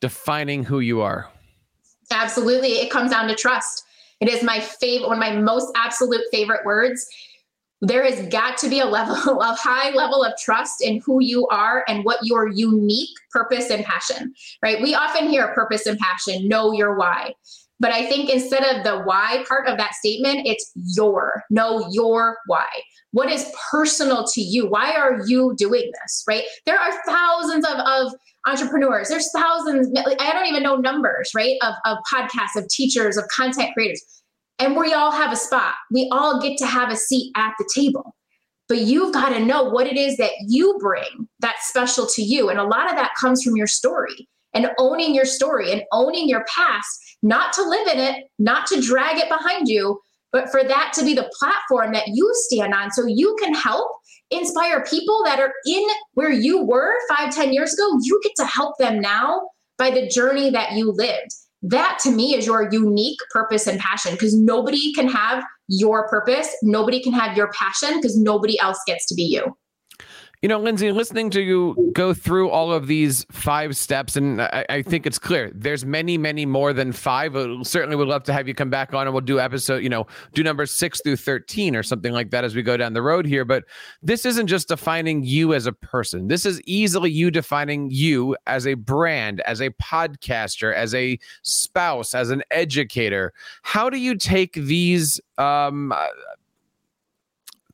defining 0.00 0.64
who 0.64 0.80
you 0.80 1.00
are. 1.00 1.28
Absolutely. 2.10 2.74
It 2.74 2.90
comes 2.90 3.10
down 3.10 3.28
to 3.28 3.34
trust. 3.34 3.84
It 4.20 4.28
is 4.28 4.42
my 4.42 4.60
favorite, 4.60 5.08
one 5.08 5.16
of 5.16 5.20
my 5.20 5.36
most 5.36 5.72
absolute 5.74 6.22
favorite 6.30 6.64
words. 6.64 7.06
There 7.80 8.04
has 8.04 8.28
got 8.28 8.58
to 8.58 8.68
be 8.68 8.80
a 8.80 8.84
level 8.84 9.42
of 9.42 9.58
high 9.58 9.90
level 9.90 10.22
of 10.22 10.34
trust 10.38 10.82
in 10.82 11.00
who 11.00 11.22
you 11.22 11.46
are 11.48 11.84
and 11.88 12.04
what 12.04 12.18
your 12.22 12.48
unique 12.48 13.16
purpose 13.30 13.70
and 13.70 13.84
passion, 13.84 14.34
right? 14.62 14.82
We 14.82 14.94
often 14.94 15.28
hear 15.28 15.48
purpose 15.54 15.86
and 15.86 15.98
passion, 15.98 16.46
know 16.46 16.72
your 16.72 16.94
why. 16.96 17.34
But 17.80 17.92
I 17.92 18.06
think 18.06 18.28
instead 18.28 18.62
of 18.62 18.84
the 18.84 19.00
why 19.00 19.42
part 19.48 19.66
of 19.66 19.78
that 19.78 19.94
statement, 19.94 20.46
it's 20.46 20.70
your, 20.74 21.42
know 21.50 21.88
your 21.90 22.36
why. 22.46 22.68
What 23.12 23.32
is 23.32 23.50
personal 23.70 24.26
to 24.28 24.40
you? 24.40 24.68
Why 24.68 24.92
are 24.92 25.20
you 25.26 25.54
doing 25.56 25.90
this? 26.00 26.24
Right? 26.28 26.44
There 26.66 26.78
are 26.78 26.92
thousands 27.06 27.66
of, 27.66 27.78
of 27.78 28.12
entrepreneurs. 28.46 29.08
There's 29.08 29.30
thousands, 29.32 29.90
I 29.96 30.32
don't 30.32 30.46
even 30.46 30.62
know 30.62 30.76
numbers, 30.76 31.32
right? 31.34 31.56
Of, 31.62 31.74
of 31.86 31.98
podcasts, 32.12 32.56
of 32.56 32.68
teachers, 32.68 33.16
of 33.16 33.24
content 33.34 33.72
creators. 33.74 34.02
And 34.58 34.76
we 34.76 34.92
all 34.92 35.10
have 35.10 35.32
a 35.32 35.36
spot. 35.36 35.74
We 35.90 36.08
all 36.12 36.40
get 36.40 36.58
to 36.58 36.66
have 36.66 36.92
a 36.92 36.96
seat 36.96 37.32
at 37.34 37.54
the 37.58 37.68
table. 37.74 38.14
But 38.68 38.82
you've 38.82 39.12
got 39.12 39.30
to 39.30 39.44
know 39.44 39.64
what 39.64 39.86
it 39.86 39.96
is 39.96 40.16
that 40.18 40.30
you 40.46 40.76
bring 40.78 41.28
that's 41.40 41.66
special 41.66 42.06
to 42.06 42.22
you. 42.22 42.50
And 42.50 42.58
a 42.60 42.64
lot 42.64 42.88
of 42.88 42.96
that 42.96 43.12
comes 43.18 43.42
from 43.42 43.56
your 43.56 43.66
story 43.66 44.28
and 44.54 44.70
owning 44.78 45.14
your 45.14 45.24
story 45.24 45.72
and 45.72 45.82
owning 45.92 46.28
your 46.28 46.44
past 46.54 46.86
not 47.22 47.52
to 47.52 47.62
live 47.62 47.86
in 47.88 47.98
it, 47.98 48.24
not 48.38 48.66
to 48.68 48.80
drag 48.80 49.18
it 49.18 49.28
behind 49.28 49.68
you, 49.68 50.00
but 50.32 50.50
for 50.50 50.62
that 50.62 50.92
to 50.94 51.04
be 51.04 51.14
the 51.14 51.30
platform 51.38 51.92
that 51.92 52.08
you 52.08 52.28
stand 52.32 52.72
on 52.72 52.90
so 52.90 53.06
you 53.06 53.36
can 53.40 53.54
help 53.54 53.90
inspire 54.30 54.84
people 54.84 55.22
that 55.24 55.40
are 55.40 55.52
in 55.66 55.86
where 56.14 56.30
you 56.30 56.62
were 56.64 56.94
five, 57.08 57.34
ten 57.34 57.52
years 57.52 57.74
ago. 57.74 57.98
You 58.02 58.20
get 58.22 58.32
to 58.36 58.46
help 58.46 58.76
them 58.78 59.00
now 59.00 59.48
by 59.76 59.90
the 59.90 60.06
journey 60.06 60.50
that 60.50 60.72
you 60.72 60.92
lived. 60.92 61.30
That 61.62 61.98
to 62.04 62.10
me 62.10 62.34
is 62.34 62.46
your 62.46 62.70
unique 62.72 63.18
purpose 63.32 63.66
and 63.66 63.78
passion 63.80 64.12
because 64.12 64.34
nobody 64.34 64.94
can 64.94 65.08
have 65.08 65.44
your 65.68 66.08
purpose. 66.08 66.48
Nobody 66.62 67.02
can 67.02 67.12
have 67.12 67.36
your 67.36 67.50
passion 67.52 67.96
because 67.96 68.16
nobody 68.16 68.58
else 68.60 68.78
gets 68.86 69.04
to 69.06 69.14
be 69.14 69.24
you. 69.24 69.56
You 70.42 70.48
know, 70.48 70.58
Lindsay, 70.58 70.90
listening 70.90 71.28
to 71.32 71.42
you 71.42 71.92
go 71.92 72.14
through 72.14 72.48
all 72.48 72.72
of 72.72 72.86
these 72.86 73.26
five 73.30 73.76
steps, 73.76 74.16
and 74.16 74.40
I, 74.40 74.64
I, 74.70 74.80
think 74.80 75.06
it's 75.06 75.18
clear 75.18 75.52
there's 75.54 75.84
many, 75.84 76.16
many 76.16 76.46
more 76.46 76.72
than 76.72 76.92
five. 76.92 77.36
Uh, 77.36 77.62
certainly 77.62 77.94
would 77.94 78.08
love 78.08 78.22
to 78.22 78.32
have 78.32 78.48
you 78.48 78.54
come 78.54 78.70
back 78.70 78.94
on 78.94 79.06
and 79.06 79.12
we'll 79.12 79.20
do 79.20 79.38
episode, 79.38 79.82
you 79.82 79.90
know, 79.90 80.06
do 80.32 80.42
number 80.42 80.64
six 80.64 81.02
through 81.02 81.16
13 81.16 81.76
or 81.76 81.82
something 81.82 82.14
like 82.14 82.30
that 82.30 82.42
as 82.42 82.56
we 82.56 82.62
go 82.62 82.78
down 82.78 82.94
the 82.94 83.02
road 83.02 83.26
here. 83.26 83.44
But 83.44 83.64
this 84.02 84.24
isn't 84.24 84.46
just 84.46 84.68
defining 84.68 85.22
you 85.24 85.52
as 85.52 85.66
a 85.66 85.74
person. 85.74 86.28
This 86.28 86.46
is 86.46 86.58
easily 86.62 87.10
you 87.10 87.30
defining 87.30 87.90
you 87.90 88.34
as 88.46 88.66
a 88.66 88.72
brand, 88.72 89.42
as 89.42 89.60
a 89.60 89.68
podcaster, 89.72 90.74
as 90.74 90.94
a 90.94 91.18
spouse, 91.42 92.14
as 92.14 92.30
an 92.30 92.42
educator. 92.50 93.34
How 93.60 93.90
do 93.90 93.98
you 93.98 94.16
take 94.16 94.54
these 94.54 95.20
um, 95.36 95.92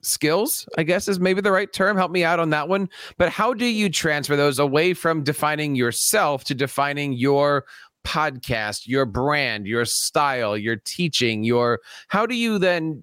skills, 0.06 0.68
I 0.78 0.82
guess 0.82 1.08
is 1.08 1.20
maybe 1.20 1.40
the 1.40 1.52
right 1.52 1.72
term. 1.72 1.96
Help 1.96 2.10
me 2.10 2.24
out 2.24 2.40
on 2.40 2.50
that 2.50 2.68
one. 2.68 2.88
But 3.18 3.30
how 3.30 3.54
do 3.54 3.66
you 3.66 3.88
transfer 3.88 4.36
those 4.36 4.58
away 4.58 4.94
from 4.94 5.22
defining 5.22 5.74
yourself 5.74 6.44
to 6.44 6.54
defining 6.54 7.12
your 7.12 7.64
podcast, 8.04 8.86
your 8.86 9.04
brand, 9.04 9.66
your 9.66 9.84
style, 9.84 10.56
your 10.56 10.76
teaching, 10.76 11.42
your 11.42 11.80
how 12.08 12.24
do 12.24 12.36
you 12.36 12.58
then 12.58 13.02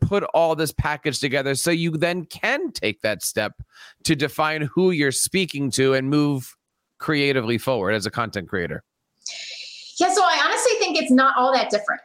put 0.00 0.22
all 0.34 0.54
this 0.54 0.72
package 0.72 1.18
together 1.18 1.54
so 1.54 1.70
you 1.70 1.90
then 1.90 2.24
can 2.26 2.70
take 2.70 3.00
that 3.02 3.22
step 3.22 3.54
to 4.04 4.14
define 4.14 4.62
who 4.62 4.90
you're 4.90 5.10
speaking 5.10 5.70
to 5.72 5.94
and 5.94 6.08
move 6.08 6.56
creatively 6.98 7.58
forward 7.58 7.92
as 7.92 8.06
a 8.06 8.10
content 8.10 8.48
creator? 8.48 8.84
Yeah, 9.98 10.12
so 10.12 10.22
I 10.22 10.40
honestly 10.44 10.72
think 10.78 10.98
it's 10.98 11.10
not 11.10 11.36
all 11.36 11.52
that 11.52 11.70
different. 11.70 12.00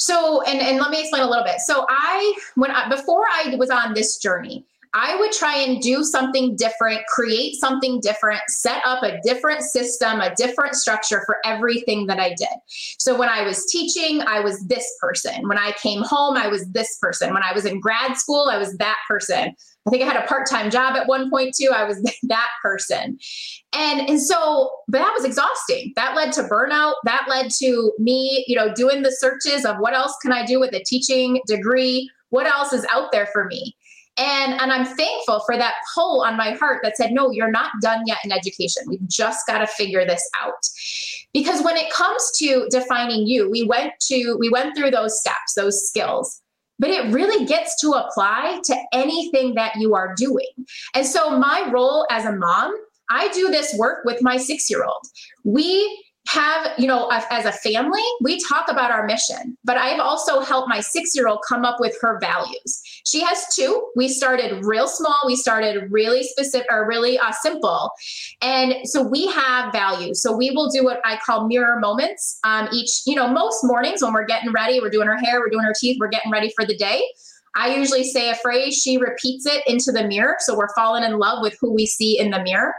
So, 0.00 0.40
and, 0.42 0.60
and 0.60 0.78
let 0.78 0.90
me 0.90 0.98
explain 0.98 1.22
a 1.22 1.28
little 1.28 1.44
bit. 1.44 1.60
So 1.60 1.84
I, 1.90 2.34
when 2.54 2.70
I, 2.70 2.88
before 2.88 3.26
I 3.30 3.54
was 3.56 3.68
on 3.68 3.92
this 3.92 4.16
journey, 4.16 4.64
I 4.94 5.14
would 5.16 5.30
try 5.30 5.58
and 5.58 5.80
do 5.80 6.02
something 6.02 6.56
different, 6.56 7.02
create 7.06 7.56
something 7.56 8.00
different, 8.00 8.40
set 8.48 8.80
up 8.84 9.02
a 9.02 9.20
different 9.22 9.62
system, 9.62 10.20
a 10.20 10.34
different 10.34 10.74
structure 10.74 11.22
for 11.26 11.36
everything 11.44 12.06
that 12.06 12.18
I 12.18 12.30
did. 12.30 12.48
So 12.98 13.16
when 13.16 13.28
I 13.28 13.42
was 13.42 13.66
teaching, 13.66 14.22
I 14.22 14.40
was 14.40 14.66
this 14.66 14.90
person. 15.00 15.46
When 15.46 15.58
I 15.58 15.72
came 15.72 16.02
home, 16.02 16.36
I 16.36 16.48
was 16.48 16.66
this 16.70 16.96
person. 17.00 17.34
When 17.34 17.42
I 17.42 17.52
was 17.52 17.66
in 17.66 17.78
grad 17.78 18.16
school, 18.16 18.48
I 18.50 18.56
was 18.56 18.76
that 18.78 18.98
person. 19.06 19.54
I 19.90 19.98
think 19.98 20.04
I 20.04 20.12
had 20.12 20.22
a 20.22 20.26
part-time 20.28 20.70
job 20.70 20.94
at 20.94 21.08
one 21.08 21.30
point 21.30 21.52
too. 21.54 21.72
I 21.74 21.82
was 21.82 22.00
that 22.22 22.48
person. 22.62 23.18
And 23.72 24.08
and 24.08 24.22
so 24.22 24.70
but 24.86 24.98
that 24.98 25.12
was 25.14 25.24
exhausting. 25.24 25.92
That 25.96 26.14
led 26.14 26.32
to 26.34 26.44
burnout. 26.44 26.94
That 27.04 27.26
led 27.28 27.50
to 27.58 27.92
me, 27.98 28.44
you 28.46 28.54
know, 28.54 28.72
doing 28.72 29.02
the 29.02 29.10
searches 29.10 29.64
of 29.64 29.78
what 29.78 29.94
else 29.94 30.14
can 30.22 30.32
I 30.32 30.46
do 30.46 30.60
with 30.60 30.72
a 30.74 30.82
teaching 30.84 31.40
degree? 31.46 32.08
What 32.28 32.46
else 32.46 32.72
is 32.72 32.86
out 32.92 33.10
there 33.10 33.26
for 33.32 33.46
me? 33.46 33.76
And, 34.16 34.60
and 34.60 34.70
I'm 34.70 34.84
thankful 34.84 35.40
for 35.46 35.56
that 35.56 35.74
pull 35.94 36.22
on 36.22 36.36
my 36.36 36.50
heart 36.52 36.80
that 36.82 36.96
said, 36.96 37.12
no, 37.12 37.30
you're 37.30 37.50
not 37.50 37.72
done 37.80 38.02
yet 38.06 38.18
in 38.22 38.32
education. 38.32 38.82
We've 38.86 39.08
just 39.08 39.46
got 39.46 39.58
to 39.58 39.66
figure 39.66 40.04
this 40.04 40.28
out. 40.40 40.68
Because 41.32 41.62
when 41.62 41.76
it 41.76 41.90
comes 41.90 42.30
to 42.38 42.66
defining 42.70 43.26
you, 43.26 43.48
we 43.48 43.62
went 43.62 43.94
to, 44.08 44.36
we 44.38 44.50
went 44.50 44.76
through 44.76 44.90
those 44.90 45.18
steps, 45.18 45.54
those 45.56 45.88
skills 45.88 46.42
but 46.80 46.90
it 46.90 47.12
really 47.12 47.44
gets 47.44 47.80
to 47.82 47.90
apply 47.90 48.60
to 48.64 48.76
anything 48.92 49.54
that 49.54 49.76
you 49.76 49.94
are 49.94 50.14
doing. 50.16 50.48
And 50.94 51.06
so, 51.06 51.38
my 51.38 51.70
role 51.70 52.06
as 52.10 52.24
a 52.24 52.32
mom, 52.32 52.74
I 53.10 53.28
do 53.28 53.50
this 53.50 53.74
work 53.78 54.04
with 54.04 54.22
my 54.22 54.36
six 54.36 54.68
year 54.68 54.84
old. 54.84 55.06
We 55.44 56.04
have, 56.28 56.72
you 56.78 56.86
know, 56.86 57.08
as 57.08 57.44
a 57.44 57.52
family, 57.52 58.02
we 58.20 58.40
talk 58.44 58.70
about 58.70 58.90
our 58.90 59.06
mission, 59.06 59.56
but 59.64 59.76
I've 59.76 60.00
also 60.00 60.40
helped 60.40 60.68
my 60.68 60.80
six 60.80 61.14
year 61.14 61.26
old 61.26 61.40
come 61.48 61.64
up 61.64 61.80
with 61.80 61.96
her 62.00 62.18
values. 62.20 62.82
She 63.04 63.20
has 63.22 63.46
two. 63.54 63.90
We 63.96 64.08
started 64.08 64.64
real 64.64 64.86
small, 64.86 65.16
we 65.26 65.34
started 65.34 65.90
really 65.90 66.22
specific 66.22 66.66
or 66.70 66.86
really 66.86 67.18
uh, 67.18 67.32
simple. 67.32 67.90
And 68.42 68.74
so 68.84 69.02
we 69.02 69.26
have 69.28 69.72
values. 69.72 70.22
So 70.22 70.36
we 70.36 70.50
will 70.50 70.70
do 70.70 70.84
what 70.84 71.00
I 71.04 71.18
call 71.24 71.48
mirror 71.48 71.80
moments 71.80 72.38
um, 72.44 72.68
each, 72.72 73.00
you 73.06 73.16
know, 73.16 73.26
most 73.26 73.64
mornings 73.64 74.02
when 74.02 74.12
we're 74.12 74.26
getting 74.26 74.52
ready, 74.52 74.78
we're 74.80 74.90
doing 74.90 75.08
her 75.08 75.18
hair, 75.18 75.40
we're 75.40 75.50
doing 75.50 75.64
her 75.64 75.74
teeth, 75.78 75.96
we're 75.98 76.08
getting 76.08 76.30
ready 76.30 76.52
for 76.54 76.64
the 76.64 76.76
day. 76.76 77.02
I 77.56 77.74
usually 77.74 78.04
say 78.04 78.30
a 78.30 78.36
phrase, 78.36 78.80
she 78.80 78.96
repeats 78.96 79.44
it 79.46 79.64
into 79.66 79.90
the 79.90 80.06
mirror. 80.06 80.36
So 80.38 80.56
we're 80.56 80.72
falling 80.74 81.02
in 81.02 81.18
love 81.18 81.42
with 81.42 81.56
who 81.60 81.72
we 81.72 81.84
see 81.84 82.16
in 82.18 82.30
the 82.30 82.40
mirror. 82.42 82.74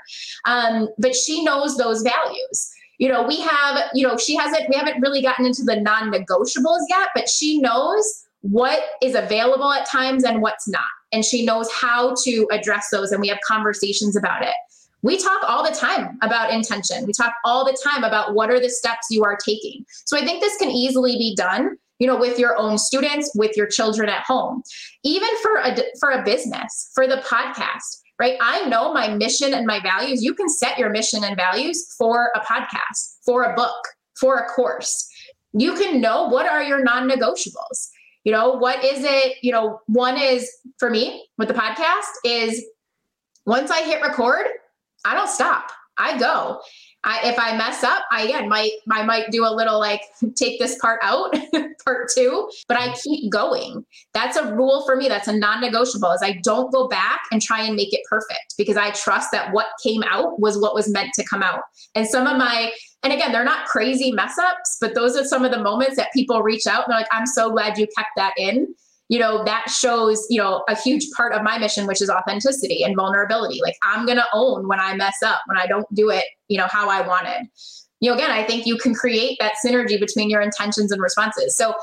Um, 0.46 0.88
but 0.98 1.14
she 1.14 1.44
knows 1.44 1.76
those 1.76 2.04
values 2.04 2.72
you 3.02 3.10
know, 3.10 3.24
we 3.24 3.42
have, 3.42 3.82
you 3.96 4.08
know, 4.08 4.16
she 4.16 4.36
hasn't, 4.36 4.70
we 4.70 4.76
haven't 4.76 5.02
really 5.02 5.24
gotten 5.24 5.44
into 5.44 5.64
the 5.64 5.76
non 5.76 6.12
negotiables 6.12 6.82
yet, 6.88 7.10
but 7.16 7.28
she 7.28 7.60
knows 7.60 8.24
what 8.42 8.80
is 9.02 9.16
available 9.16 9.74
at 9.74 9.90
times 9.90 10.24
and 10.24 10.40
what's 10.40 10.68
not. 10.68 10.84
And 11.12 11.26
she 11.26 11.44
knows 11.44 11.68
how 11.72 12.14
to 12.24 12.48
address 12.52 12.90
those. 12.92 13.12
And 13.12 13.20
we 13.20 13.28
have 13.30 13.40
conversations 13.46 14.16
about 14.16 14.44
it. 14.44 14.54
We 15.02 15.18
talk 15.18 15.42
all 15.48 15.64
the 15.64 15.76
time 15.76 16.20
about 16.22 16.54
intention. 16.54 17.08
We 17.08 17.14
talk 17.14 17.34
all 17.44 17.66
the 17.66 17.76
time 17.84 18.04
about 18.04 18.36
what 18.36 18.52
are 18.52 18.60
the 18.60 18.70
steps 18.70 19.08
you 19.10 19.24
are 19.24 19.36
taking. 19.44 19.84
So 20.06 20.16
I 20.16 20.24
think 20.24 20.40
this 20.40 20.56
can 20.58 20.70
easily 20.70 21.14
be 21.14 21.36
done 21.36 21.78
you 21.98 22.08
know 22.08 22.18
with 22.18 22.40
your 22.40 22.58
own 22.58 22.80
students 22.80 23.32
with 23.36 23.56
your 23.56 23.68
children 23.68 24.10
at 24.10 24.24
home 24.24 24.64
even 25.04 25.30
for 25.40 25.58
a 25.58 25.76
for 26.00 26.10
a 26.10 26.24
business 26.24 26.90
for 26.96 27.06
the 27.06 27.18
podcast 27.18 28.01
right? 28.22 28.38
I 28.40 28.68
know 28.68 28.94
my 28.94 29.08
mission 29.08 29.56
and 29.56 29.66
my 29.66 29.80
values. 29.80 30.22
You 30.22 30.36
can 30.36 30.48
set 30.48 30.78
your 30.78 30.92
mission 30.92 31.24
and 31.24 31.36
values 31.36 31.96
for 31.98 32.30
a 32.36 32.40
podcast, 32.42 33.16
for 33.26 33.46
a 33.46 33.56
book, 33.56 33.88
for 34.14 34.38
a 34.38 34.48
course. 34.48 35.10
You 35.54 35.74
can 35.74 36.00
know 36.00 36.28
what 36.28 36.46
are 36.46 36.62
your 36.62 36.84
non 36.84 37.10
negotiables. 37.10 37.90
You 38.24 38.32
know, 38.32 38.52
what 38.52 38.86
is 38.86 39.04
it? 39.04 39.38
You 39.42 39.52
know, 39.52 39.82
one 39.88 40.20
is 40.20 40.48
for 40.78 40.92
me 40.92 41.28
with 41.40 41.48
the 41.48 41.56
podcast 41.56 42.12
is 42.24 42.64
once 43.48 43.72
I 43.72 43.82
hit 43.82 44.04
record, 44.04 44.46
I 45.04 45.16
don't 45.16 45.28
stop. 45.28 45.72
I 45.98 46.20
go. 46.20 46.62
I, 47.04 47.30
if 47.30 47.40
I 47.40 47.58
mess 47.58 47.84
up, 47.84 48.04
I 48.12 48.24
again 48.24 48.48
might 48.48 48.72
I 48.92 49.04
might 49.04 49.32
do 49.32 49.46
a 49.46 49.50
little 49.50 49.80
like 49.80 50.02
take 50.36 50.60
this 50.60 50.78
part 50.80 51.00
out, 51.04 51.36
part 51.86 52.10
two, 52.14 52.50
but 52.68 52.78
I 52.78 52.94
keep 52.94 53.32
going. 53.32 53.86
That's 54.14 54.38
a 54.38 54.54
rule 54.54 54.84
for 54.86 54.96
me. 54.96 55.08
That's 55.08 55.28
a 55.28 55.36
non-negotiable. 55.36 56.12
Is 56.12 56.22
I 56.22 56.40
don't 56.44 56.72
go 56.72 56.88
back 56.88 57.22
and 57.32 57.42
try 57.42 57.64
and 57.64 57.76
make 57.76 57.94
it 57.94 58.02
perfect 58.10 58.56
because 58.58 58.78
I 58.78 58.92
trust 58.92 59.32
that 59.32 59.52
what 59.54 59.68
came 59.82 60.04
out 60.04 60.40
was 60.40 60.60
what 60.60 60.76
was 60.76 60.92
meant 60.92 61.14
to 61.16 61.26
come 61.26 61.42
out. 61.42 61.62
And 61.96 62.08
some 62.08 62.28
of 62.28 62.38
my 62.38 62.72
and 63.04 63.12
again, 63.12 63.32
they're 63.32 63.44
not 63.44 63.66
crazy 63.66 64.12
mess 64.12 64.38
ups, 64.38 64.78
but 64.80 64.94
those 64.94 65.18
are 65.18 65.26
some 65.26 65.44
of 65.44 65.52
the 65.52 65.62
moments 65.62 65.96
that 65.96 66.14
people 66.14 66.44
reach 66.44 66.68
out 66.68 66.84
and 66.86 66.92
they're 66.92 67.00
like, 67.00 67.08
I'm 67.12 67.26
so 67.26 67.50
glad 67.50 67.78
you 67.78 67.88
kept 67.98 68.10
that 68.16 68.34
in 68.38 68.76
you 69.12 69.20
know, 69.20 69.44
that 69.44 69.70
shows, 69.70 70.26
you 70.30 70.42
know, 70.42 70.64
a 70.70 70.76
huge 70.76 71.06
part 71.18 71.34
of 71.34 71.44
my 71.44 71.58
mission, 71.58 71.86
which 71.86 72.02
is 72.02 72.10
authenticity 72.10 72.82
and 72.82 72.96
vulnerability. 72.96 73.60
Like 73.62 73.76
I'm 73.84 74.06
going 74.06 74.18
to 74.18 74.26
own 74.34 74.70
when 74.70 74.80
I 74.80 74.96
mess 74.96 75.18
up, 75.22 75.42
when 75.48 75.58
I 75.58 75.68
don't 75.68 75.86
do 75.94 76.10
it, 76.10 76.24
you 76.48 76.58
know, 76.58 76.68
how 76.70 76.90
I 76.90 77.06
wanted. 77.06 77.50
You 78.00 78.10
know, 78.10 78.16
again, 78.16 78.32
I 78.32 78.46
think 78.46 78.66
you 78.66 78.78
can 78.78 78.96
create 78.96 79.38
that 79.42 79.56
synergy 79.64 80.00
between 80.00 80.30
your 80.30 80.40
intentions 80.40 80.94
and 80.94 81.02
responses. 81.02 81.58
So 81.58 81.76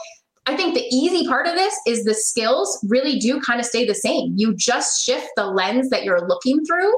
I 0.46 0.56
think 0.56 0.72
the 0.72 0.86
easy 0.90 1.28
part 1.28 1.46
of 1.46 1.54
this 1.54 1.74
is 1.86 2.04
the 2.04 2.14
skills 2.14 2.82
really 2.88 3.18
do 3.18 3.38
kind 3.42 3.60
of 3.60 3.66
stay 3.66 3.84
the 3.84 3.94
same. 3.94 4.32
You 4.34 4.56
just 4.56 5.04
shift 5.04 5.28
the 5.36 5.44
lens 5.44 5.90
that 5.90 6.04
you're 6.04 6.26
looking 6.26 6.64
through. 6.64 6.94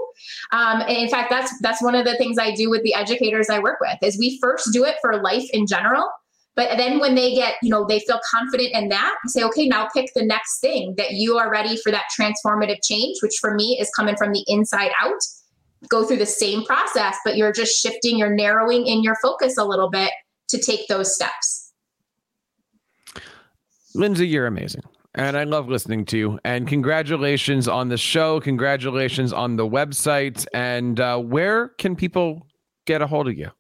Um, 0.52 0.82
and 0.82 0.96
in 0.96 1.08
fact, 1.08 1.30
that's 1.30 1.52
that's 1.60 1.82
one 1.82 1.96
of 1.96 2.04
the 2.04 2.16
things 2.18 2.38
I 2.38 2.54
do 2.54 2.70
with 2.70 2.84
the 2.84 2.94
educators 2.94 3.50
I 3.50 3.58
work 3.58 3.78
with. 3.80 3.98
Is 4.00 4.16
we 4.16 4.38
first 4.40 4.72
do 4.72 4.84
it 4.84 4.94
for 5.02 5.20
life 5.20 5.50
in 5.52 5.66
general, 5.66 6.08
but 6.60 6.76
then 6.76 6.98
when 6.98 7.14
they 7.14 7.34
get, 7.34 7.54
you 7.62 7.70
know, 7.70 7.86
they 7.86 8.00
feel 8.00 8.20
confident 8.30 8.72
in 8.74 8.90
that, 8.90 9.16
say, 9.28 9.42
okay, 9.44 9.66
now 9.66 9.88
pick 9.94 10.10
the 10.14 10.22
next 10.22 10.60
thing 10.60 10.94
that 10.98 11.12
you 11.12 11.38
are 11.38 11.50
ready 11.50 11.74
for 11.78 11.90
that 11.90 12.04
transformative 12.14 12.76
change, 12.82 13.16
which 13.22 13.38
for 13.40 13.54
me 13.54 13.78
is 13.80 13.88
coming 13.96 14.14
from 14.14 14.32
the 14.32 14.44
inside 14.46 14.90
out. 15.00 15.22
Go 15.88 16.04
through 16.04 16.18
the 16.18 16.26
same 16.26 16.62
process, 16.66 17.16
but 17.24 17.38
you're 17.38 17.50
just 17.50 17.80
shifting, 17.80 18.18
you're 18.18 18.34
narrowing 18.34 18.86
in 18.86 19.02
your 19.02 19.16
focus 19.22 19.56
a 19.56 19.64
little 19.64 19.88
bit 19.88 20.10
to 20.48 20.58
take 20.58 20.86
those 20.86 21.14
steps. 21.14 21.72
Lindsay, 23.94 24.28
you're 24.28 24.46
amazing. 24.46 24.82
And 25.14 25.38
I 25.38 25.44
love 25.44 25.66
listening 25.66 26.04
to 26.06 26.18
you. 26.18 26.38
And 26.44 26.68
congratulations 26.68 27.68
on 27.68 27.88
the 27.88 27.96
show. 27.96 28.38
Congratulations 28.38 29.32
on 29.32 29.56
the 29.56 29.66
website. 29.66 30.46
And 30.52 31.00
uh, 31.00 31.20
where 31.20 31.68
can 31.78 31.96
people 31.96 32.46
get 32.84 33.00
a 33.00 33.06
hold 33.06 33.28
of 33.28 33.38
you? 33.38 33.50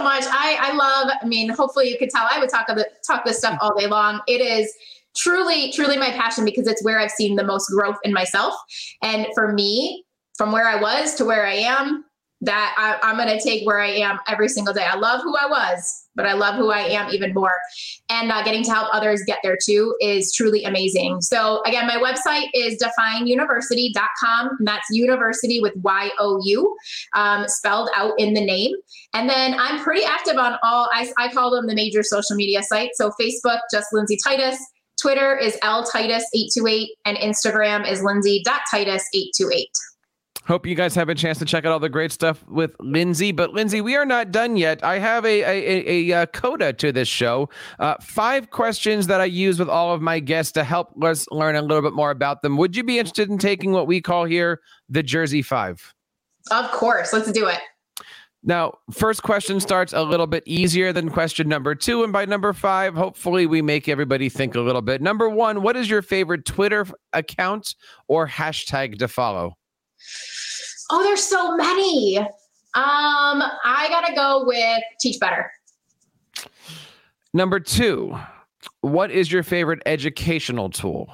So 0.00 0.04
much. 0.04 0.24
I, 0.28 0.56
I 0.58 0.72
love, 0.72 1.12
I 1.20 1.26
mean, 1.26 1.50
hopefully 1.50 1.90
you 1.90 1.98
could 1.98 2.08
tell 2.08 2.26
I 2.30 2.38
would 2.38 2.48
talk 2.48 2.66
the, 2.68 2.88
talk 3.06 3.22
this 3.26 3.36
stuff 3.36 3.58
all 3.60 3.78
day 3.78 3.86
long. 3.86 4.22
It 4.26 4.40
is 4.40 4.72
truly, 5.14 5.70
truly 5.72 5.98
my 5.98 6.08
passion 6.12 6.46
because 6.46 6.66
it's 6.66 6.82
where 6.82 6.98
I've 6.98 7.10
seen 7.10 7.36
the 7.36 7.44
most 7.44 7.68
growth 7.68 7.98
in 8.02 8.14
myself. 8.14 8.54
And 9.02 9.26
for 9.34 9.52
me, 9.52 10.06
from 10.38 10.52
where 10.52 10.66
I 10.66 10.80
was 10.80 11.14
to 11.16 11.26
where 11.26 11.46
I 11.46 11.52
am, 11.52 12.06
that 12.42 12.74
I, 12.78 12.98
I'm 13.06 13.16
going 13.16 13.28
to 13.28 13.42
take 13.42 13.66
where 13.66 13.80
I 13.80 13.88
am 13.88 14.18
every 14.26 14.48
single 14.48 14.72
day. 14.72 14.84
I 14.84 14.96
love 14.96 15.20
who 15.22 15.36
I 15.36 15.46
was, 15.46 16.06
but 16.14 16.24
I 16.26 16.32
love 16.32 16.54
who 16.54 16.70
I 16.70 16.80
am 16.80 17.10
even 17.10 17.34
more. 17.34 17.58
And 18.08 18.32
uh, 18.32 18.42
getting 18.42 18.64
to 18.64 18.70
help 18.70 18.88
others 18.92 19.22
get 19.26 19.40
there 19.42 19.58
too 19.62 19.94
is 20.00 20.32
truly 20.34 20.64
amazing. 20.64 21.20
So, 21.20 21.62
again, 21.64 21.86
my 21.86 21.96
website 21.96 22.48
is 22.54 22.82
defineuniversity.com. 22.82 24.56
And 24.58 24.66
that's 24.66 24.86
university 24.90 25.60
with 25.60 25.74
Y 25.76 26.10
O 26.18 26.40
U 26.42 26.76
um, 27.14 27.46
spelled 27.46 27.90
out 27.94 28.14
in 28.18 28.32
the 28.34 28.44
name. 28.44 28.72
And 29.12 29.28
then 29.28 29.54
I'm 29.58 29.82
pretty 29.82 30.04
active 30.04 30.36
on 30.36 30.56
all, 30.62 30.88
I, 30.92 31.12
I 31.18 31.28
call 31.32 31.50
them 31.50 31.66
the 31.66 31.74
major 31.74 32.02
social 32.02 32.36
media 32.36 32.62
sites. 32.62 32.96
So, 32.96 33.12
Facebook, 33.20 33.58
just 33.70 33.88
Lindsay 33.92 34.18
Titus. 34.24 34.58
Twitter 35.00 35.34
is 35.34 35.56
L 35.62 35.82
Titus828, 35.90 36.88
and 37.06 37.16
Instagram 37.16 37.90
is 37.90 38.02
Lindsay.Titus828. 38.02 39.89
Hope 40.50 40.66
you 40.66 40.74
guys 40.74 40.96
have 40.96 41.08
a 41.08 41.14
chance 41.14 41.38
to 41.38 41.44
check 41.44 41.64
out 41.64 41.70
all 41.70 41.78
the 41.78 41.88
great 41.88 42.10
stuff 42.10 42.44
with 42.48 42.74
Lindsay. 42.80 43.30
But 43.30 43.52
Lindsay, 43.52 43.80
we 43.80 43.94
are 43.94 44.04
not 44.04 44.32
done 44.32 44.56
yet. 44.56 44.82
I 44.82 44.98
have 44.98 45.24
a 45.24 45.42
a, 45.42 45.46
a, 45.46 46.10
a 46.10 46.22
uh, 46.22 46.26
coda 46.26 46.72
to 46.72 46.90
this 46.90 47.06
show. 47.06 47.48
Uh, 47.78 47.94
five 48.00 48.50
questions 48.50 49.06
that 49.06 49.20
I 49.20 49.26
use 49.26 49.60
with 49.60 49.68
all 49.68 49.94
of 49.94 50.02
my 50.02 50.18
guests 50.18 50.50
to 50.54 50.64
help 50.64 50.88
us 51.04 51.24
learn 51.30 51.54
a 51.54 51.62
little 51.62 51.82
bit 51.82 51.92
more 51.92 52.10
about 52.10 52.42
them. 52.42 52.56
Would 52.56 52.74
you 52.74 52.82
be 52.82 52.98
interested 52.98 53.30
in 53.30 53.38
taking 53.38 53.70
what 53.70 53.86
we 53.86 54.00
call 54.00 54.24
here 54.24 54.60
the 54.88 55.04
Jersey 55.04 55.40
Five? 55.40 55.94
Of 56.50 56.68
course. 56.72 57.12
Let's 57.12 57.30
do 57.30 57.46
it. 57.46 57.60
Now, 58.42 58.72
first 58.90 59.22
question 59.22 59.60
starts 59.60 59.92
a 59.92 60.02
little 60.02 60.26
bit 60.26 60.42
easier 60.46 60.92
than 60.92 61.10
question 61.10 61.48
number 61.48 61.76
two. 61.76 62.02
And 62.02 62.12
by 62.12 62.24
number 62.24 62.52
five, 62.52 62.96
hopefully 62.96 63.46
we 63.46 63.62
make 63.62 63.88
everybody 63.88 64.28
think 64.28 64.56
a 64.56 64.60
little 64.60 64.82
bit. 64.82 65.00
Number 65.00 65.28
one, 65.28 65.62
what 65.62 65.76
is 65.76 65.88
your 65.88 66.02
favorite 66.02 66.44
Twitter 66.44 66.88
account 67.12 67.76
or 68.08 68.26
hashtag 68.26 68.98
to 68.98 69.06
follow? 69.06 69.54
Oh, 70.90 71.02
there's 71.02 71.22
so 71.22 71.56
many. 71.56 72.18
Um, 72.18 72.26
I 72.74 73.86
gotta 73.88 74.14
go 74.14 74.44
with 74.44 74.82
Teach 75.00 75.18
Better. 75.20 75.50
Number 77.32 77.60
two, 77.60 78.16
what 78.80 79.10
is 79.10 79.30
your 79.30 79.42
favorite 79.42 79.82
educational 79.86 80.70
tool? 80.70 81.08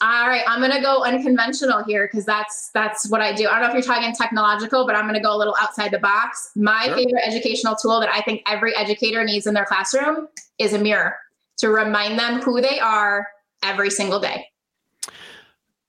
All 0.00 0.28
right, 0.28 0.44
I'm 0.46 0.60
gonna 0.60 0.80
go 0.80 1.02
unconventional 1.02 1.82
here 1.82 2.08
because 2.10 2.24
that's 2.24 2.70
that's 2.72 3.10
what 3.10 3.20
I 3.20 3.32
do. 3.32 3.48
I 3.48 3.58
don't 3.58 3.62
know 3.62 3.68
if 3.68 3.74
you're 3.74 3.94
talking 3.94 4.14
technological, 4.14 4.86
but 4.86 4.94
I'm 4.94 5.06
gonna 5.06 5.20
go 5.20 5.34
a 5.34 5.38
little 5.38 5.56
outside 5.60 5.90
the 5.90 5.98
box. 5.98 6.50
My 6.54 6.84
sure. 6.84 6.96
favorite 6.96 7.22
educational 7.26 7.74
tool 7.74 7.98
that 8.00 8.08
I 8.12 8.20
think 8.20 8.42
every 8.46 8.76
educator 8.76 9.24
needs 9.24 9.48
in 9.48 9.54
their 9.54 9.64
classroom 9.64 10.28
is 10.58 10.72
a 10.72 10.78
mirror. 10.78 11.16
to 11.58 11.70
remind 11.70 12.16
them 12.16 12.40
who 12.40 12.60
they 12.60 12.78
are 12.78 13.26
every 13.64 13.90
single 13.90 14.20
day. 14.20 14.46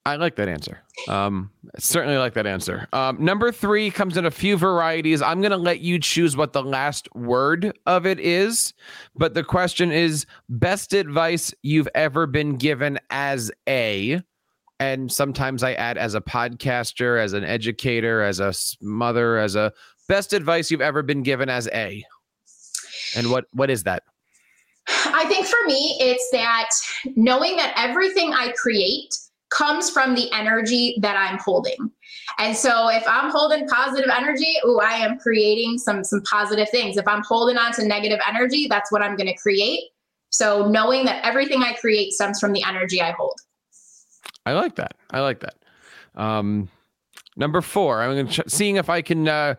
I 0.10 0.16
like 0.16 0.36
that 0.38 0.50
answer. 0.50 0.80
Um, 1.08 1.52
certainly 1.78 2.18
like 2.18 2.34
that 2.34 2.48
answer. 2.48 2.88
Um, 2.94 3.24
number 3.24 3.52
three 3.52 3.92
comes 3.92 4.18
in 4.18 4.26
a 4.26 4.32
few 4.32 4.58
varieties. 4.58 5.22
I'm 5.22 5.40
going 5.40 5.52
to 5.52 5.58
let 5.58 5.82
you 5.82 6.00
choose 6.00 6.36
what 6.36 6.54
the 6.54 6.64
last 6.64 7.14
word 7.14 7.78
of 7.86 8.08
it 8.08 8.20
is. 8.20 8.74
But 9.16 9.36
the 9.36 9.44
question 9.44 9.92
is 9.92 10.26
best 10.50 10.94
advice 10.94 11.54
you've 11.62 11.88
ever 11.94 12.26
been 12.26 12.58
given 12.58 13.00
as 13.12 13.52
a, 13.68 14.22
and 14.80 15.12
sometimes 15.12 15.62
I 15.62 15.74
add 15.74 15.98
as 15.98 16.16
a 16.16 16.22
podcaster, 16.22 17.22
as 17.22 17.34
an 17.34 17.44
educator, 17.44 18.24
as 18.24 18.40
a 18.40 18.54
mother, 18.82 19.38
as 19.38 19.56
a 19.56 19.72
best 20.08 20.34
advice 20.34 20.72
you've 20.72 20.82
ever 20.82 21.04
been 21.04 21.22
given 21.22 21.50
as 21.50 21.68
a. 21.72 22.04
And 23.16 23.30
what 23.30 23.46
what 23.54 23.70
is 23.70 23.84
that? 23.84 24.04
I 24.88 25.26
think 25.28 25.46
for 25.46 25.64
me, 25.68 25.98
it's 26.00 26.30
that 26.32 26.70
knowing 27.16 27.58
that 27.58 27.74
everything 27.78 28.34
I 28.34 28.54
create 28.54 29.16
comes 29.50 29.90
from 29.90 30.16
the 30.16 30.32
energy 30.32 30.98
that 31.02 31.16
I'm 31.16 31.40
holding. 31.40 31.92
And 32.38 32.56
so 32.56 32.90
if 32.90 33.04
I'm 33.08 33.32
holding 33.32 33.68
positive 33.68 34.10
energy, 34.16 34.56
oh, 34.64 34.80
I 34.80 34.94
am 34.94 35.18
creating 35.18 35.78
some 35.78 36.04
some 36.04 36.22
positive 36.22 36.70
things. 36.70 36.98
If 36.98 37.08
I'm 37.08 37.24
holding 37.24 37.58
on 37.58 37.72
to 37.74 37.86
negative 37.86 38.20
energy, 38.28 38.68
that's 38.68 38.92
what 38.92 39.02
I'm 39.02 39.16
going 39.16 39.28
to 39.28 39.36
create. 39.36 39.82
So 40.30 40.68
knowing 40.68 41.06
that 41.06 41.26
everything 41.26 41.64
I 41.64 41.74
create 41.74 42.14
stems 42.14 42.40
from 42.40 42.54
the 42.54 42.64
energy 42.64 43.02
I 43.02 43.12
hold. 43.12 43.40
I 44.46 44.54
like 44.54 44.76
that. 44.76 44.94
I 45.12 45.22
like 45.22 45.40
that. 45.42 45.56
Um, 46.16 46.70
number 47.36 47.62
four, 47.62 48.02
I'm 48.02 48.14
going 48.14 48.28
ch- 48.28 48.42
seeing 48.48 48.76
if 48.78 48.90
I 48.90 49.02
can. 49.02 49.28
Uh, 49.28 49.56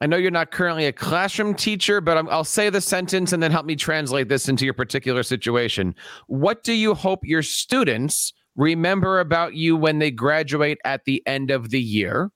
I 0.00 0.06
know 0.06 0.16
you're 0.16 0.30
not 0.30 0.50
currently 0.50 0.86
a 0.86 0.92
classroom 0.92 1.54
teacher, 1.54 2.00
but 2.00 2.16
i 2.16 2.22
will 2.22 2.44
say 2.44 2.70
the 2.70 2.80
sentence 2.80 3.32
and 3.32 3.42
then 3.42 3.52
help 3.52 3.66
me 3.66 3.76
translate 3.76 4.28
this 4.28 4.48
into 4.48 4.64
your 4.64 4.74
particular 4.74 5.22
situation. 5.22 5.94
What 6.26 6.64
do 6.64 6.72
you 6.72 6.94
hope 6.94 7.20
your 7.24 7.42
students 7.42 8.32
remember 8.56 9.20
about 9.20 9.54
you 9.54 9.76
when 9.76 9.98
they 9.98 10.10
graduate 10.10 10.78
at 10.84 11.04
the 11.04 11.22
end 11.26 11.50
of 11.50 11.70
the 11.70 11.80
year. 11.80 12.30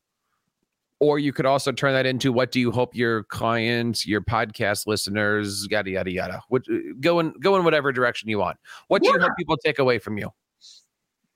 Or 0.98 1.18
you 1.18 1.30
could 1.30 1.44
also 1.44 1.72
turn 1.72 1.92
that 1.92 2.06
into 2.06 2.32
what 2.32 2.50
do 2.50 2.58
you 2.58 2.72
hope 2.72 2.94
your 2.94 3.24
clients, 3.24 4.06
your 4.06 4.22
podcast 4.22 4.86
listeners, 4.86 5.68
yada 5.70 5.90
yada 5.90 6.10
yada. 6.10 6.42
What, 6.48 6.62
uh, 6.72 6.78
go 7.00 7.20
in 7.20 7.34
go 7.42 7.54
in 7.56 7.64
whatever 7.64 7.92
direction 7.92 8.30
you 8.30 8.38
want. 8.38 8.56
What 8.88 9.02
do 9.02 9.08
yeah. 9.08 9.16
you 9.16 9.20
hope 9.20 9.32
people 9.36 9.58
take 9.58 9.78
away 9.78 9.98
from 9.98 10.16
you? 10.16 10.30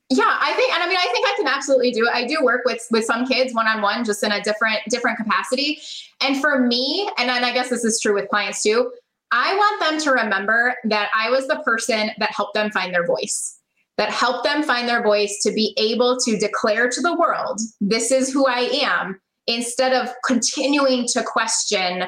Yeah, 0.08 0.38
I 0.40 0.54
think, 0.54 0.72
and 0.72 0.82
I 0.82 0.88
mean, 0.88 0.96
I 0.98 1.06
think 1.12 1.26
I 1.28 1.34
can 1.36 1.46
absolutely 1.46 1.92
do 1.92 2.06
it. 2.06 2.12
I 2.12 2.26
do 2.26 2.38
work 2.42 2.62
with 2.64 2.84
with 2.90 3.04
some 3.04 3.26
kids 3.26 3.54
one 3.54 3.66
on 3.66 3.82
one, 3.82 4.02
just 4.02 4.24
in 4.24 4.32
a 4.32 4.42
different 4.42 4.80
different 4.88 5.18
capacity. 5.18 5.78
And 6.22 6.40
for 6.40 6.58
me, 6.58 7.08
and 7.18 7.28
then 7.28 7.44
I 7.44 7.52
guess 7.52 7.68
this 7.68 7.84
is 7.84 8.00
true 8.00 8.14
with 8.14 8.30
clients 8.30 8.62
too. 8.62 8.90
I 9.30 9.54
want 9.54 9.80
them 9.80 10.00
to 10.00 10.10
remember 10.22 10.74
that 10.84 11.10
I 11.14 11.28
was 11.28 11.46
the 11.46 11.56
person 11.64 12.12
that 12.16 12.32
helped 12.32 12.54
them 12.54 12.70
find 12.70 12.94
their 12.94 13.06
voice 13.06 13.59
that 14.00 14.08
help 14.08 14.42
them 14.44 14.62
find 14.62 14.88
their 14.88 15.02
voice 15.02 15.40
to 15.42 15.52
be 15.52 15.74
able 15.76 16.16
to 16.16 16.38
declare 16.38 16.88
to 16.88 17.02
the 17.02 17.14
world, 17.14 17.60
this 17.82 18.10
is 18.10 18.32
who 18.32 18.46
I 18.46 18.60
am, 18.82 19.20
instead 19.46 19.92
of 19.92 20.10
continuing 20.26 21.06
to 21.08 21.22
question, 21.22 22.04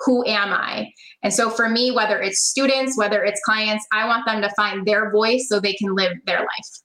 who 0.00 0.26
am 0.26 0.52
I? 0.52 0.90
And 1.22 1.32
so 1.32 1.48
for 1.48 1.68
me, 1.68 1.92
whether 1.92 2.20
it's 2.20 2.40
students, 2.40 2.98
whether 2.98 3.22
it's 3.22 3.40
clients, 3.44 3.86
I 3.92 4.08
want 4.08 4.26
them 4.26 4.42
to 4.42 4.50
find 4.56 4.84
their 4.84 5.12
voice 5.12 5.46
so 5.48 5.60
they 5.60 5.74
can 5.74 5.94
live 5.94 6.16
their 6.26 6.40
life. 6.40 6.80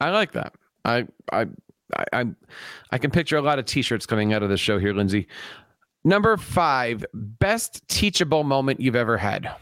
I 0.00 0.10
like 0.10 0.32
that. 0.32 0.54
I, 0.84 1.06
I, 1.32 1.46
I, 2.12 2.26
I 2.90 2.98
can 2.98 3.12
picture 3.12 3.36
a 3.36 3.42
lot 3.42 3.60
of 3.60 3.64
t-shirts 3.64 4.06
coming 4.06 4.32
out 4.32 4.42
of 4.42 4.48
the 4.48 4.56
show 4.56 4.80
here, 4.80 4.92
Lindsay. 4.92 5.28
Number 6.02 6.36
five, 6.36 7.06
best 7.14 7.86
teachable 7.86 8.42
moment 8.42 8.80
you've 8.80 8.96
ever 8.96 9.16
had. 9.16 9.54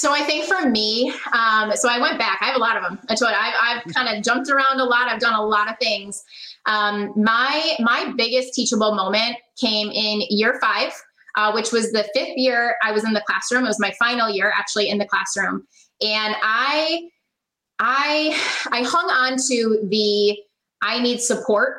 So 0.00 0.14
I 0.14 0.22
think 0.22 0.46
for 0.46 0.66
me, 0.66 1.12
um, 1.34 1.72
so 1.74 1.86
I 1.86 2.00
went 2.00 2.18
back. 2.18 2.38
I 2.40 2.46
have 2.46 2.56
a 2.56 2.58
lot 2.58 2.74
of 2.78 2.82
them. 2.82 2.98
I 3.10 3.14
told 3.14 3.32
you, 3.32 3.36
I've, 3.38 3.54
I've 3.86 3.94
kind 3.94 4.16
of 4.16 4.24
jumped 4.24 4.48
around 4.48 4.80
a 4.80 4.84
lot. 4.84 5.08
I've 5.08 5.20
done 5.20 5.34
a 5.34 5.44
lot 5.44 5.70
of 5.70 5.76
things. 5.78 6.24
Um, 6.64 7.12
my 7.16 7.76
my 7.80 8.10
biggest 8.16 8.54
teachable 8.54 8.94
moment 8.94 9.36
came 9.60 9.90
in 9.90 10.22
year 10.30 10.58
five, 10.58 10.90
uh, 11.36 11.52
which 11.52 11.70
was 11.70 11.92
the 11.92 12.08
fifth 12.14 12.32
year 12.36 12.76
I 12.82 12.92
was 12.92 13.04
in 13.04 13.12
the 13.12 13.22
classroom. 13.26 13.64
It 13.64 13.68
was 13.68 13.78
my 13.78 13.92
final 13.98 14.30
year 14.30 14.50
actually 14.58 14.88
in 14.88 14.96
the 14.96 15.04
classroom, 15.04 15.66
and 16.00 16.34
I 16.42 17.10
I 17.78 18.40
I 18.72 18.82
hung 18.82 19.10
on 19.10 19.36
to 19.50 19.86
the 19.90 20.38
I 20.80 20.98
need 20.98 21.20
support 21.20 21.76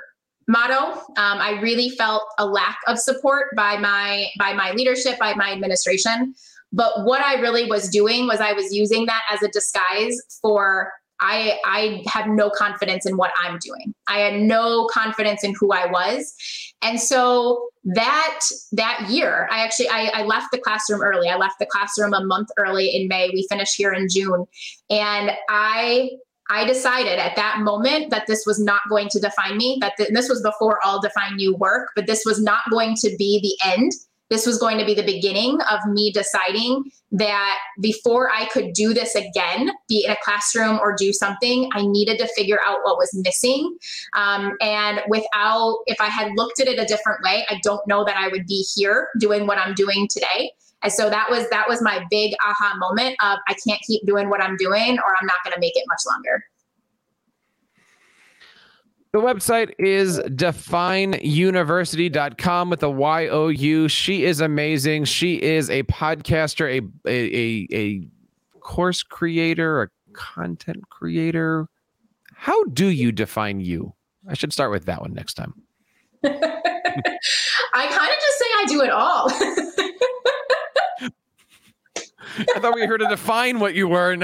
motto. 0.47 0.99
Um, 1.17 1.39
I 1.39 1.59
really 1.59 1.89
felt 1.89 2.22
a 2.38 2.45
lack 2.45 2.78
of 2.86 2.99
support 2.99 3.55
by 3.55 3.78
my 3.78 4.28
by 4.38 4.53
my 4.53 4.74
leadership, 4.74 5.17
by 5.17 5.34
my 5.34 5.51
administration. 5.51 6.36
But 6.74 7.05
what 7.05 7.24
I 7.24 7.36
really 7.36 7.65
was 7.65 7.89
doing 7.89 8.28
was 8.28 8.39
I 8.39 8.53
was 8.53 8.74
using 8.74 9.05
that 9.05 9.22
as 9.30 9.41
a 9.43 9.49
disguise 9.49 10.17
for 10.41 10.91
I 11.22 11.59
I 11.63 12.03
had 12.07 12.30
no 12.30 12.49
confidence 12.49 13.05
in 13.05 13.15
what 13.15 13.32
I'm 13.41 13.59
doing. 13.59 13.93
I 14.07 14.19
had 14.19 14.41
no 14.41 14.88
confidence 14.91 15.43
in 15.43 15.53
who 15.59 15.72
I 15.72 15.86
was. 15.86 16.34
And 16.82 16.99
so 16.99 17.69
that 17.84 18.39
that 18.72 19.07
year, 19.09 19.47
I 19.51 19.63
actually 19.63 19.89
I, 19.89 20.11
I 20.13 20.24
left 20.24 20.51
the 20.51 20.57
classroom 20.57 21.01
early. 21.01 21.30
I 21.30 21.36
left 21.36 21.59
the 21.59 21.67
classroom 21.67 22.13
a 22.13 22.24
month 22.24 22.49
early 22.57 22.95
in 22.95 23.07
May. 23.07 23.30
We 23.34 23.47
finished 23.49 23.76
here 23.76 23.93
in 23.93 24.07
June. 24.09 24.45
And 24.89 25.32
I 25.49 26.09
I 26.49 26.65
decided 26.65 27.17
at 27.17 27.36
that 27.38 27.59
moment 27.59 28.09
that 28.09 28.28
this 28.28 28.43
was 28.45 28.59
not 28.59 28.82
going 28.89 29.07
to 29.09 29.19
define 29.19 29.57
me, 29.57 29.78
that 29.80 29.93
th- 29.95 30.09
this 30.11 30.28
was 30.28 30.41
before 30.41 30.80
all 30.84 30.99
define 30.99 31.39
you 31.39 31.55
work, 31.55 31.89
but 31.95 32.07
this 32.07 32.24
was 32.26 32.41
not 32.41 32.59
going 32.69 32.95
to 32.95 33.15
be 33.17 33.39
the 33.41 33.72
end 33.72 33.93
this 34.32 34.47
was 34.47 34.57
going 34.57 34.79
to 34.79 34.86
be 34.86 34.95
the 34.95 35.03
beginning 35.03 35.59
of 35.69 35.79
me 35.86 36.11
deciding 36.11 36.86
that 37.11 37.59
before 37.82 38.32
I 38.32 38.45
could 38.45 38.71
do 38.73 38.93
this 38.93 39.13
again, 39.13 39.71
be 39.89 40.05
in 40.05 40.11
a 40.11 40.17
classroom 40.23 40.79
or 40.79 40.95
do 40.97 41.11
something, 41.11 41.69
I 41.73 41.86
needed 41.86 42.17
to 42.19 42.27
figure 42.34 42.59
out 42.65 42.79
what 42.84 42.97
was 42.97 43.11
missing. 43.13 43.77
Um, 44.15 44.53
and 44.61 45.01
without, 45.09 45.79
if 45.86 45.99
I 45.99 46.05
had 46.05 46.32
looked 46.36 46.61
at 46.61 46.67
it 46.67 46.79
a 46.79 46.86
different 46.86 47.21
way, 47.23 47.45
I 47.49 47.59
don't 47.61 47.86
know 47.88 48.05
that 48.05 48.15
I 48.15 48.29
would 48.29 48.47
be 48.47 48.65
here 48.73 49.09
doing 49.19 49.47
what 49.47 49.57
I'm 49.57 49.73
doing 49.73 50.07
today. 50.09 50.51
And 50.82 50.91
so 50.91 51.09
that 51.09 51.29
was 51.29 51.47
that 51.49 51.69
was 51.69 51.82
my 51.82 52.03
big 52.09 52.34
aha 52.43 52.75
moment 52.77 53.15
of 53.21 53.38
I 53.47 53.55
can't 53.67 53.82
keep 53.86 54.03
doing 54.07 54.29
what 54.29 54.41
I'm 54.41 54.55
doing 54.57 54.97
or 54.97 55.15
I'm 55.19 55.27
not 55.27 55.36
going 55.43 55.53
to 55.53 55.59
make 55.59 55.75
it 55.75 55.84
much 55.88 56.01
longer. 56.07 56.43
The 59.14 59.20
website 59.20 59.74
is 59.78 60.20
defineuniversity.com 60.20 62.70
with 62.70 62.82
a 62.82 62.89
Y 62.89 63.28
O 63.28 63.49
U. 63.49 63.89
She 63.89 64.24
is 64.24 64.39
amazing. 64.39 65.03
She 65.03 65.41
is 65.41 65.70
a 65.70 65.84
podcaster, 65.84 66.66
a, 66.66 66.80
a, 67.09 67.68
a, 67.74 68.07
course 68.62 69.03
creator, 69.03 69.82
a 69.82 69.89
content 70.14 70.89
creator. 70.89 71.68
How 72.36 72.64
do 72.66 72.88
you 72.88 73.12
define 73.12 73.59
you? 73.59 73.93
I 74.30 74.34
should 74.34 74.53
start 74.53 74.72
with 74.72 74.86
that 74.86 75.01
one 75.01 75.14
next 75.14 75.34
time. 75.34 75.55
I 76.24 76.30
kind 76.30 76.53
of 76.53 78.22
just 78.22 78.39
say 78.39 78.45
I 78.45 78.66
do 78.68 78.82
it 78.82 78.91
all. 78.91 79.30
I 82.55 82.59
thought 82.59 82.76
we 82.76 82.82
were 82.82 82.88
here 82.88 82.97
to 82.97 83.07
define 83.07 83.59
what 83.59 83.76
you 83.76 83.89
were. 83.89 84.16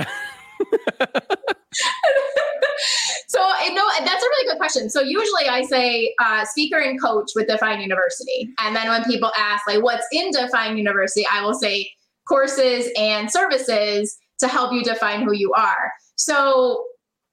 so 3.28 3.40
no, 3.40 3.84
that's 4.00 4.24
a 4.24 4.28
really 4.28 4.52
good 4.52 4.58
question. 4.58 4.90
So 4.90 5.02
usually 5.02 5.48
I 5.50 5.64
say 5.64 6.14
uh, 6.20 6.46
speaker 6.46 6.78
and 6.80 7.02
coach 7.02 7.32
with 7.36 7.48
Define 7.48 7.82
University, 7.82 8.54
and 8.60 8.76
then 8.76 8.90
when 8.90 9.04
people 9.04 9.32
ask 9.38 9.68
like 9.68 9.84
what's 9.84 10.06
in 10.12 10.32
Define 10.32 10.78
University, 10.78 11.26
I 11.32 11.42
will 11.44 11.54
say 11.54 11.90
courses 12.28 12.90
and 12.98 13.32
services 13.32 14.18
to 14.40 14.48
help 14.48 14.74
you 14.74 14.84
define 14.84 15.24
who 15.24 15.34
you 15.34 15.54
are. 15.54 15.92
So, 16.16 16.86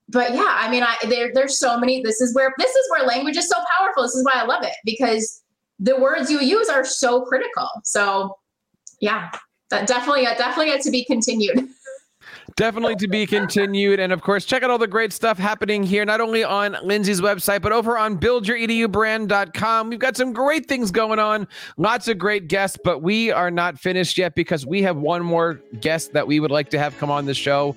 but 0.09 0.33
yeah, 0.33 0.57
I 0.59 0.69
mean, 0.69 0.83
I 0.83 0.95
there 1.07 1.31
there's 1.33 1.57
so 1.57 1.79
many. 1.79 2.01
This 2.01 2.21
is 2.21 2.33
where 2.35 2.53
this 2.57 2.73
is 2.73 2.91
where 2.91 3.05
language 3.05 3.37
is 3.37 3.47
so 3.47 3.57
powerful. 3.77 4.03
This 4.03 4.15
is 4.15 4.25
why 4.25 4.33
I 4.35 4.45
love 4.45 4.63
it 4.63 4.73
because 4.83 5.41
the 5.79 5.99
words 5.99 6.31
you 6.31 6.39
use 6.39 6.69
are 6.69 6.85
so 6.85 7.21
critical. 7.21 7.67
So, 7.83 8.37
yeah, 9.01 9.31
that 9.69 9.87
definitely 9.87 10.23
definitely 10.23 10.79
to 10.81 10.91
be 10.91 11.05
continued. 11.05 11.67
Definitely 12.55 12.95
to 12.97 13.07
be 13.07 13.25
continued. 13.25 13.99
And 13.99 14.13
of 14.13 14.21
course, 14.21 14.45
check 14.45 14.63
out 14.63 14.69
all 14.69 14.77
the 14.77 14.87
great 14.87 15.11
stuff 15.11 15.37
happening 15.37 15.83
here, 15.83 16.05
not 16.05 16.21
only 16.21 16.43
on 16.43 16.77
Lindsay's 16.83 17.21
website, 17.21 17.61
but 17.61 17.71
over 17.71 17.97
on 17.97 18.17
buildyouredubrand.com. 18.17 19.89
We've 19.89 19.99
got 19.99 20.15
some 20.15 20.31
great 20.33 20.67
things 20.67 20.91
going 20.91 21.19
on, 21.19 21.47
lots 21.77 22.07
of 22.07 22.17
great 22.17 22.47
guests, 22.47 22.77
but 22.83 23.01
we 23.01 23.31
are 23.31 23.51
not 23.51 23.79
finished 23.79 24.17
yet 24.17 24.35
because 24.35 24.65
we 24.65 24.81
have 24.83 24.97
one 24.97 25.23
more 25.23 25.61
guest 25.81 26.13
that 26.13 26.25
we 26.27 26.39
would 26.39 26.51
like 26.51 26.69
to 26.69 26.79
have 26.79 26.97
come 26.97 27.11
on 27.11 27.25
the 27.25 27.33
show. 27.33 27.75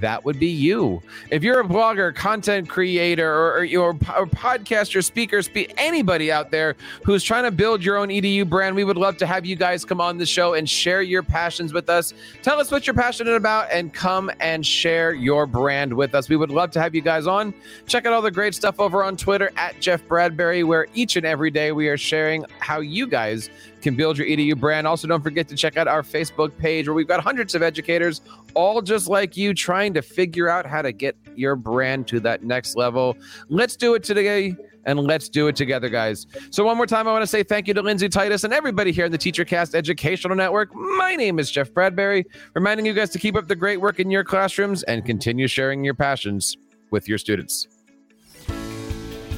That 0.00 0.24
would 0.24 0.38
be 0.38 0.48
you. 0.48 1.02
If 1.30 1.42
you're 1.42 1.60
a 1.60 1.64
blogger, 1.64 2.14
content 2.14 2.68
creator, 2.68 3.30
or, 3.30 3.58
or 3.58 3.64
you're 3.64 3.90
a 3.90 3.94
podcaster, 3.94 5.02
speaker, 5.04 5.42
speak 5.42 5.74
anybody 5.76 6.30
out 6.30 6.50
there 6.50 6.76
who's 7.04 7.22
trying 7.22 7.44
to 7.44 7.50
build 7.50 7.84
your 7.84 7.96
own 7.96 8.08
EDU 8.08 8.48
brand, 8.48 8.76
we 8.76 8.84
would 8.84 8.96
love 8.96 9.16
to 9.18 9.26
have 9.26 9.44
you 9.44 9.56
guys 9.56 9.84
come 9.84 10.00
on 10.00 10.18
the 10.18 10.26
show 10.26 10.54
and 10.54 10.68
share 10.68 11.02
your 11.02 11.22
passions 11.22 11.72
with 11.72 11.88
us. 11.88 12.14
Tell 12.42 12.60
us 12.60 12.70
what 12.70 12.86
you're 12.86 12.94
passionate 12.94 13.34
about 13.34 13.70
and 13.70 13.92
come 13.92 14.30
and 14.40 14.64
share 14.64 15.12
your 15.12 15.46
brand 15.46 15.92
with 15.92 16.14
us. 16.14 16.28
We 16.28 16.36
would 16.36 16.50
love 16.50 16.70
to 16.72 16.80
have 16.80 16.94
you 16.94 17.00
guys 17.00 17.26
on. 17.26 17.54
Check 17.86 18.06
out 18.06 18.12
all 18.12 18.22
the 18.22 18.30
great 18.30 18.54
stuff 18.54 18.80
over 18.80 19.02
on 19.02 19.16
Twitter 19.16 19.50
at 19.56 19.80
Jeff 19.80 20.06
Bradbury, 20.06 20.64
where 20.64 20.86
each 20.94 21.16
and 21.16 21.26
every 21.26 21.50
day 21.50 21.72
we 21.72 21.88
are 21.88 21.96
sharing 21.96 22.44
how 22.58 22.80
you 22.80 23.06
guys 23.06 23.50
can 23.84 23.94
build 23.94 24.18
your 24.18 24.26
EDU 24.26 24.58
brand. 24.58 24.86
Also, 24.86 25.06
don't 25.06 25.22
forget 25.22 25.46
to 25.46 25.54
check 25.54 25.76
out 25.76 25.86
our 25.86 26.02
Facebook 26.02 26.56
page 26.58 26.88
where 26.88 26.94
we've 26.94 27.06
got 27.06 27.20
hundreds 27.20 27.54
of 27.54 27.62
educators, 27.62 28.22
all 28.54 28.82
just 28.82 29.06
like 29.08 29.36
you, 29.36 29.54
trying 29.54 29.94
to 29.94 30.02
figure 30.02 30.48
out 30.48 30.66
how 30.66 30.82
to 30.82 30.90
get 30.90 31.14
your 31.36 31.54
brand 31.54 32.08
to 32.08 32.18
that 32.20 32.42
next 32.42 32.74
level. 32.76 33.16
Let's 33.48 33.76
do 33.76 33.94
it 33.94 34.02
today 34.02 34.56
and 34.86 34.98
let's 34.98 35.28
do 35.28 35.46
it 35.48 35.54
together, 35.54 35.88
guys. 35.88 36.26
So, 36.50 36.64
one 36.64 36.76
more 36.76 36.86
time, 36.86 37.06
I 37.06 37.12
want 37.12 37.22
to 37.22 37.26
say 37.26 37.42
thank 37.42 37.68
you 37.68 37.74
to 37.74 37.82
Lindsay 37.82 38.08
Titus 38.08 38.42
and 38.42 38.52
everybody 38.52 38.90
here 38.90 39.04
in 39.04 39.12
the 39.12 39.18
TeacherCast 39.18 39.74
Educational 39.74 40.34
Network. 40.34 40.74
My 40.74 41.14
name 41.14 41.38
is 41.38 41.50
Jeff 41.50 41.72
Bradbury, 41.72 42.24
reminding 42.54 42.86
you 42.86 42.94
guys 42.94 43.10
to 43.10 43.18
keep 43.18 43.36
up 43.36 43.48
the 43.48 43.56
great 43.56 43.80
work 43.80 44.00
in 44.00 44.10
your 44.10 44.24
classrooms 44.24 44.82
and 44.84 45.04
continue 45.04 45.46
sharing 45.46 45.84
your 45.84 45.94
passions 45.94 46.56
with 46.90 47.08
your 47.08 47.18
students. 47.18 47.68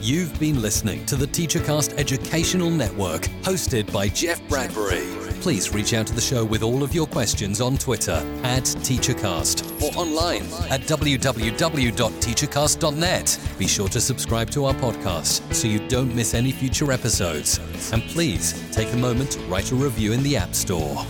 You've 0.07 0.39
been 0.39 0.63
listening 0.63 1.05
to 1.07 1.17
the 1.17 1.27
TeacherCast 1.27 1.99
Educational 1.99 2.71
Network, 2.71 3.23
hosted 3.43 3.93
by 3.93 4.07
Jeff 4.07 4.41
Bradbury. 4.49 5.03
Please 5.41 5.75
reach 5.75 5.95
out 5.95 6.07
to 6.07 6.15
the 6.15 6.21
show 6.21 6.45
with 6.45 6.63
all 6.63 6.85
of 6.85 6.95
your 6.95 7.09
questions 7.09 7.61
on 7.61 7.77
Twitter 7.77 8.25
at 8.45 8.63
TeacherCast 8.63 9.83
or 9.83 9.91
online 9.99 10.45
at 10.71 10.83
www.teachercast.net. 10.83 13.41
Be 13.59 13.67
sure 13.67 13.89
to 13.89 14.01
subscribe 14.01 14.49
to 14.51 14.67
our 14.67 14.75
podcast 14.75 15.53
so 15.53 15.67
you 15.67 15.81
don't 15.89 16.15
miss 16.15 16.35
any 16.35 16.53
future 16.53 16.93
episodes. 16.93 17.59
And 17.91 18.01
please 18.05 18.55
take 18.71 18.93
a 18.93 18.97
moment 18.97 19.33
to 19.33 19.41
write 19.47 19.73
a 19.73 19.75
review 19.75 20.13
in 20.13 20.23
the 20.23 20.37
App 20.37 20.55
Store. 20.55 21.05